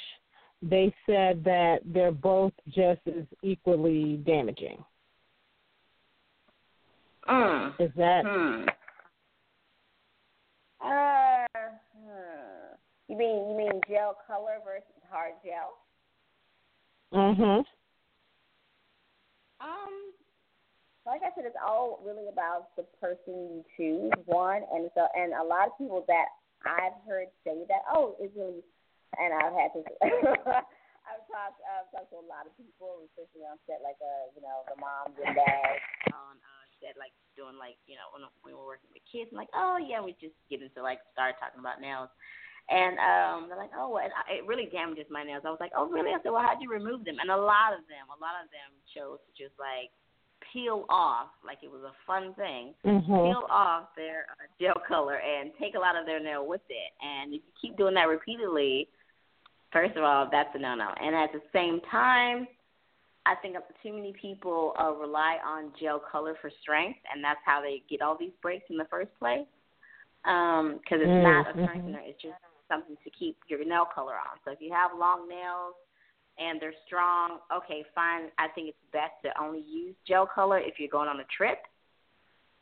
they 0.62 0.94
said 1.06 1.44
that 1.44 1.80
they're 1.86 2.12
both 2.12 2.54
just 2.68 3.02
as 3.08 3.26
equally 3.44 4.18
damaging. 4.26 4.84
Mm. 7.30 7.74
Is 7.80 7.92
that? 7.98 8.24
Hmm. 8.26 8.64
Uh, 10.84 11.46
you 13.08 13.18
mean 13.18 13.50
you 13.50 13.58
mean 13.58 13.82
gel 13.90 14.18
color 14.26 14.58
versus 14.64 14.86
hard 15.10 15.34
gel? 15.44 15.78
Mhm. 17.14 17.66
Um, 19.60 20.14
like 21.06 21.22
I 21.24 21.34
said, 21.36 21.46
it's 21.46 21.56
all 21.64 22.02
really 22.06 22.28
about 22.28 22.76
the 22.76 22.84
person 23.00 23.34
you 23.34 23.66
choose. 23.76 24.12
One, 24.26 24.64
and 24.72 24.90
so 24.94 25.08
and 25.16 25.34
a 25.34 25.44
lot 25.44 25.68
of 25.68 25.78
people 25.78 26.04
that 26.08 26.28
I've 26.66 27.00
heard 27.08 27.28
say 27.44 27.66
that, 27.70 27.84
oh, 27.92 28.16
it's 28.20 28.36
really 28.36 28.64
and 29.16 29.32
I've 29.32 29.56
had 29.56 29.72
to. 29.74 29.82
I've 31.08 31.24
talked. 31.32 31.64
I've 31.64 31.88
talked 31.96 32.12
to 32.12 32.20
a 32.20 32.28
lot 32.28 32.44
of 32.44 32.52
people, 32.60 33.08
especially 33.08 33.48
on 33.48 33.56
set, 33.64 33.80
like 33.80 33.96
uh, 34.04 34.28
you 34.36 34.44
know, 34.44 34.68
the 34.68 34.76
moms 34.76 35.16
and 35.16 35.32
dads 35.32 35.80
on 36.12 36.36
uh, 36.36 36.64
set, 36.84 37.00
like 37.00 37.16
doing 37.40 37.56
like 37.56 37.80
you 37.88 37.96
know 37.96 38.12
when 38.12 38.28
we 38.44 38.52
were 38.52 38.68
working 38.68 38.92
with 38.92 39.08
kids. 39.08 39.32
I'm 39.32 39.40
like, 39.40 39.54
oh 39.56 39.80
yeah, 39.80 40.04
we 40.04 40.12
just 40.20 40.36
get 40.52 40.60
into 40.60 40.84
like 40.84 41.00
start 41.16 41.40
talking 41.40 41.64
about 41.64 41.80
nails. 41.80 42.12
And 42.70 43.00
um, 43.00 43.48
they're 43.48 43.58
like, 43.58 43.72
oh, 43.78 43.90
well, 43.90 44.04
it 44.04 44.46
really 44.46 44.68
damages 44.68 45.08
my 45.10 45.24
nails. 45.24 45.44
I 45.46 45.52
was 45.52 45.64
like, 45.64 45.72
oh, 45.72 45.88
really? 45.88 46.12
I 46.12 46.20
said, 46.22 46.36
well, 46.36 46.44
how'd 46.44 46.62
you 46.62 46.70
remove 46.70 47.06
them? 47.06 47.16
And 47.22 47.32
a 47.32 47.38
lot 47.38 47.72
of 47.72 47.88
them, 47.88 48.12
a 48.12 48.20
lot 48.20 48.36
of 48.44 48.52
them 48.52 48.76
chose 48.92 49.24
to 49.24 49.32
just 49.40 49.56
like 49.56 49.88
peel 50.52 50.84
off, 50.90 51.32
like 51.46 51.64
it 51.64 51.72
was 51.72 51.82
a 51.88 51.96
fun 52.06 52.36
thing, 52.36 52.76
mm-hmm. 52.84 53.08
peel 53.08 53.48
off 53.50 53.96
their 53.96 54.28
uh, 54.36 54.52
gel 54.60 54.82
color 54.84 55.20
and 55.24 55.52
take 55.60 55.76
a 55.76 55.80
lot 55.80 55.96
of 55.96 56.06
their 56.06 56.20
nail 56.20 56.46
with 56.46 56.62
it. 56.68 56.92
And 57.00 57.34
if 57.34 57.42
you 57.42 57.54
keep 57.56 57.78
doing 57.78 57.96
that 57.96 58.12
repeatedly, 58.12 58.90
First 59.72 59.98
of 59.98 60.04
all, 60.04 60.30
that's 60.32 60.50
a 60.56 60.60
no-no. 60.60 60.90
And 61.00 61.16
at 61.16 61.32
the 61.34 61.42
same 61.52 61.82
time, 61.92 62.48
I 63.26 63.36
think 63.42 63.58
too 63.84 63.92
many 63.92 64.14
people 64.20 64.74
uh, 64.80 64.94
rely 64.94 65.38
on 65.46 65.74
gel 65.80 66.00
color 66.00 66.36
for 66.42 66.50
strength, 66.62 67.00
and 67.14 67.22
that's 67.24 67.40
how 67.46 67.62
they 67.62 67.84
get 67.90 68.02
all 68.02 68.18
these 68.18 68.32
breaks 68.42 68.66
in 68.70 68.78
the 68.78 68.88
first 68.90 69.12
place. 69.20 69.46
Because 70.24 70.60
um, 70.60 70.80
it's 70.90 71.04
mm-hmm. 71.04 71.24
not 71.24 71.48
a 71.48 71.52
strengthener; 71.52 72.02
it's 72.04 72.22
just 72.22 72.40
something 72.70 72.96
to 73.04 73.10
keep 73.10 73.38
your 73.48 73.64
nail 73.66 73.86
color 73.94 74.14
on. 74.14 74.38
So 74.46 74.52
if 74.52 74.60
you 74.62 74.72
have 74.74 74.92
long 74.98 75.28
nails 75.28 75.76
and 76.38 76.62
they're 76.62 76.74
strong, 76.86 77.40
okay, 77.56 77.84
fine. 77.96 78.30
I 78.38 78.48
think 78.54 78.70
it's 78.70 78.78
best 78.94 79.14
to 79.24 79.32
only 79.42 79.64
use 79.68 79.96
gel 80.08 80.28
color 80.28 80.60
if 80.60 80.76
you're 80.80 80.90
going 80.90 81.10
on 81.10 81.20
a 81.20 81.28
trip. 81.36 81.60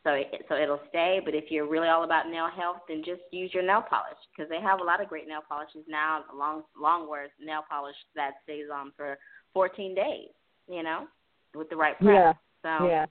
so 0.04 0.10
it, 0.12 0.46
so 0.48 0.54
it'll 0.56 0.80
stay. 0.88 1.20
But 1.24 1.34
if 1.34 1.50
you're 1.50 1.68
really 1.68 1.88
all 1.88 2.04
about 2.04 2.28
nail 2.30 2.48
health, 2.48 2.78
then 2.88 3.02
just 3.04 3.20
use 3.32 3.52
your 3.52 3.62
nail 3.62 3.82
polish 3.82 4.18
because 4.34 4.48
they 4.48 4.60
have 4.60 4.80
a 4.80 4.84
lot 4.84 5.02
of 5.02 5.08
great 5.08 5.28
nail 5.28 5.42
polishes 5.46 5.84
now. 5.88 6.24
Long 6.34 6.62
long 6.80 7.08
wear 7.08 7.28
nail 7.40 7.62
polish 7.68 7.96
that 8.14 8.32
stays 8.44 8.66
on 8.72 8.92
for 8.96 9.18
14 9.52 9.94
days. 9.94 10.30
You 10.68 10.82
know, 10.82 11.06
with 11.54 11.68
the 11.70 11.76
right 11.76 11.98
prep. 11.98 12.14
Yeah. 12.14 12.32
So 12.62 12.86
yeah. 12.86 13.06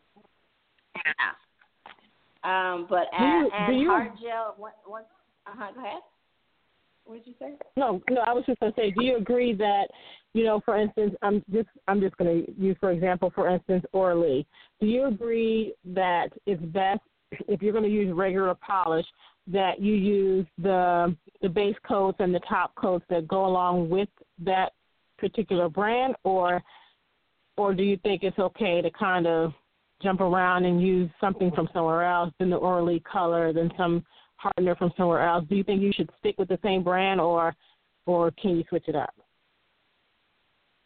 Yeah. 0.95 1.31
Um, 2.45 2.85
but 2.89 3.07
do 3.17 3.25
you, 3.25 3.49
do 3.67 3.73
you, 3.73 3.89
hard 3.89 4.11
gel. 4.21 4.55
What? 4.57 4.75
What? 4.85 5.07
Uh 5.47 5.51
huh. 5.57 5.71
Go 5.73 5.81
ahead. 5.81 6.01
What 7.05 7.23
did 7.23 7.27
you 7.27 7.33
say? 7.39 7.53
No, 7.77 8.01
no. 8.09 8.21
I 8.21 8.33
was 8.33 8.43
just 8.45 8.59
to 8.61 8.73
say, 8.75 8.91
do 8.91 9.03
you 9.03 9.17
agree 9.17 9.53
that, 9.53 9.85
you 10.33 10.43
know, 10.43 10.59
for 10.65 10.77
instance, 10.77 11.15
I'm 11.21 11.43
just 11.51 11.69
I'm 11.87 12.01
just 12.01 12.17
to 12.45 12.51
use 12.61 12.75
for 12.79 12.91
example, 12.91 13.31
for 13.33 13.49
instance, 13.49 13.85
Orly. 13.93 14.45
Do 14.81 14.87
you 14.87 15.05
agree 15.05 15.73
that 15.85 16.29
it's 16.45 16.61
best 16.65 17.01
if 17.47 17.61
you're 17.61 17.73
to 17.83 17.89
use 17.89 18.13
regular 18.13 18.55
polish 18.55 19.05
that 19.47 19.79
you 19.79 19.93
use 19.93 20.45
the 20.57 21.15
the 21.41 21.49
base 21.49 21.75
coats 21.87 22.17
and 22.19 22.33
the 22.33 22.39
top 22.49 22.73
coats 22.75 23.05
that 23.09 23.27
go 23.27 23.45
along 23.45 23.89
with 23.89 24.09
that 24.39 24.73
particular 25.19 25.69
brand, 25.69 26.15
or 26.23 26.63
or 27.57 27.73
do 27.73 27.83
you 27.83 27.97
think 27.97 28.23
it's 28.23 28.39
okay 28.39 28.81
to 28.81 28.89
kind 28.91 29.27
of 29.27 29.53
jump 30.01 30.21
around 30.21 30.65
and 30.65 30.81
use 30.81 31.09
something 31.21 31.51
from 31.51 31.69
somewhere 31.73 32.03
else, 32.03 32.31
then 32.39 32.49
the 32.49 32.55
Orly 32.55 32.99
color, 33.01 33.53
then 33.53 33.71
some 33.77 34.03
hardener 34.37 34.75
from 34.75 34.91
somewhere 34.97 35.27
else? 35.27 35.45
Do 35.49 35.55
you 35.55 35.63
think 35.63 35.81
you 35.81 35.91
should 35.93 36.09
stick 36.19 36.35
with 36.37 36.49
the 36.49 36.59
same 36.63 36.83
brand, 36.83 37.19
or 37.19 37.55
or 38.05 38.31
can 38.31 38.57
you 38.57 38.63
switch 38.69 38.85
it 38.87 38.95
up? 38.95 39.13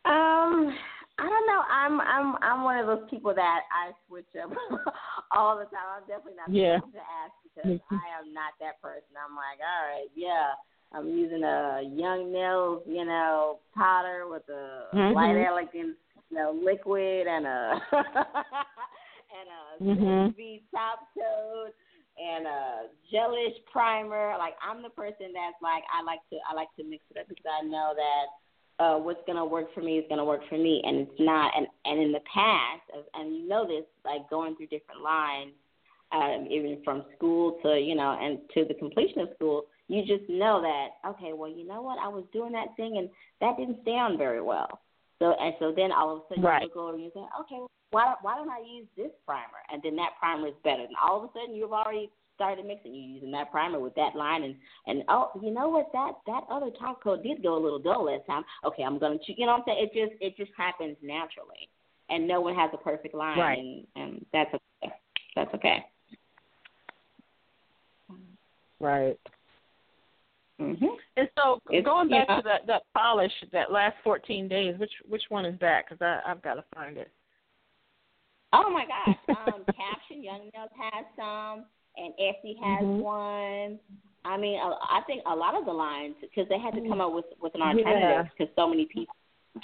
Um, 0.05 0.73
I 1.19 1.27
don't 1.27 1.47
know. 1.47 1.61
I'm 1.69 2.01
I'm 2.01 2.35
I'm 2.41 2.63
one 2.63 2.77
of 2.77 2.87
those 2.87 3.09
people 3.09 3.33
that 3.35 3.61
I 3.71 3.91
switch 4.07 4.29
up 4.41 4.51
all 5.35 5.57
the 5.57 5.65
time. 5.65 5.87
I'm 5.97 6.07
definitely 6.07 6.37
not 6.37 6.53
yeah. 6.53 6.79
to 6.79 6.99
ask 6.99 7.33
because 7.43 7.79
I 7.91 8.19
am 8.19 8.33
not 8.33 8.53
that 8.59 8.81
person. 8.81 9.15
I'm 9.17 9.35
like, 9.35 9.59
all 9.59 9.87
right, 9.87 10.07
yeah. 10.15 10.51
I'm 10.91 11.07
using 11.07 11.43
a 11.43 11.81
Young 11.83 12.31
Nails, 12.33 12.81
you 12.87 13.05
know, 13.05 13.59
powder 13.75 14.25
with 14.27 14.41
a 14.49 14.95
mm-hmm. 14.95 15.13
white 15.13 15.37
elegance, 15.37 15.97
you 16.31 16.37
know, 16.37 16.59
liquid 16.63 17.27
and 17.27 17.45
a 17.45 17.79
and 19.37 19.47
a 19.47 19.83
mm-hmm. 19.83 20.75
top 20.75 20.99
coat 21.13 21.73
and 22.19 22.45
a 22.45 22.61
gelish 23.11 23.55
primer. 23.71 24.35
Like 24.37 24.53
I'm 24.59 24.83
the 24.83 24.89
person 24.89 25.31
that's 25.33 25.57
like 25.63 25.83
I 25.87 26.03
like 26.03 26.19
to 26.29 26.37
I 26.49 26.53
like 26.53 26.69
to 26.77 26.83
mix 26.83 27.03
it 27.11 27.19
up 27.19 27.27
because 27.27 27.45
I 27.47 27.65
know 27.65 27.93
that 27.95 28.25
uh 28.79 28.97
what's 28.97 29.19
gonna 29.27 29.45
work 29.45 29.73
for 29.73 29.81
me 29.81 29.97
is 29.97 30.05
gonna 30.09 30.25
work 30.25 30.41
for 30.49 30.57
me 30.57 30.81
and 30.85 30.99
it's 30.99 31.19
not 31.19 31.51
and 31.55 31.67
and 31.85 32.01
in 32.01 32.11
the 32.11 32.21
past 32.33 32.81
and 33.13 33.35
you 33.35 33.47
know 33.47 33.67
this 33.67 33.85
like 34.05 34.29
going 34.29 34.55
through 34.55 34.67
different 34.67 35.01
lines 35.01 35.51
um 36.11 36.47
even 36.49 36.79
from 36.83 37.03
school 37.15 37.57
to 37.61 37.77
you 37.77 37.95
know 37.95 38.17
and 38.21 38.39
to 38.53 38.65
the 38.65 38.73
completion 38.73 39.19
of 39.19 39.29
school 39.35 39.65
you 39.87 40.01
just 40.01 40.27
know 40.29 40.61
that 40.61 41.09
okay 41.09 41.33
well 41.33 41.49
you 41.49 41.67
know 41.67 41.81
what 41.81 41.99
I 41.99 42.07
was 42.07 42.23
doing 42.31 42.53
that 42.53 42.75
thing 42.77 42.97
and 42.97 43.09
that 43.41 43.57
didn't 43.57 43.79
sound 43.85 44.17
very 44.17 44.41
well 44.41 44.79
so 45.19 45.35
and 45.39 45.53
so 45.59 45.73
then 45.75 45.91
all 45.91 46.15
of 46.15 46.19
a 46.19 46.23
sudden 46.29 46.43
right. 46.43 46.63
you 46.63 46.69
go 46.73 46.87
over 46.87 46.95
and 46.95 47.03
you 47.03 47.11
say 47.13 47.21
okay 47.41 47.59
why 47.91 48.13
why 48.21 48.35
don't 48.35 48.49
I 48.49 48.59
use 48.59 48.87
this 48.95 49.11
primer? 49.25 49.61
And 49.71 49.81
then 49.81 49.95
that 49.95 50.11
primer 50.19 50.47
is 50.47 50.53
better. 50.63 50.83
And 50.83 50.95
all 51.01 51.17
of 51.17 51.29
a 51.29 51.33
sudden 51.33 51.55
you've 51.55 51.73
already 51.73 52.09
started 52.35 52.65
mixing. 52.65 52.93
You're 52.93 53.15
using 53.15 53.31
that 53.31 53.51
primer 53.51 53.79
with 53.79 53.95
that 53.95 54.15
line. 54.15 54.43
And 54.43 54.55
and 54.87 55.03
oh 55.09 55.31
you 55.41 55.51
know 55.51 55.69
what? 55.69 55.89
That 55.93 56.13
that 56.27 56.43
other 56.49 56.69
top 56.79 57.03
coat 57.03 57.23
did 57.23 57.41
go 57.43 57.57
a 57.57 57.63
little 57.63 57.79
dull 57.79 58.05
last 58.05 58.25
time. 58.27 58.43
Okay 58.65 58.83
I'm 58.83 58.99
gonna 58.99 59.17
you 59.27 59.45
know 59.45 59.53
what 59.53 59.59
I'm 59.59 59.63
saying? 59.67 59.89
It 59.91 60.07
just 60.07 60.21
it 60.21 60.37
just 60.37 60.51
happens 60.57 60.97
naturally. 61.01 61.69
And 62.09 62.27
no 62.27 62.41
one 62.41 62.55
has 62.55 62.69
a 62.73 62.77
perfect 62.77 63.13
line. 63.15 63.37
Right. 63.39 63.57
and 63.57 63.85
and 63.95 64.25
that's 64.31 64.53
okay. 64.53 64.93
That's 65.35 65.53
okay. 65.55 65.85
Right. 68.79 69.19
Mm-hmm. 70.59 70.85
And 71.17 71.29
so 71.37 71.61
It's- 71.69 71.85
going 71.85 72.09
back 72.09 72.27
yeah. 72.29 72.35
to 72.37 72.41
that 72.43 72.67
that 72.67 72.83
polish, 72.95 73.31
that 73.51 73.71
last 73.71 73.95
14 74.03 74.47
days, 74.47 74.77
which 74.77 74.91
which 75.07 75.23
one 75.29 75.45
is 75.45 75.57
that? 75.59 75.85
Because 75.85 76.01
I 76.01 76.29
I've 76.29 76.41
got 76.41 76.55
to 76.55 76.63
find 76.75 76.97
it. 76.97 77.11
Oh 78.53 78.69
my 78.69 78.85
gosh! 78.85 79.15
Um, 79.29 79.65
Caption 79.77 80.23
Young 80.23 80.49
Nails 80.53 80.71
has 80.75 81.05
some, 81.15 81.65
and 81.97 82.13
Essie 82.19 82.57
has 82.61 82.83
Mhm. 82.85 83.01
one. 83.01 83.79
I 84.25 84.37
mean, 84.37 84.59
I 84.59 84.99
I 84.99 85.01
think 85.07 85.23
a 85.25 85.35
lot 85.35 85.55
of 85.55 85.65
the 85.65 85.71
lines 85.73 86.15
because 86.19 86.47
they 86.49 86.59
had 86.59 86.73
to 86.73 86.81
come 86.81 86.99
up 87.01 87.13
with 87.13 87.25
with 87.41 87.55
an 87.55 87.61
alternative 87.61 88.31
because 88.37 88.53
so 88.55 88.67
many 88.67 88.85
people 88.85 89.15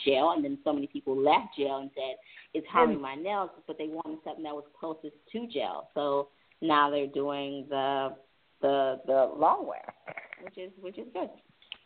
gel 0.03 0.31
and 0.31 0.43
then 0.43 0.57
so 0.63 0.73
many 0.73 0.87
people 0.87 1.15
left 1.15 1.55
gel 1.57 1.77
and 1.77 1.91
said 1.93 2.15
it's 2.53 2.67
harming 2.67 2.99
my 3.01 3.15
nails, 3.15 3.49
but 3.67 3.77
they 3.77 3.87
wanted 3.87 4.19
something 4.23 4.43
that 4.43 4.55
was 4.55 4.65
closest 4.79 5.15
to 5.31 5.47
gel. 5.47 5.89
So 5.93 6.29
now 6.61 6.89
they're 6.89 7.07
doing 7.07 7.65
the 7.69 8.15
the 8.61 9.01
the 9.05 9.31
long 9.35 9.67
wear, 9.67 9.93
which 10.41 10.57
is 10.57 10.71
which 10.79 10.97
is 10.97 11.07
good. 11.13 11.29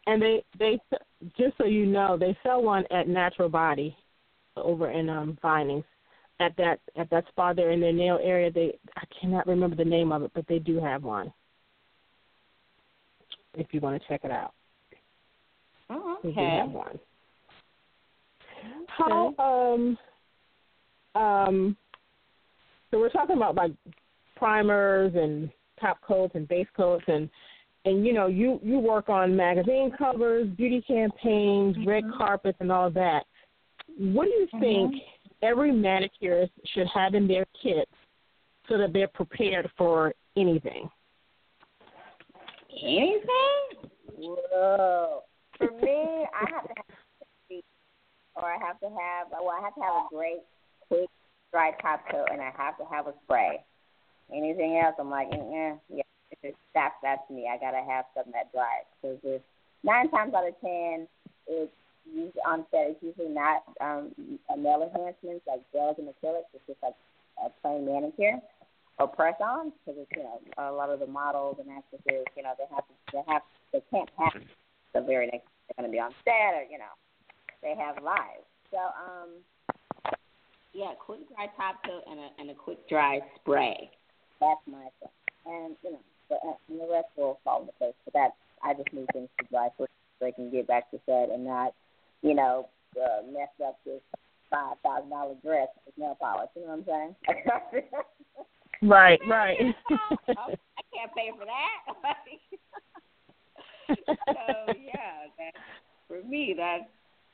And 0.07 0.21
they 0.21 0.43
they 0.57 0.79
just 1.37 1.57
so 1.57 1.65
you 1.65 1.85
know, 1.85 2.17
they 2.17 2.37
sell 2.43 2.61
one 2.61 2.85
at 2.91 3.07
Natural 3.07 3.49
Body 3.49 3.95
over 4.55 4.91
in 4.91 5.09
um 5.09 5.37
Vinings. 5.41 5.83
At 6.41 6.55
that 6.57 6.79
at 6.95 7.09
that 7.09 7.25
spa 7.29 7.53
there 7.53 7.71
in 7.71 7.81
their 7.81 7.91
nail 7.91 8.19
area, 8.21 8.49
they 8.51 8.77
I 8.95 9.03
cannot 9.19 9.45
remember 9.45 9.75
the 9.75 9.83
name 9.83 10.11
of 10.11 10.23
it, 10.23 10.31
but 10.33 10.47
they 10.47 10.59
do 10.59 10.79
have 10.79 11.03
one. 11.03 11.33
If 13.55 13.67
you 13.71 13.81
want 13.81 14.01
to 14.01 14.07
check 14.07 14.21
it 14.23 14.31
out, 14.31 14.53
Oh, 15.89 16.17
they 16.23 16.29
do 16.29 16.39
have 16.39 16.69
one. 16.69 16.99
How 18.87 19.33
um 19.39 19.97
um 21.15 21.77
so 22.91 22.99
we're 22.99 23.09
talking 23.09 23.37
about 23.37 23.55
like 23.55 23.71
primers 24.35 25.13
and 25.15 25.49
top 25.79 26.01
coats 26.01 26.33
and 26.35 26.47
base 26.47 26.67
coats 26.75 27.03
and 27.07 27.29
and 27.85 28.05
you 28.05 28.13
know 28.13 28.27
you 28.27 28.59
you 28.61 28.79
work 28.79 29.09
on 29.09 29.35
magazine 29.35 29.91
covers, 29.97 30.47
beauty 30.49 30.83
campaigns, 30.87 31.75
red 31.85 32.03
carpets, 32.17 32.57
and 32.59 32.71
all 32.71 32.89
that. 32.91 33.23
What 33.97 34.25
do 34.25 34.31
you 34.31 34.47
think 34.59 34.95
every 35.41 35.71
manicurist 35.71 36.51
should 36.73 36.87
have 36.87 37.13
in 37.13 37.27
their 37.27 37.45
kits 37.61 37.91
so 38.67 38.77
that 38.77 38.93
they're 38.93 39.07
prepared 39.07 39.69
for 39.77 40.13
anything? 40.37 40.89
Anything? 42.83 43.89
Whoa. 44.15 45.23
For 45.57 45.71
me, 45.81 46.25
I 46.33 46.45
have 46.51 46.63
to 46.63 46.73
have 46.75 47.61
or 48.35 48.45
I 48.45 48.57
have 48.65 48.79
to 48.79 48.87
have 48.87 49.27
well, 49.31 49.49
I 49.49 49.61
have 49.61 49.75
to 49.75 49.81
have 49.81 50.05
a 50.05 50.15
great 50.15 50.39
quick 50.87 51.09
dry 51.51 51.71
top 51.81 52.01
coat 52.09 52.27
and 52.31 52.41
I 52.41 52.51
have 52.55 52.77
to 52.77 52.85
have 52.89 53.07
a 53.07 53.13
spray. 53.23 53.63
Anything 54.33 54.79
else 54.83 54.95
I'm 54.99 55.09
like, 55.09 55.27
eh, 55.33 55.75
yeah, 55.89 56.03
it's 56.43 56.57
that's 56.73 56.95
that's 57.01 57.29
me. 57.29 57.49
I 57.51 57.57
gotta 57.57 57.83
have 57.83 58.05
something 58.15 58.33
that 58.33 58.51
dries. 58.53 58.87
Because 59.01 59.19
if 59.23 59.41
nine 59.83 60.09
times 60.11 60.33
out 60.33 60.47
of 60.47 60.53
ten 60.61 61.07
it's 61.47 61.71
usually 62.13 62.43
on 62.47 62.65
set 62.71 62.95
it's 62.95 63.03
usually 63.03 63.33
not 63.33 63.63
um 63.81 64.11
a 64.49 64.57
nail 64.57 64.83
enhancements 64.83 65.45
like 65.47 65.61
gels 65.71 65.95
and 65.97 66.07
acrylics, 66.07 66.49
it's 66.53 66.65
just 66.67 66.81
like 66.83 66.95
a 67.45 67.49
plain 67.61 67.85
manicure 67.85 68.39
or 68.99 69.07
press 69.07 69.35
on 69.39 69.71
because 69.71 69.99
it's 70.01 70.11
you 70.15 70.23
know 70.23 70.39
a 70.57 70.71
lot 70.71 70.89
of 70.89 70.99
the 70.99 71.07
models 71.07 71.57
and 71.59 71.69
actresses 71.71 72.25
you 72.35 72.43
know 72.43 72.53
they 72.57 72.67
have 72.73 72.85
to 72.87 72.93
they 73.13 73.23
have 73.27 73.41
they 73.73 73.81
can't 73.91 74.09
have 74.17 74.33
the 74.93 75.01
very 75.01 75.25
next 75.27 75.47
they're 75.67 75.77
going 75.83 75.89
to 75.89 75.91
be 75.91 75.99
on 75.99 76.11
set 76.25 76.53
or 76.53 76.63
you 76.69 76.77
know 76.77 76.93
they 77.63 77.75
have 77.75 78.03
live 78.03 78.43
so 78.71 78.77
um 78.77 79.29
yeah 80.73 80.91
quick 80.99 81.19
dry 81.33 81.47
top 81.57 81.81
coat 81.85 82.03
and 82.09 82.19
a 82.19 82.27
and 82.39 82.49
a 82.51 82.53
quick 82.53 82.87
dry 82.87 83.19
spray. 83.39 83.89
That's 84.39 84.61
my 84.67 84.87
thing. 84.99 85.15
And 85.45 85.75
you 85.83 85.91
know 85.91 86.03
the, 86.29 86.37
and 86.69 86.79
the 86.79 86.87
rest 86.91 87.07
will 87.17 87.39
fall 87.43 87.61
into 87.61 87.73
place 87.79 87.95
but 88.05 88.13
that's 88.13 88.37
I 88.63 88.73
just 88.73 88.91
need 88.93 89.07
things 89.13 89.29
to 89.39 89.45
dry 89.49 89.69
so 89.77 89.87
they 90.19 90.31
can 90.31 90.51
get 90.51 90.67
back 90.67 90.91
to 90.91 90.99
set 91.05 91.29
and 91.31 91.45
not 91.45 91.73
you 92.21 92.33
know 92.33 92.69
uh, 92.97 93.21
mess 93.31 93.49
up 93.65 93.79
this 93.85 94.01
five 94.49 94.77
thousand 94.83 95.09
dollar 95.09 95.35
dress 95.43 95.67
with 95.85 95.97
nail 95.97 96.17
polish 96.19 96.49
you 96.55 96.63
know 96.63 96.75
what 96.75 96.79
I'm 96.79 96.85
saying. 96.85 97.83
Right, 98.81 99.19
right. 99.29 99.57
I 99.59 100.35
can't 100.93 101.13
pay 101.15 101.31
for 101.37 101.45
that. 101.45 101.79
so 104.07 104.73
yeah, 104.81 105.27
that 105.37 105.53
for 106.07 106.23
me 106.27 106.53
that's 106.55 106.85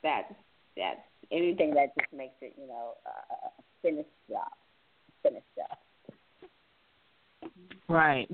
that's 0.02 0.34
that's 0.76 1.00
anything 1.32 1.74
that 1.76 1.94
just 2.00 2.12
makes 2.14 2.34
it 2.42 2.54
you 2.58 2.68
know 2.68 2.94
uh, 3.06 3.36
a 3.36 3.52
finished 3.82 4.10
job, 4.30 4.52
finished 5.22 5.46
job. 5.56 5.78
right. 7.88 8.30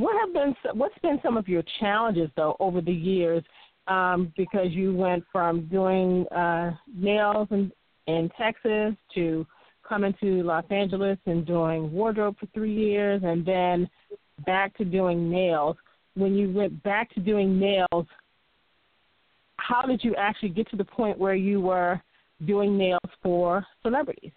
What 0.00 0.16
have 0.18 0.32
been 0.32 0.54
what's 0.74 0.98
been 1.02 1.20
some 1.22 1.36
of 1.36 1.48
your 1.48 1.62
challenges 1.78 2.30
though 2.36 2.56
over 2.60 2.80
the 2.80 2.92
years? 2.92 3.42
Um, 3.86 4.32
because 4.36 4.68
you 4.70 4.94
went 4.94 5.24
from 5.32 5.66
doing 5.66 6.26
uh, 6.28 6.72
nails 6.94 7.48
and 7.50 7.72
in 8.06 8.30
Texas 8.38 8.94
to 9.14 9.46
coming 9.86 10.14
to 10.20 10.42
Los 10.42 10.64
Angeles 10.70 11.18
and 11.26 11.46
doing 11.46 11.90
wardrobe 11.92 12.36
for 12.38 12.46
three 12.54 12.74
years 12.74 13.22
and 13.24 13.44
then 13.44 13.88
back 14.46 14.76
to 14.78 14.84
doing 14.84 15.30
nails. 15.30 15.76
When 16.14 16.34
you 16.34 16.50
went 16.50 16.82
back 16.82 17.12
to 17.14 17.20
doing 17.20 17.58
nails, 17.58 18.06
how 19.56 19.82
did 19.82 20.02
you 20.02 20.14
actually 20.16 20.50
get 20.50 20.68
to 20.70 20.76
the 20.76 20.84
point 20.84 21.18
where 21.18 21.34
you 21.34 21.60
were 21.60 22.00
doing 22.46 22.76
nails 22.78 23.00
for 23.22 23.66
celebrities? 23.82 24.32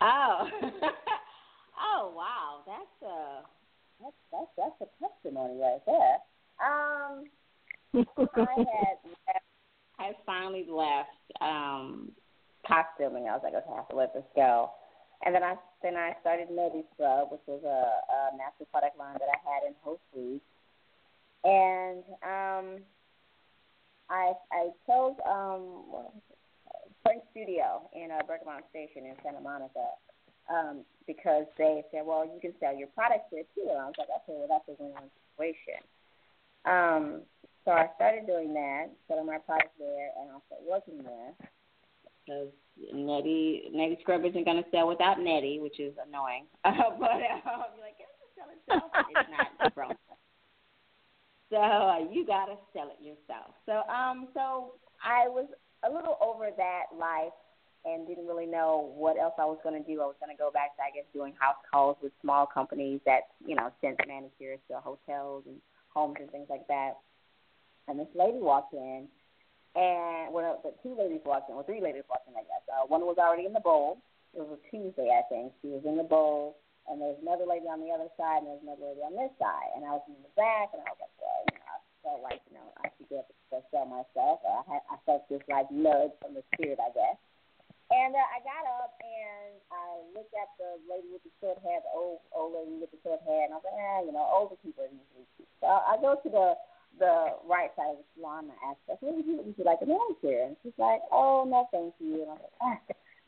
Oh. 0.00 0.48
oh 1.78 2.12
wow, 2.16 2.62
that's 2.66 3.10
a 3.10 3.42
that's 4.00 4.16
that's 4.32 4.50
that's 4.56 4.80
a 4.80 4.88
testimony 5.02 5.58
right 5.60 5.82
there. 5.86 6.16
Um, 6.60 7.24
I 8.36 8.56
had 8.56 8.98
left, 9.04 9.46
I 9.98 10.12
finally 10.24 10.66
left 10.68 11.10
um 11.40 12.12
costuming. 12.66 13.28
I 13.28 13.32
was 13.32 13.42
like, 13.44 13.54
okay, 13.54 13.72
I 13.72 13.76
have 13.76 13.88
to 13.88 13.96
let 13.96 14.14
this 14.14 14.24
go. 14.34 14.70
And 15.24 15.34
then 15.34 15.42
I 15.42 15.54
then 15.82 15.96
I 15.96 16.14
started 16.20 16.50
Nettie 16.50 16.84
Scrub, 16.94 17.32
which 17.32 17.40
was 17.46 17.62
a, 17.64 17.68
a 18.12 18.36
natural 18.36 18.68
product 18.70 18.98
line 18.98 19.14
that 19.14 19.28
I 19.32 19.38
had 19.44 19.66
in 19.66 19.74
Whole 19.82 20.00
Foods. 20.12 20.44
And 21.44 22.02
um, 22.22 22.82
I 24.10 24.32
I 24.52 24.70
chose 24.86 25.16
um, 25.24 26.10
Print 27.04 27.22
Studio 27.30 27.88
in 27.94 28.10
uh, 28.10 28.20
Bergamot 28.26 28.64
Station 28.70 29.06
in 29.06 29.14
Santa 29.22 29.40
Monica 29.40 29.96
um, 30.50 30.84
because 31.06 31.46
they 31.58 31.82
said, 31.90 32.02
well, 32.04 32.24
you 32.24 32.40
can 32.40 32.54
sell 32.60 32.74
your 32.74 32.88
products 32.88 33.30
there 33.30 33.46
too. 33.54 33.68
And 33.70 33.78
I 33.78 33.86
was 33.86 33.94
like, 33.98 34.08
okay, 34.22 34.34
well, 34.38 34.50
that's 34.50 34.68
a 34.68 34.74
win-win 34.82 35.10
situation. 35.32 35.82
Um, 36.66 37.22
so 37.64 37.72
I 37.72 37.90
started 37.94 38.26
doing 38.26 38.54
that, 38.54 38.90
selling 39.08 39.26
my 39.26 39.38
products 39.38 39.74
there, 39.78 40.10
and 40.18 40.30
started 40.46 40.66
working 40.66 41.02
there 41.02 41.34
because 42.26 42.48
Nettie 42.92 43.70
Nettie 43.72 43.98
Scrub 44.02 44.24
isn't 44.24 44.44
going 44.44 44.62
to 44.62 44.70
sell 44.70 44.88
without 44.88 45.20
Nettie, 45.20 45.60
which 45.60 45.80
is 45.80 45.94
annoying. 46.06 46.46
But 46.64 46.74
um, 46.74 47.70
you're 47.74 47.86
like, 47.86 47.98
it's 47.98 48.16
sell 48.34 48.50
it 48.50 48.58
itself. 48.66 48.90
it's 49.10 49.30
not 49.30 49.74
grown. 49.74 49.94
So 51.50 51.56
uh, 51.56 51.98
you 52.10 52.26
got 52.26 52.46
to 52.46 52.56
sell 52.72 52.90
it 52.90 53.02
yourself. 53.02 53.54
So 53.64 53.82
um, 53.92 54.28
so 54.34 54.74
I 55.02 55.28
was 55.28 55.46
a 55.88 55.92
little 55.92 56.18
over 56.20 56.50
that 56.56 56.84
life 56.98 57.34
and 57.86 58.06
didn't 58.06 58.26
really 58.26 58.46
know 58.46 58.92
what 58.96 59.16
else 59.16 59.34
I 59.38 59.46
was 59.46 59.58
going 59.62 59.80
to 59.80 59.86
do. 59.86 60.02
I 60.02 60.06
was 60.06 60.16
going 60.20 60.34
to 60.34 60.38
go 60.38 60.50
back 60.50 60.76
to, 60.76 60.82
I 60.82 60.90
guess, 60.90 61.06
doing 61.14 61.32
house 61.38 61.62
calls 61.70 61.96
with 62.02 62.12
small 62.20 62.44
companies 62.44 63.00
that, 63.06 63.30
you 63.46 63.54
know, 63.54 63.70
sent 63.80 63.96
manicures 64.06 64.58
to 64.68 64.80
hotels 64.82 65.44
and 65.46 65.56
homes 65.94 66.16
and 66.18 66.30
things 66.30 66.50
like 66.50 66.66
that. 66.66 66.98
And 67.86 67.98
this 67.98 68.10
lady 68.14 68.38
walked 68.38 68.74
in 68.74 69.06
and 69.76 70.32
well, 70.32 70.56
the 70.64 70.72
two 70.80 70.96
ladies 70.96 71.20
walked 71.28 71.52
in, 71.52 71.54
or 71.54 71.62
three 71.68 71.84
ladies 71.84 72.08
walked 72.08 72.24
in, 72.24 72.32
I 72.32 72.48
guess. 72.48 72.64
Uh, 72.64 72.88
one 72.88 73.04
was 73.04 73.20
already 73.20 73.44
in 73.44 73.52
the 73.52 73.60
bowl. 73.60 74.00
It 74.32 74.40
was 74.40 74.56
a 74.56 74.60
Tuesday, 74.72 75.12
I 75.12 75.20
think. 75.28 75.52
She 75.60 75.68
was 75.68 75.84
in 75.84 76.00
the 76.00 76.08
bowl, 76.08 76.56
and 76.88 76.96
there 76.96 77.12
was 77.12 77.20
another 77.20 77.44
lady 77.44 77.68
on 77.68 77.84
the 77.84 77.92
other 77.92 78.08
side, 78.16 78.40
and 78.40 78.48
there 78.48 78.56
was 78.56 78.64
another 78.64 78.88
lady 78.88 79.04
on 79.04 79.12
this 79.12 79.36
side. 79.36 79.76
And 79.76 79.84
I 79.84 80.00
was 80.00 80.04
in 80.08 80.16
the 80.24 80.32
back, 80.32 80.72
and 80.72 80.80
I 80.80 80.88
was 80.96 81.00
like, 81.04 81.16
well, 81.20 81.40
you 81.44 81.60
know, 81.60 81.68
I 81.68 81.78
felt 82.00 82.20
like, 82.24 82.40
you 82.48 82.56
know, 82.56 82.68
I 82.80 82.88
should 82.96 83.08
get 83.12 83.28
to 83.52 83.60
sell 83.68 83.84
myself. 83.84 84.40
I 84.48 84.64
had, 84.64 84.82
I 84.88 84.96
felt 85.04 85.28
this 85.28 85.44
like 85.44 85.68
nudge 85.68 86.16
from 86.24 86.32
the 86.32 86.44
spirit, 86.56 86.80
I 86.80 86.88
guess. 86.96 87.20
And 87.86 88.18
uh, 88.18 88.28
I 88.34 88.42
got 88.42 88.66
up 88.82 88.98
and 88.98 89.62
I 89.70 89.86
looked 90.10 90.34
at 90.34 90.50
the 90.58 90.82
lady 90.90 91.06
with 91.14 91.22
the 91.22 91.30
short 91.38 91.62
hair, 91.62 91.78
the 91.86 91.92
old 91.94 92.18
old 92.34 92.58
lady 92.58 92.82
with 92.82 92.90
the 92.90 92.98
short 93.06 93.22
hair, 93.22 93.46
and 93.46 93.54
I 93.54 93.62
was 93.62 93.66
like, 93.66 93.78
ah, 93.78 94.00
you 94.02 94.10
know, 94.10 94.26
older 94.26 94.58
people 94.58 94.82
are 94.82 94.90
usually 94.90 95.26
cute. 95.38 95.46
So 95.62 95.70
I 95.70 95.94
go 96.02 96.18
to 96.18 96.28
the 96.28 96.58
the 96.98 97.38
right 97.46 97.70
side 97.76 97.94
of 97.94 98.02
the 98.02 98.08
salon 98.16 98.50
and 98.50 98.56
I 98.58 98.72
asked 98.72 98.82
her, 98.88 98.96
would 99.04 99.22
you, 99.22 99.38
would 99.38 99.54
you 99.54 99.64
like 99.68 99.84
a 99.84 99.86
manicure? 99.86 100.48
And 100.48 100.56
she's 100.64 100.74
like, 100.80 101.04
oh, 101.12 101.44
no, 101.44 101.68
thank 101.68 101.92
you. 102.00 102.24
And 102.24 102.32
I 102.32 102.34
was 102.40 102.44
like, 102.48 102.58
ah, 102.64 102.78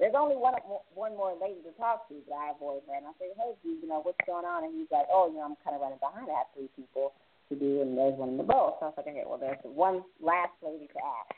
there's 0.03 0.19
only 0.19 0.35
one 0.35 0.59
one 0.95 1.15
more 1.15 1.39
lady 1.39 1.63
to 1.63 1.73
talk 1.79 2.11
to, 2.11 2.19
but 2.27 2.35
I 2.35 2.51
avoid 2.55 2.83
her. 2.91 2.99
And 2.99 3.07
I 3.07 3.15
said, 3.19 3.39
hey, 3.39 3.55
you 3.63 3.87
know, 3.87 4.03
what's 4.03 4.19
going 4.27 4.47
on? 4.47 4.67
And 4.67 4.75
he's 4.75 4.91
like, 4.91 5.07
oh, 5.13 5.31
you 5.31 5.39
know, 5.39 5.55
I'm 5.55 5.59
kind 5.63 5.79
of 5.79 5.83
running 5.83 6.03
behind. 6.03 6.27
I 6.31 6.43
have 6.43 6.51
three 6.55 6.71
people 6.75 7.15
to 7.51 7.55
do, 7.55 7.83
and 7.83 7.95
there's 7.95 8.19
one 8.19 8.35
in 8.35 8.39
the 8.39 8.47
bowl. 8.47 8.79
So 8.79 8.87
I 8.87 8.89
was 8.91 8.99
like, 8.99 9.11
okay, 9.11 9.27
well, 9.27 9.39
there's 9.39 9.63
one 9.63 10.03
last 10.19 10.55
lady 10.63 10.87
to 10.87 11.01
ask. 11.03 11.35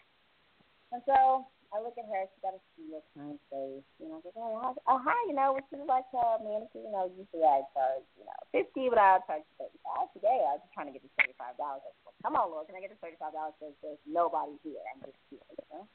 And 0.93 1.03
so 1.07 1.47
I 1.71 1.79
look 1.79 1.95
at 1.95 2.07
her, 2.11 2.27
she's 2.27 2.43
got 2.43 2.59
a 2.59 2.62
steel 2.75 2.99
kind 3.14 3.39
face. 3.47 3.87
You 4.03 4.11
know, 4.11 4.18
was 4.18 4.27
like, 4.27 4.39
oh, 4.39 4.75
oh 4.91 4.99
hi, 4.99 5.14
you 5.31 5.35
know, 5.39 5.55
would 5.55 5.66
you 5.71 5.87
like 5.87 6.07
a 6.11 6.43
manicure? 6.43 6.83
You 6.83 6.91
know, 6.91 7.07
usually 7.14 7.47
I 7.47 7.62
charge, 7.71 8.07
you 8.18 8.27
know, 8.27 8.41
50 8.51 8.91
but 8.91 8.99
I'll 8.99 9.23
charge 9.27 9.47
35 9.55 10.11
Today 10.18 10.39
I 10.51 10.59
was 10.59 10.66
just 10.66 10.75
trying 10.75 10.91
to 10.91 10.95
get 10.95 11.07
to 11.07 11.12
$35. 11.14 11.62
I 11.62 11.79
was 11.79 11.87
like, 11.87 12.18
come 12.27 12.35
on, 12.35 12.51
Lord, 12.51 12.66
can 12.66 12.75
I 12.75 12.83
get 12.83 12.91
to 12.91 12.99
$35 12.99 13.55
because 13.55 13.77
there's 13.87 14.03
nobody 14.03 14.59
here? 14.66 14.83
I'm 14.91 15.07
just 15.07 15.23
here, 15.31 15.47
you 15.47 15.66
know? 15.71 15.87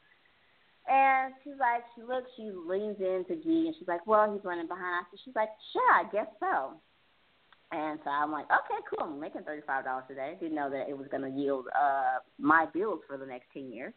And 0.88 1.34
she's 1.44 1.60
like, 1.60 1.84
she 1.98 2.06
looks, 2.06 2.30
she 2.38 2.54
leans 2.54 3.02
into 3.02 3.42
G, 3.42 3.68
and 3.68 3.76
she's 3.76 3.90
like, 3.90 4.06
well, 4.06 4.32
he's 4.32 4.46
running 4.46 4.70
behind. 4.70 5.02
I 5.02 5.10
said, 5.10 5.20
she's 5.26 5.36
like, 5.36 5.50
sure, 5.74 5.92
I 5.92 6.06
guess 6.14 6.30
so. 6.40 6.78
And 7.72 8.00
so 8.04 8.10
I'm 8.10 8.32
like, 8.32 8.46
okay, 8.46 8.80
cool. 8.90 9.08
I'm 9.10 9.20
making 9.20 9.42
$35 9.42 10.10
a 10.10 10.14
day. 10.14 10.38
Didn't 10.40 10.56
know 10.56 10.70
that 10.70 10.88
it 10.88 10.98
was 10.98 11.08
going 11.10 11.24
to 11.24 11.30
yield 11.30 11.66
uh 11.74 12.20
my 12.38 12.66
bills 12.72 13.02
for 13.08 13.18
the 13.18 13.26
next 13.26 13.48
10 13.54 13.72
years. 13.72 13.94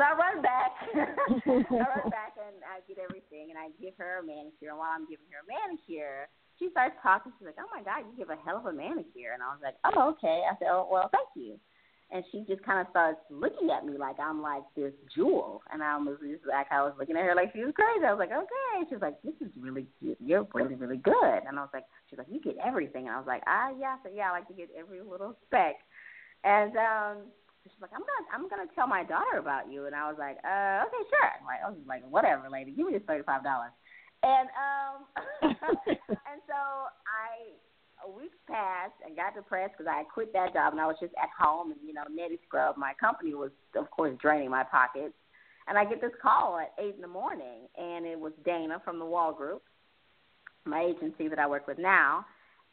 So 0.00 0.08
I 0.08 0.16
run 0.16 0.40
back. 0.40 0.72
I 0.96 1.84
run 1.92 2.08
back 2.16 2.32
and 2.40 2.64
I 2.64 2.80
get 2.88 2.96
everything 2.96 3.52
and 3.52 3.60
I 3.60 3.68
give 3.76 3.92
her 4.00 4.16
a 4.16 4.24
manicure. 4.24 4.72
And 4.72 4.80
while 4.80 4.96
I'm 4.96 5.04
giving 5.04 5.28
her 5.28 5.44
a 5.44 5.48
manicure, 5.52 6.24
she 6.56 6.72
starts 6.72 6.96
talking. 7.04 7.36
She's 7.36 7.44
like, 7.44 7.60
"Oh 7.60 7.68
my 7.68 7.84
God, 7.84 8.08
you 8.08 8.16
give 8.16 8.32
a 8.32 8.40
hell 8.40 8.56
of 8.56 8.64
a 8.64 8.72
manicure." 8.72 9.36
And 9.36 9.44
I 9.44 9.52
was 9.52 9.60
like, 9.60 9.76
"Oh, 9.84 10.16
okay." 10.16 10.48
I 10.48 10.56
said, 10.56 10.72
"Oh, 10.72 10.88
well, 10.88 11.12
thank 11.12 11.28
you." 11.36 11.60
And 12.08 12.24
she 12.32 12.48
just 12.48 12.64
kind 12.64 12.80
of 12.80 12.88
starts 12.88 13.20
looking 13.28 13.68
at 13.68 13.84
me 13.84 14.00
like 14.00 14.16
I'm 14.16 14.40
like 14.40 14.64
this 14.72 14.96
jewel, 15.12 15.60
and 15.68 15.84
I 15.84 16.00
was 16.00 16.16
just 16.24 16.48
like 16.48 16.72
I 16.72 16.80
was 16.80 16.96
looking 16.96 17.20
at 17.20 17.28
her 17.28 17.36
like 17.36 17.52
she 17.52 17.60
was 17.60 17.76
crazy. 17.76 18.00
I 18.00 18.16
was 18.16 18.24
like, 18.24 18.32
"Okay." 18.32 18.88
She's 18.88 19.04
like, 19.04 19.20
"This 19.20 19.36
is 19.44 19.52
really 19.60 19.84
good. 20.00 20.16
You're 20.16 20.48
really, 20.56 20.80
really 20.80 20.96
good." 21.04 21.44
And 21.44 21.60
I 21.60 21.68
was 21.68 21.76
like, 21.76 21.84
"She's 22.08 22.16
like, 22.16 22.32
you 22.32 22.40
get 22.40 22.56
everything." 22.56 23.04
And 23.04 23.12
I 23.12 23.20
was 23.20 23.28
like, 23.28 23.44
"Ah, 23.44 23.68
yeah." 23.76 24.00
So 24.00 24.08
yeah, 24.08 24.32
I 24.32 24.40
like 24.40 24.48
to 24.48 24.56
get 24.56 24.72
every 24.72 25.04
little 25.04 25.36
speck. 25.44 25.76
And 26.40 26.72
um 26.80 27.16
she's 27.64 27.80
like, 27.80 27.92
I'm 27.92 28.00
gonna 28.00 28.26
I'm 28.32 28.48
gonna 28.48 28.70
tell 28.74 28.86
my 28.86 29.04
daughter 29.04 29.38
about 29.38 29.70
you 29.70 29.86
and 29.86 29.94
I 29.94 30.08
was 30.08 30.16
like, 30.18 30.38
uh, 30.44 30.88
okay, 30.88 31.04
sure. 31.12 31.32
Like 31.44 31.60
I 31.64 31.68
was 31.68 31.78
like, 31.86 32.04
whatever, 32.08 32.48
lady, 32.48 32.72
give 32.72 32.86
me 32.86 32.92
this 32.92 33.06
thirty 33.06 33.24
five 33.24 33.44
dollars. 33.44 33.72
And 34.22 34.48
um 34.56 34.96
and 36.28 36.40
so 36.48 36.58
I 37.04 37.56
a 38.00 38.10
week 38.10 38.32
passed 38.48 38.96
and 39.04 39.16
got 39.16 39.34
depressed 39.34 39.76
because 39.76 39.90
I 39.90 40.04
quit 40.04 40.32
that 40.32 40.54
job 40.54 40.72
and 40.72 40.80
I 40.80 40.86
was 40.86 40.96
just 41.00 41.12
at 41.20 41.28
home 41.36 41.72
and 41.72 41.80
you 41.84 41.92
know 41.92 42.04
Nettie 42.08 42.40
Scrub, 42.46 42.76
my 42.76 42.92
company 42.98 43.34
was 43.34 43.50
of 43.76 43.90
course 43.90 44.16
draining 44.20 44.50
my 44.50 44.64
pockets. 44.64 45.14
And 45.68 45.78
I 45.78 45.84
get 45.84 46.00
this 46.00 46.16
call 46.20 46.58
at 46.58 46.72
eight 46.82 46.96
in 46.96 47.02
the 47.02 47.08
morning 47.08 47.68
and 47.76 48.06
it 48.06 48.18
was 48.18 48.32
Dana 48.44 48.80
from 48.84 48.98
the 48.98 49.04
Wall 49.04 49.32
Group, 49.32 49.62
my 50.64 50.82
agency 50.82 51.28
that 51.28 51.38
I 51.38 51.46
work 51.46 51.68
with 51.68 51.78
now 51.78 52.24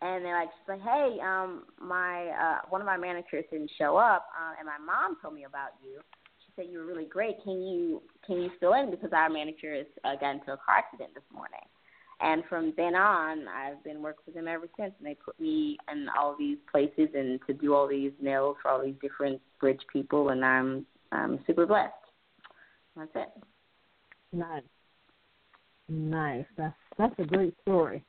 and 0.02 0.24
they're 0.24 0.40
like, 0.40 0.50
she's 0.50 0.70
like, 0.70 0.82
hey, 0.82 1.18
um, 1.24 1.64
my 1.82 2.28
uh, 2.28 2.60
one 2.70 2.82
of 2.82 2.88
my 2.88 2.98
manicures 2.98 3.46
didn't 3.52 3.72
show 3.78 3.98
up, 3.98 4.28
uh, 4.38 4.54
and 4.60 4.68
my 4.68 4.78
mom 4.78 5.18
told 5.22 5.34
me 5.34 5.46
about 5.46 5.72
you. 5.84 6.02
She 6.46 6.52
said 6.56 6.66
you 6.72 6.80
were 6.80 6.86
really 6.86 7.06
great. 7.06 7.44
Can 7.44 7.62
you 7.64 8.02
can 8.26 8.42
you 8.42 8.52
fill 8.60 8.74
in 8.74 8.92
because 8.92 9.12
our 9.14 9.30
manicurist 9.30 9.90
uh, 10.04 10.16
got 10.20 10.36
into 10.36 10.54
a 10.54 10.58
car 10.58 10.78
accident 10.78 11.16
this 11.16 11.24
morning, 11.34 11.66
and 12.22 12.44
from 12.48 12.74
then 12.78 12.94
on, 12.94 13.48
I've 13.48 13.84
been 13.84 14.04
working 14.04 14.24
with 14.28 14.36
them 14.36 14.48
ever 14.48 14.68
since. 14.78 14.94
And 15.00 15.08
they 15.08 15.16
put 15.16 15.40
me 15.40 15.78
in 15.92 16.08
all 16.18 16.36
these 16.38 16.58
places 16.72 17.10
and 17.16 17.40
to 17.48 17.54
do 17.54 17.74
all 17.74 17.88
these 17.88 18.12
nails 18.22 18.58
for 18.62 18.70
all 18.70 18.84
these 18.84 18.96
different 19.02 19.42
bridge 19.60 19.82
people, 19.92 20.30
and 20.30 20.46
I'm 20.46 20.86
I'm 21.12 21.40
super 21.48 21.66
blessed. 21.66 21.94
That's 22.96 23.12
it. 23.16 23.30
Nice, 24.32 24.62
nice. 25.90 26.46
That's 26.56 26.76
that's 27.00 27.16
a 27.18 27.24
great 27.24 27.56
story. 27.64 28.04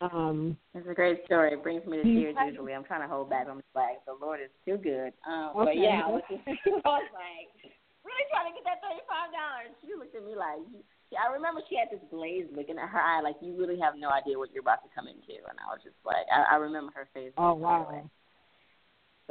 Um, 0.00 0.56
it's 0.74 0.86
a 0.88 0.92
great 0.92 1.24
story. 1.24 1.52
It 1.56 1.62
brings 1.62 1.86
me 1.86 1.96
to 1.96 2.04
tears 2.04 2.36
usually. 2.44 2.74
I'm 2.74 2.84
trying 2.84 3.00
to 3.00 3.08
hold 3.08 3.30
back. 3.30 3.48
I'm 3.48 3.64
like, 3.74 4.04
the 4.04 4.12
Lord 4.12 4.40
is 4.44 4.52
too 4.68 4.76
good. 4.76 5.16
Um, 5.24 5.56
okay. 5.56 5.72
But 5.72 5.76
yeah, 5.80 6.04
I 6.04 6.10
was, 6.12 6.22
just, 6.28 6.44
I 6.84 7.00
was 7.00 7.08
like, 7.16 7.48
really 8.04 8.26
trying 8.28 8.52
to 8.52 8.54
get 8.54 8.64
that 8.68 8.84
thirty-five 8.84 9.32
dollars. 9.32 9.72
She 9.80 9.96
looked 9.96 10.12
at 10.12 10.20
me 10.20 10.36
like, 10.36 10.60
I 11.16 11.32
remember 11.32 11.64
she 11.64 11.80
had 11.80 11.88
this 11.88 12.04
glazed 12.12 12.52
look 12.52 12.68
in 12.68 12.76
her 12.76 13.00
eye, 13.00 13.24
like 13.24 13.40
you 13.40 13.56
really 13.56 13.80
have 13.80 13.96
no 13.96 14.12
idea 14.12 14.36
what 14.36 14.52
you're 14.52 14.60
about 14.60 14.84
to 14.84 14.92
come 14.92 15.08
into. 15.08 15.40
And 15.48 15.56
I 15.56 15.72
was 15.72 15.80
just 15.80 15.96
like, 16.04 16.28
I, 16.28 16.54
I 16.54 16.56
remember 16.60 16.92
her 16.92 17.08
face. 17.16 17.32
Oh 17.40 17.56
wow. 17.56 18.04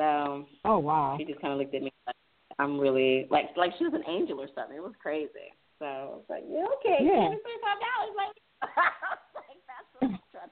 So. 0.01 0.49
Oh 0.65 0.81
wow. 0.81 1.13
She 1.21 1.29
just 1.29 1.41
kind 1.45 1.53
of 1.53 1.61
looked 1.61 1.77
at 1.77 1.85
me 1.85 1.93
like, 2.09 2.17
I'm 2.57 2.81
really 2.81 3.29
like, 3.29 3.53
like 3.53 3.77
she 3.77 3.85
was 3.85 3.93
an 3.93 4.07
angel 4.09 4.41
or 4.41 4.49
something. 4.57 4.75
It 4.75 4.81
was 4.81 4.97
crazy. 4.97 5.53
So 5.77 5.85
I 5.85 6.09
was 6.09 6.25
like, 6.25 6.43
yeah, 6.49 6.65
okay, 6.81 7.05
yeah. 7.05 7.29
thirty-five 7.29 7.79
dollars, 7.85 8.17
like. 8.17 8.33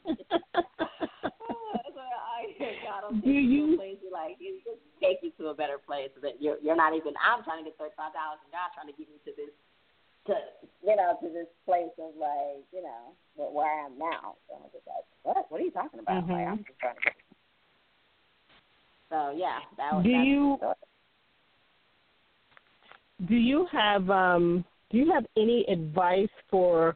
that's 0.04 0.20
what 3.04 3.24
do 3.24 3.32
you 3.32 3.78
lazy, 3.78 4.10
like 4.12 4.38
it 4.40 4.64
just 4.64 4.82
take 5.02 5.20
you 5.24 5.32
to 5.40 5.50
a 5.52 5.56
better 5.56 5.78
place 5.78 6.10
so 6.16 6.22
that 6.22 6.42
you're 6.42 6.58
you're 6.62 6.76
not 6.76 6.96
even 6.96 7.14
I'm 7.20 7.44
trying 7.44 7.64
to 7.64 7.68
get 7.70 7.78
thirty 7.78 7.96
five 7.96 8.14
dollars 8.14 8.40
and 8.44 8.52
God's 8.52 8.76
trying 8.76 8.88
to 8.92 8.96
get 8.98 9.08
me 9.08 9.18
to 9.26 9.32
this 9.36 9.54
to 10.28 10.34
you 10.86 10.96
know, 10.96 11.18
to 11.22 11.30
this 11.30 11.48
place 11.66 11.92
of 12.00 12.16
like, 12.20 12.64
you 12.72 12.84
know, 12.84 13.16
where 13.36 13.68
I 13.68 13.86
am 13.86 13.98
now. 13.98 14.36
So 14.48 14.56
I'm 14.56 14.70
just 14.72 14.86
like, 14.88 15.06
What? 15.24 15.46
What 15.50 15.62
are 15.62 15.64
you 15.64 15.72
talking 15.72 16.00
about? 16.00 16.24
Mm-hmm. 16.24 16.32
Like 16.32 16.48
I'm 16.48 16.58
just 16.58 16.80
trying 16.80 16.96
to 16.96 17.02
get 17.02 17.14
So 19.10 19.34
yeah, 19.36 19.60
that 19.78 19.94
was 19.94 20.04
Do 20.04 20.10
you 20.10 20.60
do 23.28 23.36
you 23.36 23.68
have 23.72 24.10
um 24.10 24.66
do 24.92 24.98
you 24.98 25.12
have 25.12 25.26
any 25.38 25.66
advice 25.70 26.30
for 26.50 26.96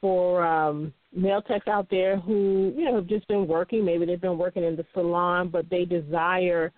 for 0.00 0.44
um 0.44 0.92
male 1.14 1.42
techs 1.42 1.68
out 1.68 1.88
there 1.90 2.18
who 2.18 2.72
you 2.76 2.84
know 2.84 2.96
have 2.96 3.06
just 3.06 3.26
been 3.28 3.46
working. 3.46 3.84
Maybe 3.84 4.04
they've 4.04 4.20
been 4.20 4.38
working 4.38 4.64
in 4.64 4.76
the 4.76 4.84
salon, 4.92 5.48
but 5.48 5.68
they 5.70 5.84
desire 5.84 6.72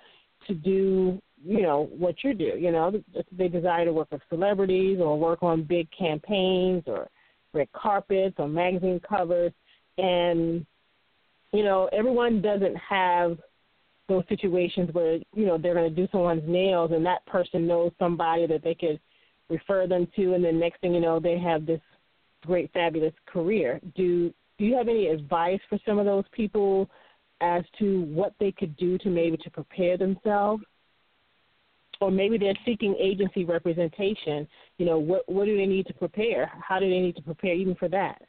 to 0.46 0.54
do 0.54 1.20
you 1.44 1.62
know 1.62 1.88
what 1.96 2.16
you 2.22 2.34
do. 2.34 2.52
You 2.58 2.72
know, 2.72 2.92
they 3.32 3.48
desire 3.48 3.84
to 3.84 3.92
work 3.92 4.08
with 4.10 4.22
celebrities 4.28 4.98
or 5.00 5.18
work 5.18 5.42
on 5.42 5.62
big 5.62 5.88
campaigns 5.96 6.84
or 6.86 7.08
red 7.52 7.70
carpets 7.72 8.36
or 8.38 8.48
magazine 8.48 9.00
covers, 9.06 9.52
and 9.98 10.66
you 11.52 11.64
know 11.64 11.88
everyone 11.92 12.42
doesn't 12.42 12.76
have 12.76 13.38
those 14.08 14.24
situations 14.28 14.90
where 14.92 15.14
you 15.34 15.46
know 15.46 15.58
they're 15.58 15.74
going 15.74 15.88
to 15.88 15.94
do 15.94 16.08
someone's 16.12 16.48
nails 16.48 16.92
and 16.92 17.04
that 17.04 17.24
person 17.26 17.66
knows 17.66 17.92
somebody 17.98 18.46
that 18.46 18.62
they 18.62 18.74
could 18.74 19.00
refer 19.48 19.86
them 19.86 20.06
to, 20.16 20.34
and 20.34 20.44
then 20.44 20.58
next 20.58 20.80
thing 20.80 20.94
you 20.94 21.00
know 21.00 21.20
they 21.20 21.38
have 21.38 21.66
this 21.66 21.80
great 22.46 22.72
fabulous 22.72 23.14
career. 23.26 23.80
Do 23.94 24.32
do 24.58 24.64
you 24.64 24.74
have 24.76 24.88
any 24.88 25.08
advice 25.08 25.60
for 25.68 25.78
some 25.86 25.98
of 25.98 26.06
those 26.06 26.24
people 26.32 26.88
as 27.40 27.62
to 27.78 28.02
what 28.02 28.34
they 28.40 28.52
could 28.52 28.76
do 28.76 28.96
to 28.98 29.10
maybe 29.10 29.36
to 29.38 29.50
prepare 29.50 29.98
themselves? 29.98 30.62
Or 32.00 32.10
maybe 32.10 32.38
they're 32.38 32.54
seeking 32.64 32.94
agency 32.98 33.44
representation. 33.44 34.46
You 34.78 34.86
know, 34.86 34.98
what 34.98 35.22
what 35.28 35.46
do 35.46 35.56
they 35.56 35.66
need 35.66 35.86
to 35.86 35.94
prepare? 35.94 36.50
How 36.66 36.78
do 36.78 36.88
they 36.88 37.00
need 37.00 37.16
to 37.16 37.22
prepare 37.22 37.54
even 37.54 37.74
for 37.74 37.88
that? 37.88 38.22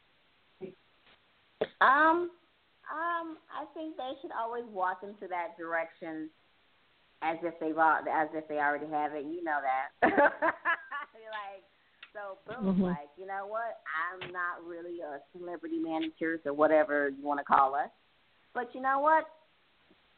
Um, 1.80 2.30
um, 2.88 3.36
I 3.52 3.66
think 3.74 3.96
they 3.96 4.12
should 4.20 4.30
always 4.32 4.64
walk 4.72 5.00
into 5.02 5.28
that 5.28 5.56
direction 5.58 6.30
as 7.22 7.36
if 7.42 7.54
they've 7.60 7.76
as 7.76 8.28
if 8.32 8.48
they 8.48 8.56
already 8.56 8.86
have 8.90 9.12
it. 9.14 9.24
You 9.24 9.42
know 9.44 9.58
that. 9.60 10.10
like 11.28 11.64
so 12.18 12.38
boom, 12.46 12.74
mm-hmm. 12.74 12.82
like, 12.82 13.10
you 13.16 13.26
know 13.26 13.46
what? 13.46 13.78
I'm 13.94 14.32
not 14.32 14.66
really 14.66 15.00
a 15.00 15.20
celebrity 15.36 15.78
manicurist 15.78 16.46
or 16.46 16.52
whatever 16.52 17.08
you 17.08 17.22
want 17.22 17.38
to 17.40 17.44
call 17.44 17.74
us. 17.74 17.90
But 18.54 18.74
you 18.74 18.80
know 18.80 18.98
what? 18.98 19.24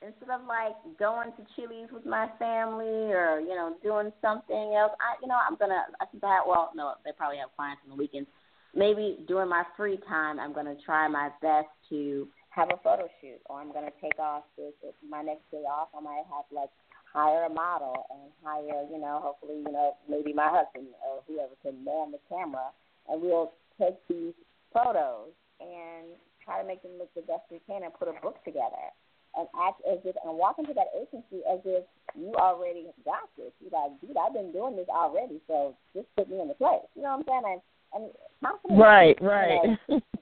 Instead 0.01 0.30
of 0.30 0.46
like 0.48 0.76
going 0.98 1.30
to 1.36 1.44
Chili's 1.55 1.92
with 1.92 2.07
my 2.07 2.28
family 2.38 3.12
or, 3.12 3.40
you 3.40 3.55
know, 3.55 3.76
doing 3.82 4.12
something 4.22 4.74
else, 4.74 4.92
I 4.96 5.20
you 5.20 5.28
know, 5.28 5.36
I'm 5.36 5.57
gonna 5.57 5.84
I 6.01 6.07
think 6.07 6.22
that 6.22 6.40
well, 6.46 6.70
no, 6.74 6.94
they 7.05 7.12
probably 7.12 7.36
have 7.38 7.55
clients 7.55 7.82
on 7.84 7.90
the 7.90 8.01
weekends. 8.01 8.28
Maybe 8.74 9.18
during 9.28 9.51
my 9.51 9.64
free 9.76 9.98
time 10.09 10.40
I'm 10.40 10.55
gonna 10.55 10.76
try 10.86 11.07
my 11.09 11.28
best 11.42 11.68
to 11.90 12.28
have 12.48 12.68
a 12.72 12.80
photo 12.82 13.09
shoot 13.20 13.40
or 13.44 13.61
I'm 13.61 13.72
gonna 13.72 13.92
take 14.01 14.18
off 14.18 14.44
this 14.57 14.72
my 15.07 15.20
next 15.20 15.51
day 15.51 15.68
off 15.68 15.88
I 15.94 16.01
might 16.01 16.24
have 16.32 16.48
like 16.51 16.70
hire 17.12 17.44
a 17.44 17.50
model 17.50 18.06
and 18.11 18.30
hire, 18.42 18.86
you 18.90 18.98
know, 18.98 19.20
hopefully, 19.22 19.58
you 19.66 19.72
know, 19.72 19.96
maybe 20.08 20.32
my 20.32 20.48
husband 20.48 20.86
or 21.06 21.22
whoever 21.26 21.54
can 21.62 21.84
man 21.84 22.12
the 22.12 22.20
camera, 22.28 22.70
and 23.08 23.20
we'll 23.20 23.52
take 23.78 23.96
these 24.08 24.34
photos 24.72 25.34
and 25.61 26.14
try 26.44 26.61
to 26.62 26.66
make 26.66 26.82
them 26.82 26.92
look 26.98 27.12
the 27.14 27.22
best 27.22 27.42
we 27.50 27.61
can 27.66 27.82
and 27.82 27.92
put 27.94 28.08
a 28.08 28.14
book 28.22 28.42
together 28.44 28.94
and 29.36 29.46
act 29.62 29.80
as 29.90 29.98
if 30.04 30.16
and 30.24 30.36
walk 30.36 30.58
into 30.58 30.74
that 30.74 30.90
agency 30.94 31.42
as 31.46 31.61
if 31.64 31.84
you 32.18 32.34
already 32.34 32.86
have 32.86 33.04
got 33.04 33.30
this. 33.36 33.52
You're 33.61 33.70
like, 33.70 34.00
dude, 34.00 34.16
I've 34.16 34.34
been 34.34 34.52
doing 34.52 34.76
this 34.76 34.88
already, 34.88 35.40
so 35.46 35.74
just 35.94 36.06
put 36.16 36.28
me 36.30 36.40
in 36.40 36.48
the 36.48 36.54
place. 36.54 36.86
You 36.94 37.02
know 37.02 37.16
what 37.16 37.26
I'm 37.30 37.42
saying? 37.44 37.61
And, 37.94 38.02
and 38.02 38.12
confidence. 38.42 38.80
Right, 38.80 39.16
right. 39.22 39.78
You 39.88 39.94
know, 39.94 40.00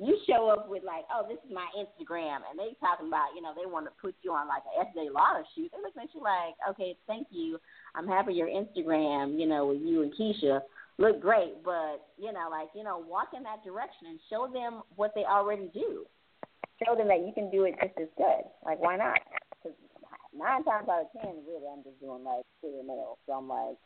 you 0.00 0.16
show 0.26 0.48
up 0.48 0.68
with 0.68 0.82
like, 0.82 1.04
oh, 1.12 1.28
this 1.28 1.36
is 1.44 1.52
my 1.52 1.68
Instagram, 1.76 2.40
and 2.48 2.56
they 2.56 2.72
talking 2.80 3.08
about, 3.08 3.36
you 3.36 3.42
know, 3.42 3.52
they 3.52 3.68
want 3.68 3.84
to 3.84 3.92
put 4.00 4.14
you 4.22 4.32
on 4.32 4.48
like 4.48 4.64
a 4.64 4.80
Estee 4.80 5.12
Lauder 5.12 5.44
shoot. 5.54 5.68
They 5.68 5.78
looking 5.84 6.02
at 6.02 6.14
you 6.14 6.24
like, 6.24 6.56
okay, 6.68 6.96
thank 7.06 7.28
you. 7.30 7.60
I'm 7.94 8.08
happy 8.08 8.32
your 8.32 8.48
Instagram, 8.48 9.38
you 9.38 9.46
know, 9.46 9.66
with 9.66 9.82
you 9.84 10.02
and 10.02 10.12
Keisha 10.16 10.60
look 10.96 11.20
great, 11.20 11.62
but 11.64 12.08
you 12.16 12.32
know, 12.32 12.48
like, 12.50 12.68
you 12.74 12.82
know, 12.82 13.04
walk 13.04 13.36
in 13.36 13.42
that 13.44 13.62
direction 13.62 14.08
and 14.08 14.18
show 14.28 14.48
them 14.48 14.82
what 14.96 15.12
they 15.14 15.24
already 15.24 15.70
do. 15.74 16.06
Show 16.80 16.96
them 16.96 17.08
that 17.08 17.20
you 17.20 17.32
can 17.34 17.50
do 17.50 17.64
it 17.64 17.76
just 17.76 17.92
as 18.00 18.08
good. 18.16 18.44
Like, 18.64 18.80
why 18.80 18.96
not? 18.96 19.20
Because 19.52 19.76
nine 20.32 20.64
times 20.64 20.88
out 20.88 21.04
of 21.04 21.12
ten, 21.12 21.44
really, 21.44 21.68
I'm 21.68 21.84
just 21.84 22.00
doing 22.00 22.24
like 22.24 22.48
clear 22.60 22.80
nails. 22.80 23.20
So 23.26 23.36
I'm 23.36 23.48
like, 23.48 23.76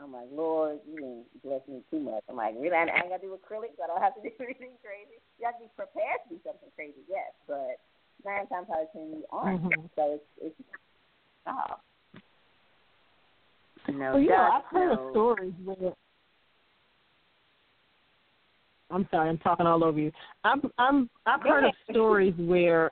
I'm 0.00 0.12
like, 0.12 0.28
Lord, 0.32 0.80
you 0.88 0.96
didn't 0.96 1.42
bless 1.44 1.60
me 1.68 1.82
too 1.90 2.00
much. 2.00 2.22
I'm 2.28 2.36
like, 2.36 2.54
really? 2.58 2.74
I 2.74 2.82
ain't 2.82 3.10
got 3.10 3.20
to 3.20 3.26
do 3.26 3.36
acrylics. 3.36 3.76
I 3.82 3.86
don't 3.86 4.00
have 4.00 4.14
to 4.16 4.22
do 4.22 4.30
anything 4.40 4.76
crazy. 4.80 5.20
You 5.38 5.46
have 5.46 5.58
to 5.58 5.64
be 5.64 5.70
prepared 5.76 6.24
to 6.28 6.34
do 6.34 6.40
something 6.44 6.70
crazy, 6.74 7.04
yes, 7.08 7.32
but 7.46 7.76
nine 8.24 8.46
times 8.48 8.68
out 8.72 8.82
of 8.82 8.92
ten, 8.92 9.10
you 9.10 9.24
aren't. 9.30 9.62
Mm-hmm. 9.62 9.86
So 9.96 10.14
it's 10.14 10.24
it's 10.40 10.68
oh. 11.46 11.76
No, 13.88 14.12
well, 14.12 14.20
you 14.20 14.28
know, 14.28 14.48
I've 14.54 14.64
heard 14.70 14.94
no. 14.94 15.06
of 15.08 15.12
stories 15.12 15.54
where. 15.64 15.92
I'm 18.90 19.08
sorry, 19.10 19.30
I'm 19.30 19.38
talking 19.38 19.66
all 19.66 19.84
over 19.84 19.98
you. 19.98 20.12
I'm 20.44 20.62
I'm 20.78 21.10
I've 21.26 21.42
heard 21.42 21.64
of 21.64 21.72
stories 21.90 22.34
where 22.36 22.90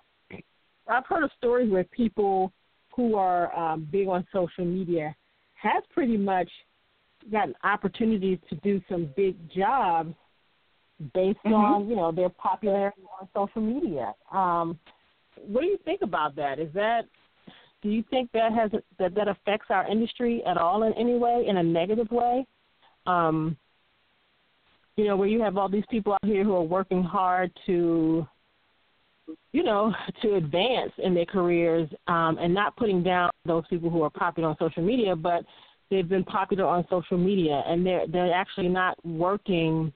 I've 0.89 1.07
heard 1.07 1.25
of 1.25 1.31
stories 1.39 1.71
where 1.71 1.85
people 1.85 2.53
who 2.95 3.17
are 3.17 3.57
um, 3.57 3.89
big 3.91 4.09
on 4.09 4.27
social 4.33 4.65
media 4.65 5.15
has 5.55 5.83
pretty 5.95 6.17
much 6.17 6.49
gotten 7.31 7.55
opportunities 7.65 8.39
to 8.49 8.57
do 8.57 8.81
some 8.89 9.11
big 9.17 9.37
jobs 9.51 10.15
based 11.15 11.39
mm-hmm. 11.45 11.55
on 11.55 11.89
you 11.89 11.97
know 11.97 12.13
their 12.13 12.29
popularity 12.29 13.03
on 13.21 13.29
social 13.35 13.63
media. 13.63 14.15
Um, 14.33 14.79
what 15.47 15.63
do 15.63 15.67
you 15.67 15.79
think 15.85 16.03
about 16.03 16.37
that? 16.37 16.59
Is 16.59 16.73
that 16.75 17.03
do 17.83 17.89
you 17.89 18.05
think 18.11 18.31
that 18.33 18.53
has 18.53 18.71
that 18.99 19.15
that 19.15 19.29
affects 19.29 19.67
our 19.71 19.89
industry 19.91 20.43
at 20.47 20.57
all 20.57 20.83
in 20.83 20.93
any 20.95 21.17
way, 21.17 21.45
in 21.49 21.57
a 21.57 21.63
negative 21.63 22.11
way? 22.11 22.47
Um, 23.07 23.57
you 24.97 25.07
know, 25.07 25.17
where 25.17 25.29
you 25.29 25.41
have 25.41 25.57
all 25.57 25.69
these 25.69 25.85
people 25.91 26.13
out 26.13 26.25
here 26.25 26.45
who 26.45 26.55
are 26.55 26.63
working 26.63 27.03
hard 27.03 27.51
to, 27.65 28.27
you 29.53 29.63
know, 29.63 29.95
to 30.21 30.35
advance 30.35 30.93
in 30.99 31.15
their 31.15 31.25
careers, 31.25 31.89
um, 32.07 32.37
and 32.39 32.53
not 32.53 32.77
putting 32.77 33.03
down 33.03 33.31
those 33.47 33.65
people 33.71 33.89
who 33.89 34.03
are 34.03 34.11
popular 34.11 34.51
on 34.51 34.57
social 34.59 34.83
media, 34.83 35.17
but 35.17 35.45
they've 35.91 36.09
been 36.09 36.25
popular 36.25 36.65
on 36.65 36.85
social 36.89 37.19
media 37.19 37.63
and 37.67 37.85
they're 37.85 38.07
they're 38.07 38.33
actually 38.33 38.69
not 38.69 38.97
working 39.05 39.93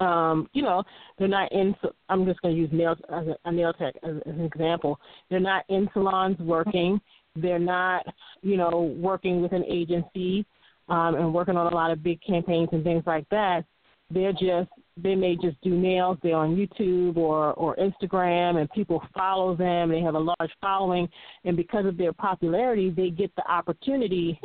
um, 0.00 0.48
you 0.52 0.62
know, 0.62 0.82
they're 1.18 1.28
not 1.28 1.50
in. 1.52 1.74
I'm 2.08 2.26
just 2.26 2.40
going 2.42 2.54
to 2.54 2.60
use 2.60 2.70
nails 2.72 2.98
as 3.10 3.26
a, 3.28 3.36
a 3.46 3.52
nail 3.52 3.72
tech 3.72 3.94
as, 4.02 4.16
as 4.26 4.34
an 4.34 4.44
example. 4.44 5.00
They're 5.30 5.40
not 5.40 5.64
in 5.68 5.88
salons 5.94 6.38
working. 6.38 7.00
They're 7.34 7.58
not, 7.58 8.04
you 8.42 8.56
know, 8.56 8.94
working 8.98 9.40
with 9.40 9.52
an 9.52 9.64
agency 9.64 10.44
um, 10.88 11.14
and 11.14 11.32
working 11.32 11.56
on 11.56 11.72
a 11.72 11.74
lot 11.74 11.90
of 11.90 12.02
big 12.02 12.20
campaigns 12.22 12.68
and 12.72 12.84
things 12.84 13.04
like 13.06 13.28
that. 13.30 13.64
They're 14.10 14.32
just 14.32 14.70
they 15.02 15.14
may 15.14 15.36
just 15.36 15.60
do 15.62 15.70
nails. 15.70 16.18
They're 16.22 16.36
on 16.36 16.56
YouTube 16.56 17.16
or 17.16 17.54
or 17.54 17.76
Instagram, 17.76 18.60
and 18.60 18.70
people 18.70 19.02
follow 19.14 19.56
them. 19.56 19.90
They 19.90 20.00
have 20.00 20.14
a 20.14 20.18
large 20.18 20.52
following, 20.60 21.08
and 21.44 21.56
because 21.56 21.86
of 21.86 21.96
their 21.96 22.12
popularity, 22.12 22.90
they 22.90 23.10
get 23.10 23.34
the 23.34 23.50
opportunity 23.50 24.38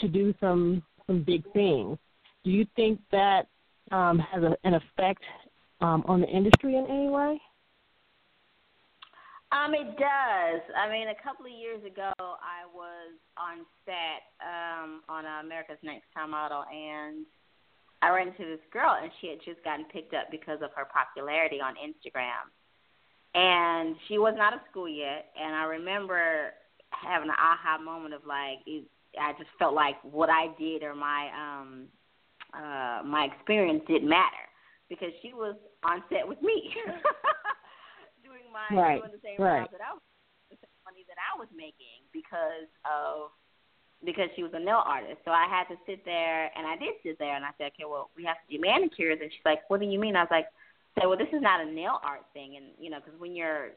to 0.00 0.08
do 0.08 0.34
some 0.40 0.82
some 1.06 1.22
big 1.22 1.42
things. 1.52 1.98
Do 2.44 2.50
you 2.50 2.66
think 2.76 3.00
that 3.10 3.48
um, 3.90 4.18
has 4.18 4.42
a, 4.42 4.56
an 4.64 4.74
effect 4.74 5.22
um, 5.80 6.04
on 6.06 6.20
the 6.20 6.28
industry 6.28 6.76
in 6.76 6.86
any 6.86 7.08
way? 7.08 7.40
Um, 9.50 9.72
it 9.72 9.96
does. 9.96 10.60
I 10.76 10.90
mean, 10.92 11.08
a 11.08 11.22
couple 11.22 11.46
of 11.46 11.52
years 11.52 11.82
ago, 11.84 12.12
I 12.18 12.68
was 12.74 13.16
on 13.38 13.64
set 13.86 14.28
um, 14.44 15.00
on 15.08 15.24
America's 15.44 15.78
Next 15.82 16.04
Top 16.12 16.28
Model, 16.28 16.64
and 16.70 17.24
I 18.02 18.10
ran 18.10 18.28
into 18.28 18.44
this 18.44 18.60
girl, 18.70 18.98
and 19.00 19.10
she 19.20 19.28
had 19.28 19.38
just 19.44 19.64
gotten 19.64 19.86
picked 19.86 20.12
up 20.12 20.30
because 20.30 20.60
of 20.62 20.70
her 20.76 20.84
popularity 20.84 21.60
on 21.62 21.74
Instagram. 21.80 22.52
And 23.34 23.96
she 24.06 24.18
was 24.18 24.34
not 24.36 24.52
of 24.52 24.60
school 24.70 24.88
yet, 24.88 25.32
and 25.40 25.54
I 25.54 25.64
remember 25.64 26.52
having 26.90 27.30
an 27.30 27.36
aha 27.38 27.78
moment 27.82 28.12
of 28.12 28.26
like, 28.26 28.58
I 29.20 29.32
just 29.38 29.50
felt 29.58 29.74
like 29.74 29.96
what 30.02 30.30
I 30.30 30.48
did 30.58 30.82
or 30.82 30.94
my 30.94 31.28
um 31.34 31.88
uh 32.54 33.02
my 33.04 33.28
experience 33.32 33.82
didn't 33.86 34.08
matter 34.08 34.44
because 34.88 35.12
she 35.22 35.32
was 35.32 35.56
on 35.84 36.02
set 36.08 36.26
with 36.26 36.40
me 36.42 36.72
doing 38.24 38.48
my 38.52 38.68
right. 38.74 39.00
doing 39.00 39.12
the 39.12 39.22
same 39.22 39.38
right. 39.38 39.62
job 39.62 39.72
that 39.72 39.84
I 39.84 39.92
was 39.92 40.02
the 40.50 40.56
same 40.56 40.80
money 40.84 41.04
that 41.08 41.18
I 41.20 41.38
was 41.38 41.48
making 41.54 42.06
because 42.12 42.70
of 42.88 43.30
because 44.04 44.30
she 44.36 44.46
was 44.46 44.54
a 44.54 44.60
nail 44.60 44.86
artist. 44.86 45.18
So 45.24 45.32
I 45.32 45.50
had 45.50 45.66
to 45.74 45.76
sit 45.84 46.04
there 46.04 46.54
and 46.56 46.64
I 46.66 46.78
did 46.78 46.94
sit 47.02 47.18
there 47.18 47.34
and 47.34 47.44
I 47.44 47.50
said, 47.58 47.72
Okay, 47.74 47.84
well 47.84 48.10
we 48.16 48.24
have 48.24 48.38
to 48.42 48.48
do 48.48 48.60
manicures 48.60 49.18
and 49.20 49.30
she's 49.30 49.44
like, 49.44 49.68
What 49.68 49.80
do 49.80 49.86
you 49.86 49.98
mean? 49.98 50.16
I 50.16 50.22
was 50.22 50.30
like, 50.30 50.46
say, 50.98 51.06
well, 51.06 51.18
this 51.18 51.28
is 51.32 51.42
not 51.42 51.60
a 51.60 51.70
nail 51.70 52.00
art 52.02 52.24
thing, 52.32 52.56
and 52.56 52.66
you 52.78 52.90
know, 52.90 52.98
because 53.04 53.18
when 53.18 53.34
you're 53.34 53.70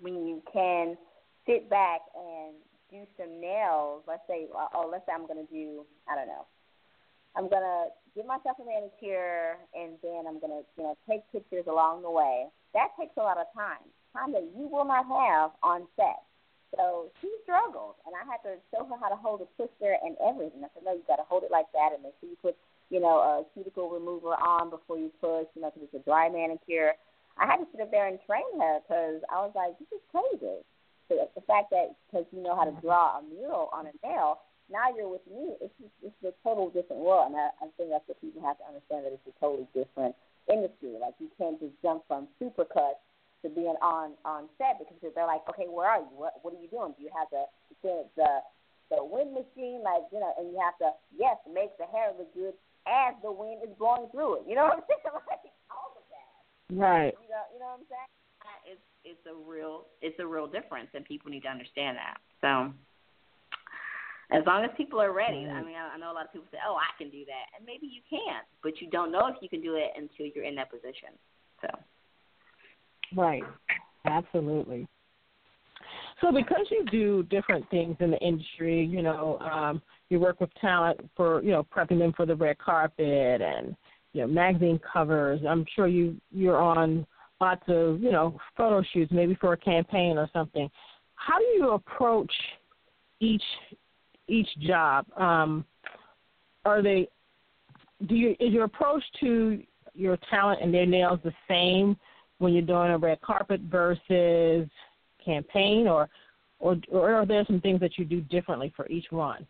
when 0.00 0.26
you 0.26 0.42
can 0.52 0.96
sit 1.46 1.70
back 1.70 2.00
and 2.14 2.56
do 2.90 3.06
some 3.18 3.40
nails, 3.40 4.02
let's 4.06 4.22
say, 4.28 4.46
oh, 4.52 4.88
let's 4.90 5.06
say 5.06 5.12
I'm 5.12 5.26
gonna 5.26 5.48
do, 5.50 5.84
I 6.08 6.14
don't 6.14 6.28
know, 6.28 6.46
I'm 7.34 7.48
gonna 7.48 7.92
give 8.14 8.26
myself 8.26 8.56
a 8.62 8.64
manicure, 8.64 9.58
and 9.74 9.98
then 10.02 10.24
I'm 10.26 10.40
gonna, 10.40 10.62
you 10.78 10.84
know, 10.84 10.96
take 11.08 11.20
pictures 11.32 11.66
along 11.68 12.02
the 12.02 12.10
way. 12.10 12.46
That 12.74 12.96
takes 12.98 13.16
a 13.16 13.22
lot 13.22 13.38
of 13.38 13.46
time, 13.52 13.84
time 14.12 14.32
that 14.32 14.48
you 14.56 14.68
will 14.68 14.86
not 14.86 15.04
have 15.06 15.50
on 15.62 15.86
set. 15.96 16.22
So 16.74 17.12
she 17.20 17.30
struggled, 17.42 17.96
and 18.04 18.14
I 18.14 18.24
had 18.24 18.42
to 18.44 18.60
show 18.70 18.84
her 18.84 18.96
how 19.00 19.08
to 19.08 19.16
hold 19.16 19.40
a 19.40 19.48
twister 19.56 19.96
and 20.02 20.16
everything. 20.20 20.64
I 20.64 20.68
said, 20.74 20.84
no, 20.84 20.92
you 20.92 21.04
got 21.06 21.16
to 21.16 21.28
hold 21.28 21.44
it 21.44 21.50
like 21.50 21.70
that, 21.72 21.94
and 21.94 22.02
make 22.02 22.14
sure 22.20 22.28
you 22.28 22.36
put, 22.42 22.56
you 22.90 23.00
know, 23.00 23.22
a 23.22 23.44
cuticle 23.54 23.88
remover 23.88 24.34
on 24.34 24.68
before 24.68 24.98
you 24.98 25.10
push, 25.20 25.46
you 25.54 25.62
know, 25.62 25.70
because 25.72 25.88
it's 25.88 26.02
a 26.02 26.04
dry 26.04 26.28
manicure. 26.28 26.92
I 27.38 27.46
had 27.46 27.58
to 27.58 27.66
sit 27.70 27.80
up 27.80 27.90
there 27.90 28.08
and 28.08 28.18
train 28.26 28.48
her 28.60 28.80
because 28.82 29.22
I 29.30 29.40
was 29.40 29.52
like, 29.54 29.78
this 29.78 29.88
is 29.92 30.04
crazy 30.10 30.64
the, 31.08 31.28
the 31.34 31.44
fact 31.46 31.70
that 31.70 31.94
because 32.06 32.26
you 32.32 32.42
know 32.42 32.54
how 32.56 32.64
to 32.64 32.74
mm-hmm. 32.74 32.86
draw 32.86 33.18
a 33.18 33.22
mural 33.22 33.70
on 33.72 33.86
a 33.86 33.94
nail, 34.06 34.40
now 34.70 34.90
you're 34.90 35.08
with 35.08 35.24
me. 35.30 35.54
It's 35.62 35.74
just, 35.78 35.94
it's 36.02 36.22
a 36.26 36.34
total 36.42 36.70
different 36.70 37.02
world, 37.02 37.30
and 37.30 37.38
I, 37.38 37.54
I 37.62 37.70
think 37.78 37.90
that's 37.90 38.06
what 38.06 38.20
people 38.20 38.42
have 38.42 38.58
to 38.58 38.66
understand 38.66 39.06
that 39.06 39.14
it's 39.14 39.30
a 39.30 39.34
totally 39.38 39.70
different 39.70 40.14
industry. 40.50 40.98
Like 40.98 41.14
you 41.18 41.30
can't 41.38 41.58
just 41.58 41.74
jump 41.82 42.02
from 42.10 42.26
supercuts 42.42 43.02
to 43.42 43.48
being 43.50 43.78
on 43.78 44.18
on 44.24 44.50
set 44.58 44.82
because 44.82 44.98
they're 45.14 45.28
like, 45.28 45.46
okay, 45.50 45.70
where 45.70 45.86
are 45.86 46.02
you? 46.02 46.14
What 46.14 46.42
what 46.42 46.54
are 46.54 46.60
you 46.60 46.70
doing? 46.70 46.94
Do 46.98 47.06
you 47.06 47.12
have 47.14 47.30
the 47.30 47.46
the 47.84 48.42
the 48.90 48.98
wind 49.02 49.34
machine, 49.34 49.82
like 49.86 50.06
you 50.10 50.18
know, 50.18 50.34
and 50.38 50.50
you 50.50 50.58
have 50.58 50.78
to 50.82 50.90
yes 51.14 51.38
make 51.46 51.74
the 51.78 51.86
hair 51.90 52.10
look 52.18 52.32
good 52.34 52.54
as 52.86 53.14
the 53.22 53.30
wind 53.30 53.62
is 53.62 53.70
blowing 53.78 54.10
through 54.10 54.42
it. 54.42 54.42
You 54.46 54.54
know 54.54 54.70
what 54.70 54.82
I'm 54.82 54.86
saying? 54.90 55.14
like 55.26 55.46
all 55.70 55.94
of 55.94 56.06
that. 56.10 56.30
Right. 56.74 57.14
You 57.18 57.30
know, 57.30 57.44
you 57.54 57.58
know 57.58 57.70
what 57.74 57.82
I'm 57.82 57.88
saying? 57.90 58.10
It's 59.06 59.24
a 59.26 59.34
real 59.48 59.86
it's 60.02 60.18
a 60.18 60.26
real 60.26 60.46
difference, 60.46 60.88
and 60.94 61.04
people 61.04 61.30
need 61.30 61.44
to 61.44 61.48
understand 61.48 61.96
that. 61.96 62.18
So 62.40 62.72
as 64.32 64.42
long 64.46 64.64
as 64.64 64.70
people 64.76 65.00
are 65.00 65.12
ready. 65.12 65.44
Mm-hmm. 65.44 65.56
I 65.56 65.62
mean, 65.62 65.76
I, 65.76 65.94
I 65.94 65.98
know 65.98 66.10
a 66.10 66.14
lot 66.14 66.26
of 66.26 66.32
people 66.32 66.48
say, 66.50 66.58
"Oh, 66.66 66.76
I 66.76 66.90
can 67.00 67.10
do 67.10 67.24
that," 67.26 67.56
and 67.56 67.64
maybe 67.64 67.86
you 67.86 68.02
can, 68.08 68.42
but 68.62 68.80
you 68.80 68.90
don't 68.90 69.12
know 69.12 69.26
if 69.28 69.36
you 69.40 69.48
can 69.48 69.60
do 69.60 69.76
it 69.76 69.90
until 69.96 70.26
you're 70.34 70.44
in 70.44 70.56
that 70.56 70.70
position. 70.70 71.10
So, 71.62 71.68
right, 73.16 73.44
absolutely. 74.04 74.88
So, 76.20 76.32
because 76.32 76.66
you 76.70 76.84
do 76.90 77.22
different 77.24 77.68
things 77.70 77.96
in 78.00 78.10
the 78.10 78.18
industry, 78.18 78.84
you 78.84 79.02
know, 79.02 79.38
um, 79.40 79.82
you 80.08 80.18
work 80.18 80.40
with 80.40 80.50
talent 80.60 80.98
for, 81.14 81.42
you 81.42 81.50
know, 81.50 81.62
prepping 81.62 81.98
them 81.98 82.12
for 82.16 82.24
the 82.24 82.34
red 82.34 82.56
carpet 82.58 83.42
and, 83.42 83.76
you 84.12 84.22
know, 84.22 84.26
magazine 84.26 84.80
covers. 84.92 85.40
I'm 85.46 85.66
sure 85.74 85.86
you 85.86 86.16
you're 86.32 86.60
on 86.60 87.06
lots 87.40 87.62
of, 87.68 88.00
you 88.00 88.10
know, 88.10 88.38
photo 88.56 88.82
shoots, 88.92 89.12
maybe 89.12 89.34
for 89.40 89.52
a 89.52 89.56
campaign 89.56 90.18
or 90.18 90.28
something. 90.32 90.70
How 91.14 91.38
do 91.38 91.44
you 91.44 91.70
approach 91.70 92.32
each 93.20 93.42
each 94.28 94.48
job? 94.60 95.06
Um, 95.16 95.64
are 96.64 96.82
they? 96.82 97.08
Do 98.06 98.14
you 98.14 98.36
is 98.40 98.52
your 98.52 98.64
approach 98.64 99.02
to 99.20 99.62
your 99.94 100.18
talent 100.28 100.60
and 100.62 100.72
their 100.72 100.86
nails 100.86 101.20
the 101.24 101.32
same 101.48 101.96
when 102.38 102.52
you're 102.52 102.62
doing 102.62 102.90
a 102.90 102.98
red 102.98 103.20
carpet 103.22 103.60
versus 103.62 104.68
campaign, 105.24 105.88
or 105.88 106.08
or 106.58 106.76
or 106.90 107.14
are 107.14 107.26
there 107.26 107.44
some 107.46 107.60
things 107.60 107.80
that 107.80 107.96
you 107.98 108.04
do 108.04 108.20
differently 108.20 108.72
for 108.76 108.86
each 108.88 109.06
one? 109.10 109.46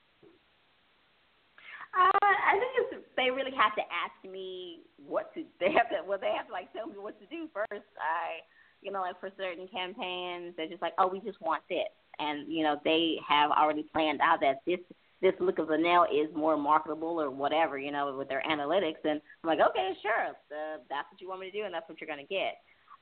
Uh, 1.98 2.10
I 2.22 2.58
think 2.58 2.72
it's, 2.92 3.05
they 3.16 3.30
really 3.30 3.54
have 3.56 3.74
to 3.76 3.82
ask 3.82 4.16
me 4.24 4.80
what 4.96 5.32
to. 5.34 5.44
They 5.60 5.72
have 5.72 5.88
to. 5.90 6.06
Well, 6.06 6.18
they 6.20 6.32
have 6.36 6.46
to 6.46 6.52
like 6.52 6.72
tell 6.72 6.86
me 6.86 6.98
what 6.98 7.18
to 7.20 7.26
do 7.26 7.48
first. 7.52 7.88
I, 7.98 8.44
you 8.82 8.92
know, 8.92 9.00
like 9.00 9.18
for 9.20 9.30
certain 9.36 9.68
campaigns, 9.68 10.54
they're 10.56 10.68
just 10.68 10.82
like, 10.82 10.94
oh, 10.98 11.08
we 11.08 11.20
just 11.20 11.40
want 11.40 11.62
this 11.68 11.88
and 12.18 12.50
you 12.50 12.62
know 12.62 12.80
they 12.84 13.16
have 13.26 13.50
already 13.50 13.82
planned 13.92 14.20
out 14.20 14.40
that 14.40 14.60
this 14.66 14.80
this 15.22 15.34
look 15.40 15.58
of 15.58 15.68
the 15.68 15.78
nail 15.78 16.04
is 16.12 16.28
more 16.34 16.58
marketable 16.58 17.20
or 17.20 17.30
whatever, 17.30 17.78
you 17.78 17.90
know, 17.90 18.14
with 18.16 18.28
their 18.28 18.42
analytics. 18.42 19.00
And 19.04 19.20
I'm 19.42 19.48
like, 19.48 19.60
okay, 19.70 19.92
sure, 20.02 20.28
uh, 20.28 20.78
that's 20.90 21.08
what 21.10 21.20
you 21.20 21.28
want 21.28 21.40
me 21.40 21.50
to 21.50 21.56
do, 21.56 21.64
and 21.64 21.72
that's 21.72 21.88
what 21.88 21.98
you're 22.00 22.16
to 22.16 22.24
get. 22.24 22.58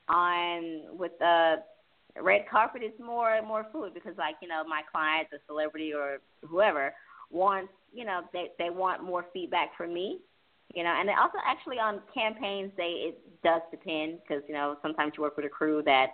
On 0.07 0.97
with 0.97 1.11
the 1.19 1.55
red 2.21 2.45
carpet, 2.49 2.83
it's 2.85 2.99
more 2.99 3.41
more 3.41 3.65
fluid 3.71 3.93
because, 3.93 4.13
like, 4.17 4.35
you 4.41 4.47
know, 4.47 4.63
my 4.63 4.81
client, 4.89 5.27
the 5.31 5.39
celebrity 5.47 5.93
or 5.93 6.19
whoever, 6.47 6.93
wants, 7.31 7.73
you 7.95 8.05
know, 8.05 8.21
they 8.33 8.49
they 8.59 8.69
want 8.69 9.03
more 9.03 9.25
feedback 9.33 9.75
from 9.77 9.93
me, 9.93 10.19
you 10.73 10.83
know, 10.83 10.93
and 10.99 11.07
they 11.07 11.13
also 11.13 11.37
actually 11.45 11.79
on 11.79 12.01
campaigns, 12.13 12.71
they 12.75 13.15
it 13.15 13.19
does 13.43 13.61
depend 13.71 14.19
because 14.21 14.43
you 14.47 14.53
know 14.53 14.75
sometimes 14.81 15.13
you 15.15 15.23
work 15.23 15.37
with 15.37 15.45
a 15.45 15.49
crew 15.49 15.81
that 15.85 16.07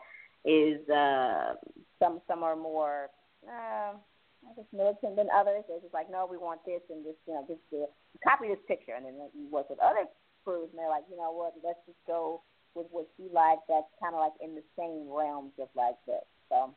is 0.45 0.88
uh 0.89 1.53
some 1.99 2.21
some 2.27 2.43
are 2.43 2.55
more 2.55 3.09
uh, 3.47 3.93
I 3.93 4.53
guess 4.55 4.65
militant 4.73 5.15
than 5.15 5.27
others. 5.34 5.63
They're 5.67 5.82
just 5.82 5.93
like, 5.93 6.11
no, 6.11 6.27
we 6.29 6.38
want 6.38 6.61
this 6.65 6.82
and 6.89 7.03
just 7.03 7.17
you 7.25 7.34
know 7.34 7.45
just 7.47 7.61
to 7.71 7.86
copy 8.23 8.47
this 8.47 8.61
picture, 8.67 8.93
and 8.93 9.05
then 9.05 9.17
you 9.34 9.49
work 9.49 9.69
with 9.69 9.79
other 9.79 10.05
crews, 10.45 10.69
and 10.71 10.79
they're 10.79 10.89
like, 10.89 11.05
you 11.09 11.17
know 11.17 11.32
what, 11.32 11.53
let's 11.63 11.82
just 11.86 11.99
go 12.05 12.41
with 12.75 12.88
what 12.91 13.07
you 13.17 13.29
like. 13.34 13.59
That's 13.67 13.89
kind 14.01 14.13
of 14.13 14.21
like 14.21 14.38
in 14.41 14.53
the 14.53 14.63
same 14.77 15.09
realms 15.09 15.53
of 15.59 15.69
like 15.75 15.97
this. 16.05 16.25
So 16.49 16.73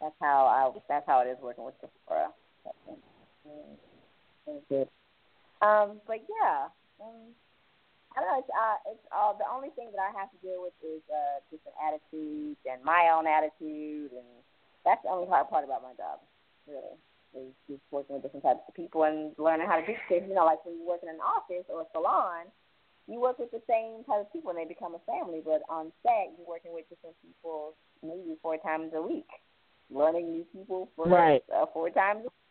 that's 0.00 0.16
how 0.20 0.46
I 0.48 0.72
that's 0.88 1.06
how 1.06 1.20
it 1.20 1.28
is 1.28 1.38
working 1.42 1.64
with 1.64 1.76
Sephora. 1.80 2.32
Good. 4.68 4.88
Um, 5.62 6.00
but 6.06 6.18
yeah, 6.26 6.66
um, 6.98 7.30
I 8.12 8.20
don't 8.20 8.28
know. 8.28 8.40
It's 8.42 8.50
uh, 8.50 8.78
it's 8.90 9.06
all 9.14 9.38
the 9.38 9.46
only 9.46 9.70
thing 9.78 9.88
that 9.94 10.02
I 10.02 10.10
have 10.18 10.30
to 10.34 10.38
deal 10.42 10.60
with 10.62 10.74
is 10.82 11.00
uh, 11.08 11.40
different 11.48 11.78
attitudes 11.78 12.58
and 12.66 12.82
my 12.82 13.14
own 13.14 13.26
attitude, 13.30 14.12
and 14.12 14.28
that's 14.84 15.02
the 15.02 15.10
only 15.10 15.30
hard 15.30 15.48
part 15.48 15.64
about 15.64 15.82
my 15.82 15.94
job, 15.94 16.20
really. 16.66 16.98
Is 17.32 17.54
just 17.64 17.80
working 17.88 18.18
with 18.18 18.26
different 18.26 18.44
types 18.44 18.60
of 18.68 18.74
people 18.74 19.08
and 19.08 19.32
learning 19.38 19.64
how 19.64 19.80
to 19.80 19.86
do 19.86 19.96
things. 20.08 20.28
You 20.28 20.34
know, 20.34 20.44
like 20.44 20.60
when 20.66 20.76
you 20.76 20.84
work 20.84 21.00
in 21.02 21.08
an 21.08 21.22
office 21.22 21.64
or 21.72 21.80
a 21.80 21.88
salon, 21.96 22.52
you 23.08 23.20
work 23.20 23.38
with 23.38 23.50
the 23.50 23.62
same 23.64 24.04
type 24.04 24.28
of 24.28 24.32
people 24.34 24.50
and 24.50 24.58
they 24.60 24.68
become 24.68 24.92
a 24.92 25.02
family. 25.08 25.40
But 25.40 25.64
on 25.72 25.92
set, 26.04 26.36
you're 26.36 26.44
working 26.46 26.74
with 26.74 26.84
different 26.92 27.16
people 27.24 27.72
maybe 28.02 28.36
four 28.42 28.58
times 28.58 28.92
a 28.92 29.00
week, 29.00 29.30
learning 29.88 30.28
new 30.28 30.44
people 30.52 30.90
for 30.94 31.08
right. 31.08 31.40
uh, 31.48 31.64
four 31.72 31.88
times. 31.88 32.20
A 32.20 32.28
week. 32.28 32.41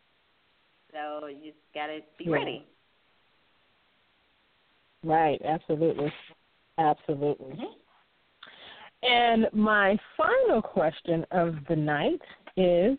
So 0.92 1.26
you 1.26 1.52
just 1.52 1.56
gotta 1.74 2.00
be 2.18 2.24
yeah. 2.26 2.32
ready. 2.32 2.66
Right, 5.04 5.40
absolutely. 5.44 6.12
Absolutely. 6.78 7.52
Mm-hmm. 7.54 7.82
And 9.02 9.46
my 9.52 9.98
final 10.16 10.62
question 10.62 11.26
of 11.32 11.56
the 11.68 11.74
night 11.76 12.20
is 12.56 12.98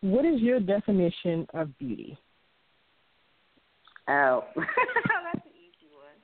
what 0.00 0.24
is 0.24 0.40
your 0.40 0.60
definition 0.60 1.46
of 1.52 1.76
beauty? 1.78 2.16
Oh, 4.08 4.44
that's 4.54 5.44
an 5.44 5.50
easy 5.50 5.90
one. 5.90 6.14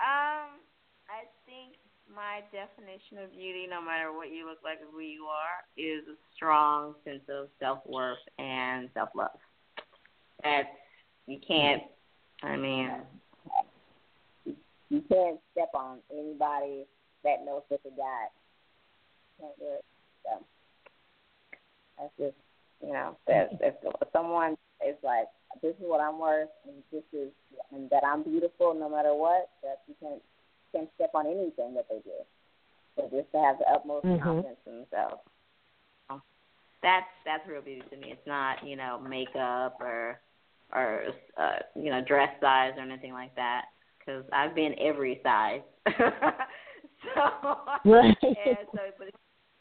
Um, 0.00 0.62
I 1.10 1.28
think 1.44 1.76
my 2.08 2.40
definition 2.52 3.18
of 3.22 3.32
beauty, 3.32 3.66
no 3.68 3.82
matter 3.82 4.12
what 4.12 4.30
you 4.30 4.48
look 4.48 4.58
like 4.64 4.78
or 4.80 4.90
who 4.90 5.00
you 5.00 5.24
are, 5.24 5.60
is 5.76 6.04
a 6.08 6.16
strong 6.34 6.94
sense 7.04 7.22
of 7.28 7.48
self 7.60 7.80
worth 7.86 8.18
and 8.38 8.88
self 8.94 9.10
love. 9.14 9.38
That's 10.42 10.68
you 11.26 11.38
can't. 11.46 11.82
I 12.42 12.56
mean, 12.56 12.90
you 14.44 15.02
can't 15.08 15.38
step 15.52 15.70
on 15.74 15.98
anybody 16.12 16.84
that 17.24 17.44
knows 17.44 17.62
what 17.68 17.80
they 17.84 17.90
got. 17.90 18.30
Can't 19.40 19.58
do 19.58 19.64
it. 19.66 19.84
So 20.24 20.44
that's 21.98 22.12
just 22.18 22.36
you 22.82 22.92
know, 22.92 23.16
that 23.26 23.50
if 23.60 23.74
someone 24.12 24.56
is 24.86 24.96
like, 25.02 25.28
This 25.62 25.74
is 25.76 25.82
what 25.86 26.00
I'm 26.00 26.18
worth 26.18 26.48
and 26.66 26.82
this 26.90 27.04
is 27.12 27.30
and 27.70 27.88
that 27.90 28.02
I'm 28.04 28.22
beautiful 28.22 28.74
no 28.74 28.88
matter 28.88 29.14
what, 29.14 29.50
that 29.62 29.82
you 29.86 29.94
can't 30.00 30.20
can't 30.72 30.88
step 30.96 31.10
on 31.14 31.26
anything 31.26 31.74
that 31.74 31.86
they 31.88 32.00
do. 32.04 32.18
So 32.96 33.08
just 33.10 33.30
to 33.32 33.38
have 33.38 33.58
the 33.58 33.66
utmost 33.72 34.04
mm-hmm. 34.04 34.22
confidence 34.22 34.58
in 34.66 34.72
themselves. 34.80 35.22
That's 36.82 37.06
that's 37.24 37.48
real 37.48 37.62
beauty 37.62 37.82
to 37.90 37.96
me. 37.96 38.08
It's 38.10 38.26
not, 38.26 38.66
you 38.66 38.74
know, 38.74 38.98
makeup 38.98 39.76
or 39.80 40.18
or 40.74 41.04
uh, 41.36 41.58
you 41.74 41.90
know, 41.90 42.02
dress 42.06 42.30
size 42.40 42.72
or 42.76 42.82
anything 42.82 43.12
like 43.12 43.34
that 43.36 43.66
because 43.98 44.24
I've 44.32 44.54
been 44.54 44.74
every 44.80 45.20
size. 45.22 45.60
so, 45.86 47.20
right. 47.84 48.16
and 48.22 48.66
so, 48.72 48.80
but 48.98 49.08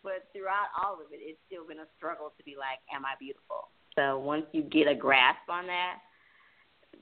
but 0.04 0.26
throughout 0.34 0.74
all 0.82 0.96
of 0.96 1.12
it, 1.12 1.20
it's 1.22 1.40
still 1.48 1.68
been 1.68 1.80
a 1.80 1.90
struggle 1.98 2.34
to 2.38 2.44
be 2.44 2.56
like, 2.58 2.80
am 2.94 3.06
I 3.06 3.14
beautiful? 3.20 3.70
So 3.96 4.18
once 4.18 4.46
you 4.52 4.64
get 4.64 4.88
a 4.88 4.96
grasp 4.96 5.48
on 5.50 5.68
that, 5.68 6.00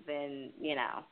then 0.06 0.52
you 0.60 0.76
know, 0.76 1.04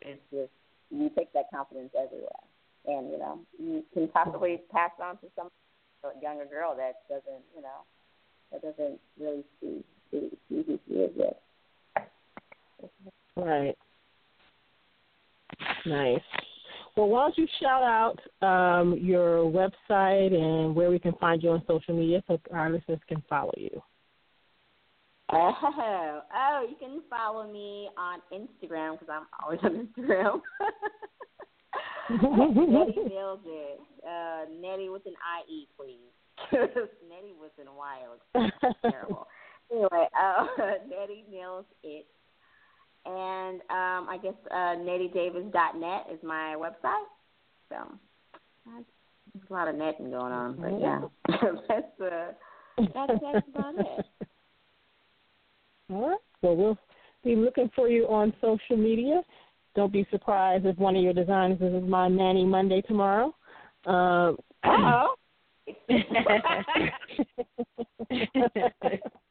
it's 0.00 0.22
just 0.30 0.52
you 0.90 1.10
take 1.16 1.32
that 1.32 1.46
confidence 1.52 1.90
everywhere, 1.96 2.44
and 2.86 3.10
you 3.10 3.18
know, 3.18 3.40
you 3.58 3.84
can 3.92 4.08
possibly 4.08 4.62
pass 4.72 4.90
it 4.98 5.02
on 5.02 5.18
to 5.18 5.26
some 5.36 5.48
younger 6.22 6.46
girl 6.46 6.74
that 6.76 7.02
doesn't, 7.08 7.44
you 7.54 7.62
know, 7.62 7.84
that 8.52 8.62
doesn't 8.62 8.98
really 9.18 9.44
see 9.60 9.84
see, 10.10 10.30
see 10.48 10.64
who 10.66 10.78
she 10.86 10.94
is 10.94 11.10
yet. 11.16 11.42
Right. 13.36 13.76
Nice. 15.86 16.20
Well, 16.96 17.08
why 17.08 17.22
don't 17.22 17.38
you 17.38 17.46
shout 17.60 17.82
out 17.82 18.18
um, 18.46 18.98
your 19.00 19.44
website 19.44 20.34
and 20.34 20.74
where 20.74 20.90
we 20.90 20.98
can 20.98 21.12
find 21.14 21.42
you 21.42 21.50
on 21.50 21.62
social 21.66 21.96
media 21.96 22.22
so 22.26 22.38
our 22.52 22.70
listeners 22.70 22.98
can 23.08 23.22
follow 23.28 23.54
you? 23.56 23.82
Oh, 25.32 25.52
oh, 25.62 26.66
you 26.68 26.76
can 26.80 27.02
follow 27.08 27.50
me 27.50 27.88
on 27.96 28.18
Instagram 28.32 28.98
because 28.98 29.08
I'm 29.12 29.26
always 29.42 29.60
on 29.62 29.88
Instagram. 29.96 30.40
Nettie 32.10 33.08
nails 33.08 33.40
it. 33.46 33.80
Uh, 34.04 34.46
Nettie 34.60 34.88
with 34.88 35.06
an 35.06 35.14
IE, 35.48 35.68
please. 35.76 36.10
Nettie 36.52 37.36
with 37.40 37.52
an 37.60 37.68
Y 37.76 37.98
It 38.34 38.52
looks 38.62 38.78
terrible. 38.82 39.28
Anyway, 39.70 40.08
uh, 40.20 40.46
Nettie 40.88 41.24
nails 41.30 41.64
it 41.84 42.06
and 43.06 43.60
um, 43.70 44.08
I 44.08 44.18
guess 44.22 44.34
uh, 44.50 44.76
NettieDavis.net 44.76 46.06
is 46.12 46.18
my 46.22 46.56
website. 46.58 47.06
So 47.68 47.76
there's 48.66 49.44
a 49.48 49.52
lot 49.52 49.68
of 49.68 49.76
netting 49.76 50.10
going 50.10 50.32
on, 50.32 50.56
but 50.56 50.80
yeah, 50.80 51.00
that's 51.68 52.00
uh, 52.00 52.32
that's 52.78 53.20
that's 53.22 53.48
about 53.48 53.74
it. 53.78 54.06
All 55.90 56.08
right. 56.08 56.18
Well, 56.42 56.56
we'll 56.56 56.78
be 57.24 57.36
looking 57.36 57.70
for 57.74 57.88
you 57.88 58.06
on 58.06 58.32
social 58.40 58.76
media. 58.76 59.22
Don't 59.74 59.92
be 59.92 60.06
surprised 60.10 60.66
if 60.66 60.76
one 60.78 60.96
of 60.96 61.02
your 61.02 61.12
designs 61.12 61.60
is 61.60 61.82
my 61.88 62.08
Mani 62.08 62.44
Monday 62.44 62.82
tomorrow. 62.82 63.34
Um, 63.86 64.36
oh. 64.64 65.14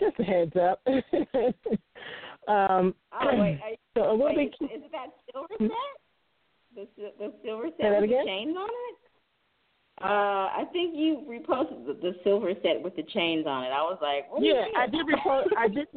Just 0.00 0.18
a 0.20 0.22
heads 0.22 0.56
up. 0.56 0.80
um, 2.48 2.94
oh 3.12 3.38
wait, 3.38 3.60
I, 3.64 3.76
so 3.96 4.14
wait, 4.14 4.54
is, 4.60 4.70
is 4.70 4.90
that 4.92 5.08
silver 5.32 5.54
set? 5.58 5.70
The 6.74 6.86
the 7.18 7.32
silver 7.44 7.68
set 7.80 7.90
with 7.90 8.04
again? 8.04 8.24
the 8.24 8.30
chains 8.30 8.56
on 8.56 8.68
it? 8.68 8.96
Uh, 10.00 10.46
I 10.54 10.64
think 10.72 10.94
you 10.94 11.24
reposted 11.28 11.84
the, 11.86 11.94
the 11.94 12.14
silver 12.22 12.52
set 12.62 12.80
with 12.80 12.94
the 12.94 13.02
chains 13.02 13.46
on 13.48 13.64
it. 13.64 13.68
I 13.68 13.82
was 13.82 13.98
like, 14.00 14.32
what 14.32 14.44
yeah, 14.44 14.66
I 14.76 14.86
did 14.86 15.04
report. 15.08 15.48
I 15.56 15.66
did. 15.66 15.88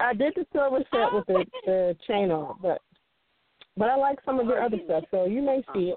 I 0.00 0.12
did 0.12 0.34
the 0.34 0.44
silver 0.52 0.78
set 0.92 1.12
with 1.12 1.26
the, 1.26 1.44
the 1.64 1.96
chain 2.08 2.32
on, 2.32 2.50
it, 2.50 2.56
but 2.60 2.82
but 3.76 3.88
I 3.88 3.96
like 3.96 4.18
some 4.24 4.40
of 4.40 4.46
your 4.46 4.62
other 4.62 4.78
stuff, 4.84 5.04
so 5.10 5.26
you 5.26 5.42
may 5.42 5.62
see 5.72 5.90
it. 5.90 5.96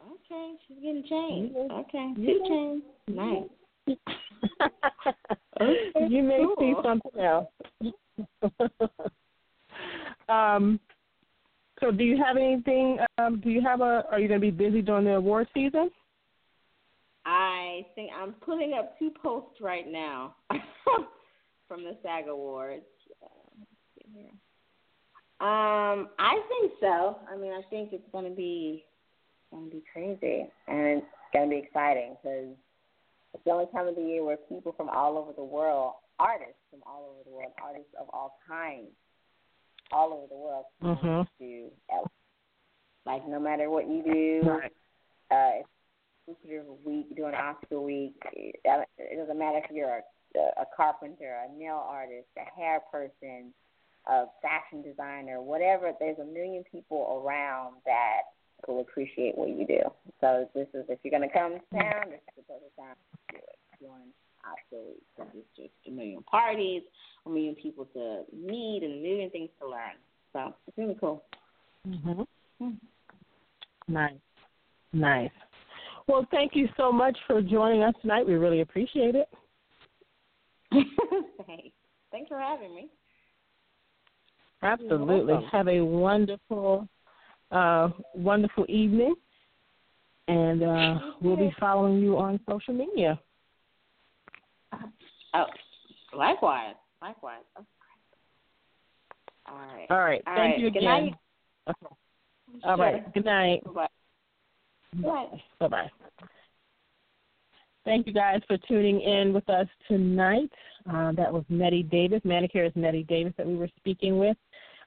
Okay, 0.00 0.52
she's 0.68 0.76
getting 0.76 1.04
chains. 1.08 1.56
Okay, 1.56 2.12
two 2.14 2.40
chains. 2.46 2.82
Nice. 3.08 3.48
you 6.08 6.22
may 6.22 6.46
see 6.58 6.74
something 6.82 7.20
else. 7.20 7.48
um, 10.28 10.80
so 11.80 11.90
do 11.90 12.04
you 12.04 12.22
have 12.22 12.36
anything? 12.36 12.98
Um, 13.18 13.40
do 13.40 13.50
you 13.50 13.60
have 13.62 13.80
a? 13.80 14.04
Are 14.10 14.20
you 14.20 14.28
going 14.28 14.40
to 14.40 14.46
be 14.46 14.50
busy 14.50 14.82
during 14.82 15.04
the 15.04 15.14
award 15.14 15.48
season? 15.54 15.90
I 17.26 17.86
think 17.94 18.10
I'm 18.18 18.32
putting 18.32 18.72
up 18.74 18.98
two 18.98 19.10
posts 19.22 19.60
right 19.60 19.86
now 19.86 20.34
from 21.68 21.84
the 21.84 21.96
SAG 22.02 22.28
Awards. 22.28 22.82
Let's 23.20 23.70
see 23.96 24.06
here. 24.14 24.32
Um, 25.40 26.08
I 26.18 26.40
think 26.48 26.72
so. 26.80 27.18
I 27.32 27.36
mean, 27.36 27.52
I 27.52 27.62
think 27.70 27.92
it's 27.92 28.10
going 28.12 28.28
to 28.28 28.34
be 28.34 28.84
going 29.50 29.70
to 29.70 29.76
be 29.76 29.82
crazy, 29.92 30.46
and 30.68 30.98
it's 30.98 31.06
going 31.32 31.48
to 31.48 31.56
be 31.56 31.62
exciting 31.62 32.16
because 32.22 32.54
it's 33.34 33.44
the 33.44 33.50
only 33.50 33.66
time 33.72 33.86
of 33.88 33.94
the 33.94 34.02
year 34.02 34.24
where 34.24 34.36
people 34.48 34.72
from 34.72 34.88
all 34.88 35.16
over 35.16 35.32
the 35.32 35.44
world, 35.44 35.94
artists 36.18 36.60
from 36.70 36.80
all 36.86 37.10
over 37.10 37.22
the 37.24 37.30
world, 37.30 37.52
artists 37.62 37.94
of 38.00 38.08
all 38.12 38.38
kinds, 38.46 38.88
all 39.92 40.12
over 40.12 40.26
the 40.28 40.36
world, 40.36 40.64
come 40.80 40.96
Mhm. 40.96 41.28
to 41.38 41.70
like 43.06 43.26
no 43.26 43.40
matter 43.40 43.70
what 43.70 43.86
you 43.88 44.02
do, 44.02 44.42
Right. 44.48 44.72
uh, 45.30 45.62
lucrative 46.26 46.84
week 46.84 47.14
during 47.16 47.34
Oscar 47.34 47.80
week. 47.80 48.14
It, 48.32 48.60
it 48.98 49.16
doesn't 49.16 49.38
matter 49.38 49.58
if 49.58 49.70
you're 49.70 50.02
a, 50.36 50.38
a 50.38 50.66
carpenter, 50.76 51.34
a 51.34 51.48
nail 51.52 51.82
artist, 51.86 52.28
a 52.36 52.44
hair 52.44 52.80
person, 52.92 53.52
a 54.06 54.26
fashion 54.42 54.82
designer, 54.82 55.40
whatever. 55.40 55.92
There's 55.98 56.18
a 56.18 56.24
million 56.24 56.62
people 56.70 57.22
around 57.24 57.76
that 57.86 58.22
will 58.68 58.80
appreciate 58.80 59.36
what 59.36 59.48
you 59.48 59.66
do. 59.66 59.80
So 60.20 60.48
this 60.54 60.68
is 60.74 60.84
if 60.88 60.98
you're 61.02 61.10
gonna 61.10 61.32
come 61.32 61.54
to 61.54 61.78
town, 61.78 62.10
this 62.10 62.20
is 62.28 62.34
the 62.36 62.42
perfect 62.42 62.76
time 62.76 62.96
to 63.30 63.38
do 63.38 63.42
it 63.42 63.78
during 63.80 64.12
Oscar 64.44 64.84
week. 64.88 65.02
Because 65.16 65.32
it's 65.34 65.56
just 65.56 65.74
a 65.86 65.90
million 65.90 66.22
parties, 66.22 66.82
a 67.26 67.28
million 67.28 67.54
people 67.54 67.86
to 67.94 68.22
meet, 68.34 68.82
and 68.82 68.92
a 68.92 69.02
million 69.02 69.30
things 69.30 69.50
to 69.60 69.68
learn. 69.68 69.96
So 70.32 70.54
it's 70.66 70.78
really 70.78 70.96
cool. 71.00 71.24
Mhm. 71.86 72.26
Hmm. 72.58 72.70
Nice. 73.88 74.20
Nice. 74.92 75.30
Well, 76.06 76.26
thank 76.30 76.54
you 76.54 76.68
so 76.76 76.92
much 76.92 77.16
for 77.26 77.40
joining 77.40 77.82
us 77.82 77.94
tonight. 78.00 78.26
We 78.26 78.34
really 78.34 78.60
appreciate 78.60 79.14
it. 79.14 79.28
Thanks. 81.46 81.74
Thanks 82.10 82.28
for 82.28 82.38
having 82.38 82.74
me. 82.74 82.88
Absolutely. 84.62 85.34
Have 85.50 85.68
a 85.68 85.80
wonderful, 85.80 86.88
uh, 87.50 87.90
wonderful 88.14 88.66
evening, 88.68 89.14
and 90.30 90.62
uh, 90.62 90.98
we'll 91.20 91.36
be 91.36 91.54
following 91.58 91.98
you 92.00 92.16
on 92.18 92.40
social 92.48 92.74
media. 92.74 93.18
Oh, 95.34 95.46
likewise, 96.16 96.74
likewise. 97.00 97.42
Okay. 97.56 97.66
All 99.46 99.58
right. 99.58 99.86
All 99.90 99.98
right. 99.98 100.22
All 100.26 100.34
Thank 100.36 100.52
right. 100.52 100.60
you 100.60 100.70
Good 100.70 100.78
again. 100.78 101.04
night. 101.04 101.14
Okay. 101.68 101.94
All 102.64 102.76
right. 102.76 103.14
Good 103.14 103.24
night. 103.24 103.62
Bye. 103.74 103.86
Bye. 104.96 105.26
Bye 105.58 105.68
bye. 105.68 105.90
Thank 107.84 108.06
you 108.06 108.12
guys 108.12 108.40
for 108.46 108.58
tuning 108.68 109.00
in 109.00 109.32
with 109.32 109.48
us 109.48 109.66
tonight. 109.88 110.50
Uh, 110.90 111.12
that 111.12 111.32
was 111.32 111.44
Nettie 111.48 111.82
Davis, 111.82 112.20
Manicure 112.24 112.64
is 112.64 112.72
Nettie 112.74 113.04
Davis, 113.04 113.32
that 113.36 113.46
we 113.46 113.56
were 113.56 113.70
speaking 113.78 114.18
with. 114.18 114.36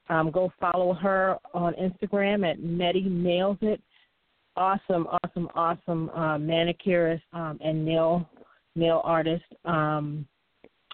Um, 0.09 0.31
go 0.31 0.51
follow 0.59 0.93
her 0.93 1.37
on 1.53 1.73
Instagram 1.73 2.49
at 2.49 2.59
Nettie 2.59 3.03
Nails 3.03 3.57
It. 3.61 3.81
Awesome, 4.55 5.07
awesome, 5.07 5.49
awesome 5.55 6.09
uh, 6.11 6.37
manicurist 6.37 7.23
um, 7.33 7.59
and 7.63 7.83
nail 7.83 8.29
nail 8.75 9.01
artist. 9.03 9.43
Um, 9.65 10.27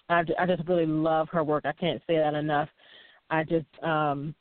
I, 0.10 0.24
I 0.40 0.46
just 0.46 0.68
really 0.68 0.86
love 0.86 1.28
her 1.32 1.44
work. 1.44 1.66
I 1.66 1.74
can't 1.74 2.02
say 2.08 2.18
that 2.18 2.34
enough. 2.34 2.70
I 3.30 3.44
just, 3.44 3.68
um, 3.84 4.34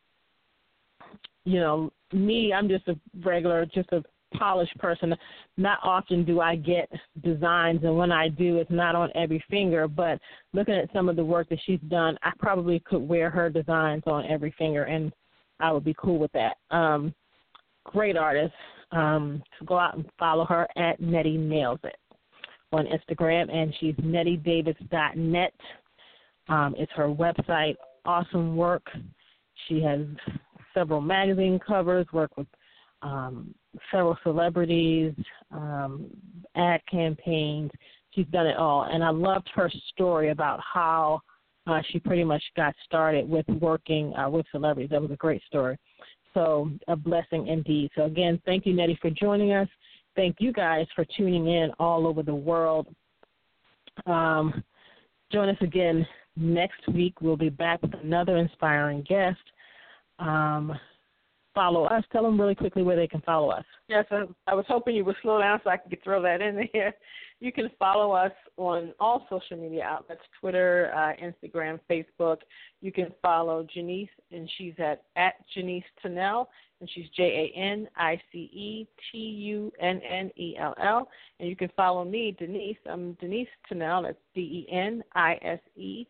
you 1.44 1.60
know, 1.60 1.92
me, 2.12 2.52
I'm 2.52 2.68
just 2.68 2.88
a 2.88 2.98
regular, 3.22 3.66
just 3.66 3.92
a 3.92 4.02
polished 4.36 4.76
person. 4.78 5.14
Not 5.56 5.78
often 5.82 6.24
do 6.24 6.40
I 6.40 6.56
get 6.56 6.90
designs, 7.22 7.80
and 7.82 7.96
when 7.96 8.12
I 8.12 8.28
do, 8.28 8.58
it's 8.58 8.70
not 8.70 8.94
on 8.94 9.10
every 9.14 9.42
finger. 9.50 9.88
But 9.88 10.20
looking 10.52 10.74
at 10.74 10.92
some 10.92 11.08
of 11.08 11.16
the 11.16 11.24
work 11.24 11.48
that 11.50 11.58
she's 11.66 11.80
done, 11.88 12.16
I 12.22 12.32
probably 12.38 12.80
could 12.80 13.06
wear 13.06 13.30
her 13.30 13.50
designs 13.50 14.04
on 14.06 14.26
every 14.26 14.54
finger, 14.58 14.84
and 14.84 15.12
I 15.60 15.72
would 15.72 15.84
be 15.84 15.94
cool 15.98 16.18
with 16.18 16.32
that. 16.32 16.56
Um, 16.70 17.14
great 17.84 18.16
artist. 18.16 18.54
Um, 18.90 19.42
so 19.58 19.66
go 19.66 19.78
out 19.78 19.96
and 19.96 20.06
follow 20.18 20.44
her 20.46 20.66
at 20.76 21.00
Nettie 21.00 21.36
Nails 21.36 21.80
It 21.84 21.96
on 22.72 22.86
Instagram, 22.86 23.54
and 23.54 23.74
she's 23.80 23.94
nettiedavis.net. 23.96 25.54
Um, 26.48 26.74
it's 26.78 26.92
her 26.92 27.08
website. 27.08 27.76
Awesome 28.04 28.56
work. 28.56 28.86
She 29.66 29.82
has 29.82 30.00
several 30.74 31.00
magazine 31.00 31.58
covers, 31.58 32.06
worked 32.12 32.36
with 32.36 32.46
um, 33.02 33.54
several 33.90 34.16
celebrities, 34.22 35.14
um, 35.50 36.06
ad 36.56 36.80
campaigns. 36.90 37.70
She's 38.14 38.26
done 38.26 38.46
it 38.46 38.56
all, 38.56 38.88
and 38.90 39.04
I 39.04 39.10
loved 39.10 39.48
her 39.54 39.70
story 39.92 40.30
about 40.30 40.60
how 40.60 41.20
uh, 41.66 41.80
she 41.90 41.98
pretty 42.00 42.24
much 42.24 42.42
got 42.56 42.74
started 42.84 43.28
with 43.28 43.46
working 43.60 44.14
uh, 44.16 44.30
with 44.30 44.46
celebrities. 44.50 44.90
That 44.90 45.02
was 45.02 45.10
a 45.10 45.16
great 45.16 45.42
story. 45.46 45.76
So 46.38 46.70
a 46.86 46.94
blessing 46.94 47.48
indeed. 47.48 47.90
So 47.96 48.04
again, 48.04 48.40
thank 48.46 48.64
you, 48.64 48.72
Nettie, 48.72 48.96
for 49.02 49.10
joining 49.10 49.54
us. 49.54 49.66
Thank 50.14 50.36
you 50.38 50.52
guys 50.52 50.86
for 50.94 51.04
tuning 51.16 51.48
in 51.48 51.72
all 51.80 52.06
over 52.06 52.22
the 52.22 52.34
world. 52.34 52.86
Um, 54.06 54.62
join 55.32 55.48
us 55.48 55.56
again 55.60 56.06
next 56.36 56.86
week. 56.94 57.20
We'll 57.20 57.36
be 57.36 57.48
back 57.48 57.82
with 57.82 57.92
another 58.04 58.36
inspiring 58.36 59.04
guest. 59.08 59.40
Um, 60.20 60.78
follow 61.58 61.86
us. 61.86 62.04
Tell 62.12 62.22
them 62.22 62.40
really 62.40 62.54
quickly 62.54 62.84
where 62.84 62.94
they 62.94 63.08
can 63.08 63.20
follow 63.22 63.50
us. 63.50 63.64
Yes, 63.88 64.04
I, 64.46 64.54
was 64.54 64.64
hoping 64.68 64.94
you 64.94 65.04
would 65.04 65.16
slow 65.22 65.40
down 65.40 65.60
so 65.64 65.70
I 65.70 65.76
could 65.76 66.00
throw 66.04 66.22
that 66.22 66.40
in 66.40 66.68
there. 66.72 66.94
You 67.40 67.50
can 67.50 67.68
follow 67.80 68.12
us 68.12 68.30
on 68.56 68.92
all 69.00 69.26
social 69.28 69.56
media 69.56 69.82
outlets 69.82 70.20
Twitter, 70.40 70.92
uh, 70.94 71.14
Instagram, 71.20 71.80
Facebook. 71.90 72.38
You 72.80 72.92
can 72.92 73.12
follow 73.20 73.66
Janice, 73.74 74.08
and 74.30 74.48
she's 74.56 74.74
at, 74.78 75.02
at 75.16 75.34
Janice 75.52 75.82
Tunnell, 76.04 76.46
and 76.80 76.88
she's 76.94 77.06
J 77.16 77.52
A 77.56 77.58
N 77.58 77.88
I 77.96 78.20
C 78.30 78.38
E 78.38 78.88
T 79.10 79.18
U 79.18 79.72
N 79.80 80.00
N 80.08 80.30
E 80.36 80.56
L 80.60 80.74
L. 80.80 81.08
And 81.40 81.48
you 81.48 81.56
can 81.56 81.70
follow 81.76 82.04
me, 82.04 82.36
Denise. 82.38 82.76
I'm 82.88 83.14
Denise 83.14 83.48
Tunnell. 83.70 84.04
That's 84.04 84.18
D 84.32 84.40
E 84.68 84.72
N 84.72 85.02
I 85.14 85.38
S 85.42 85.60
E 85.76 86.06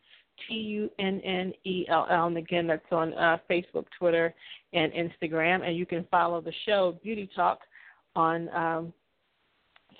T 0.47 0.53
U 0.53 0.89
N 0.99 1.21
N 1.21 1.53
E 1.65 1.85
L 1.89 2.07
L. 2.09 2.27
And 2.27 2.37
again, 2.37 2.67
that's 2.67 2.81
on 2.91 3.13
uh, 3.13 3.37
Facebook, 3.49 3.85
Twitter, 3.97 4.33
and 4.73 4.91
Instagram. 4.93 5.67
And 5.67 5.75
you 5.75 5.85
can 5.85 6.05
follow 6.11 6.41
the 6.41 6.53
show, 6.65 6.97
Beauty 7.03 7.29
Talk, 7.35 7.59
on 8.15 8.49
um, 8.49 8.93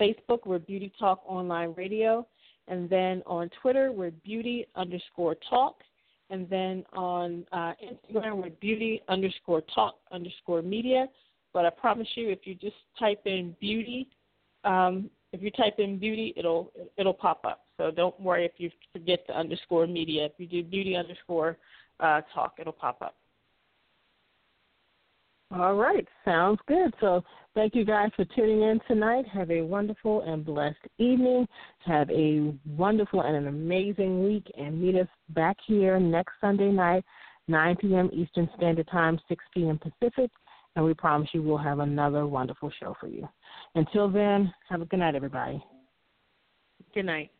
Facebook. 0.00 0.46
We're 0.46 0.58
Beauty 0.58 0.92
Talk 0.98 1.22
Online 1.26 1.74
Radio. 1.76 2.26
And 2.68 2.88
then 2.88 3.22
on 3.26 3.50
Twitter, 3.60 3.90
we're 3.90 4.12
Beauty 4.12 4.66
underscore 4.76 5.36
Talk. 5.48 5.76
And 6.30 6.48
then 6.48 6.84
on 6.92 7.44
uh, 7.52 7.72
Instagram, 7.82 8.36
we're 8.42 8.50
Beauty 8.60 9.02
underscore 9.08 9.62
Talk 9.74 9.96
underscore 10.12 10.62
Media. 10.62 11.06
But 11.52 11.66
I 11.66 11.70
promise 11.70 12.06
you, 12.14 12.30
if 12.30 12.40
you 12.44 12.54
just 12.54 12.76
type 12.98 13.22
in 13.24 13.56
Beauty, 13.60 14.06
um, 14.62 15.10
if 15.32 15.42
you 15.42 15.50
type 15.50 15.78
in 15.78 15.98
Beauty, 15.98 16.32
it'll 16.36 16.72
it'll 16.96 17.14
pop 17.14 17.44
up. 17.44 17.66
So 17.80 17.90
don't 17.90 18.18
worry 18.20 18.44
if 18.44 18.52
you 18.58 18.70
forget 18.92 19.20
the 19.26 19.34
underscore 19.34 19.86
Media. 19.86 20.26
If 20.26 20.32
you 20.36 20.46
do 20.46 20.62
Beauty 20.62 20.96
underscore 20.96 21.56
uh, 21.98 22.20
Talk, 22.34 22.56
it'll 22.58 22.74
pop 22.74 23.00
up. 23.00 23.14
All 25.50 25.74
right, 25.74 26.06
sounds 26.22 26.60
good. 26.68 26.92
So 27.00 27.24
thank 27.54 27.74
you 27.74 27.86
guys 27.86 28.10
for 28.16 28.26
tuning 28.36 28.60
in 28.60 28.80
tonight. 28.86 29.24
Have 29.32 29.50
a 29.50 29.62
wonderful 29.62 30.20
and 30.30 30.44
blessed 30.44 30.76
evening. 30.98 31.48
Have 31.86 32.10
a 32.10 32.52
wonderful 32.76 33.22
and 33.22 33.34
an 33.34 33.48
amazing 33.48 34.24
week, 34.24 34.46
and 34.58 34.80
meet 34.80 34.96
us 34.96 35.08
back 35.30 35.56
here 35.66 35.98
next 35.98 36.34
Sunday 36.38 36.70
night, 36.70 37.02
9 37.48 37.76
p.m. 37.76 38.10
Eastern 38.12 38.48
Standard 38.58 38.88
Time, 38.88 39.18
6 39.26 39.42
p.m. 39.54 39.78
Pacific, 39.78 40.30
and 40.76 40.84
we 40.84 40.92
promise 40.92 41.30
you 41.32 41.42
we'll 41.42 41.56
have 41.56 41.78
another 41.78 42.26
wonderful 42.26 42.70
show 42.78 42.94
for 43.00 43.08
you. 43.08 43.26
Until 43.74 44.10
then, 44.10 44.52
have 44.68 44.82
a 44.82 44.84
good 44.84 44.98
night, 44.98 45.14
everybody. 45.14 45.64
Good 46.94 47.06
night. 47.06 47.30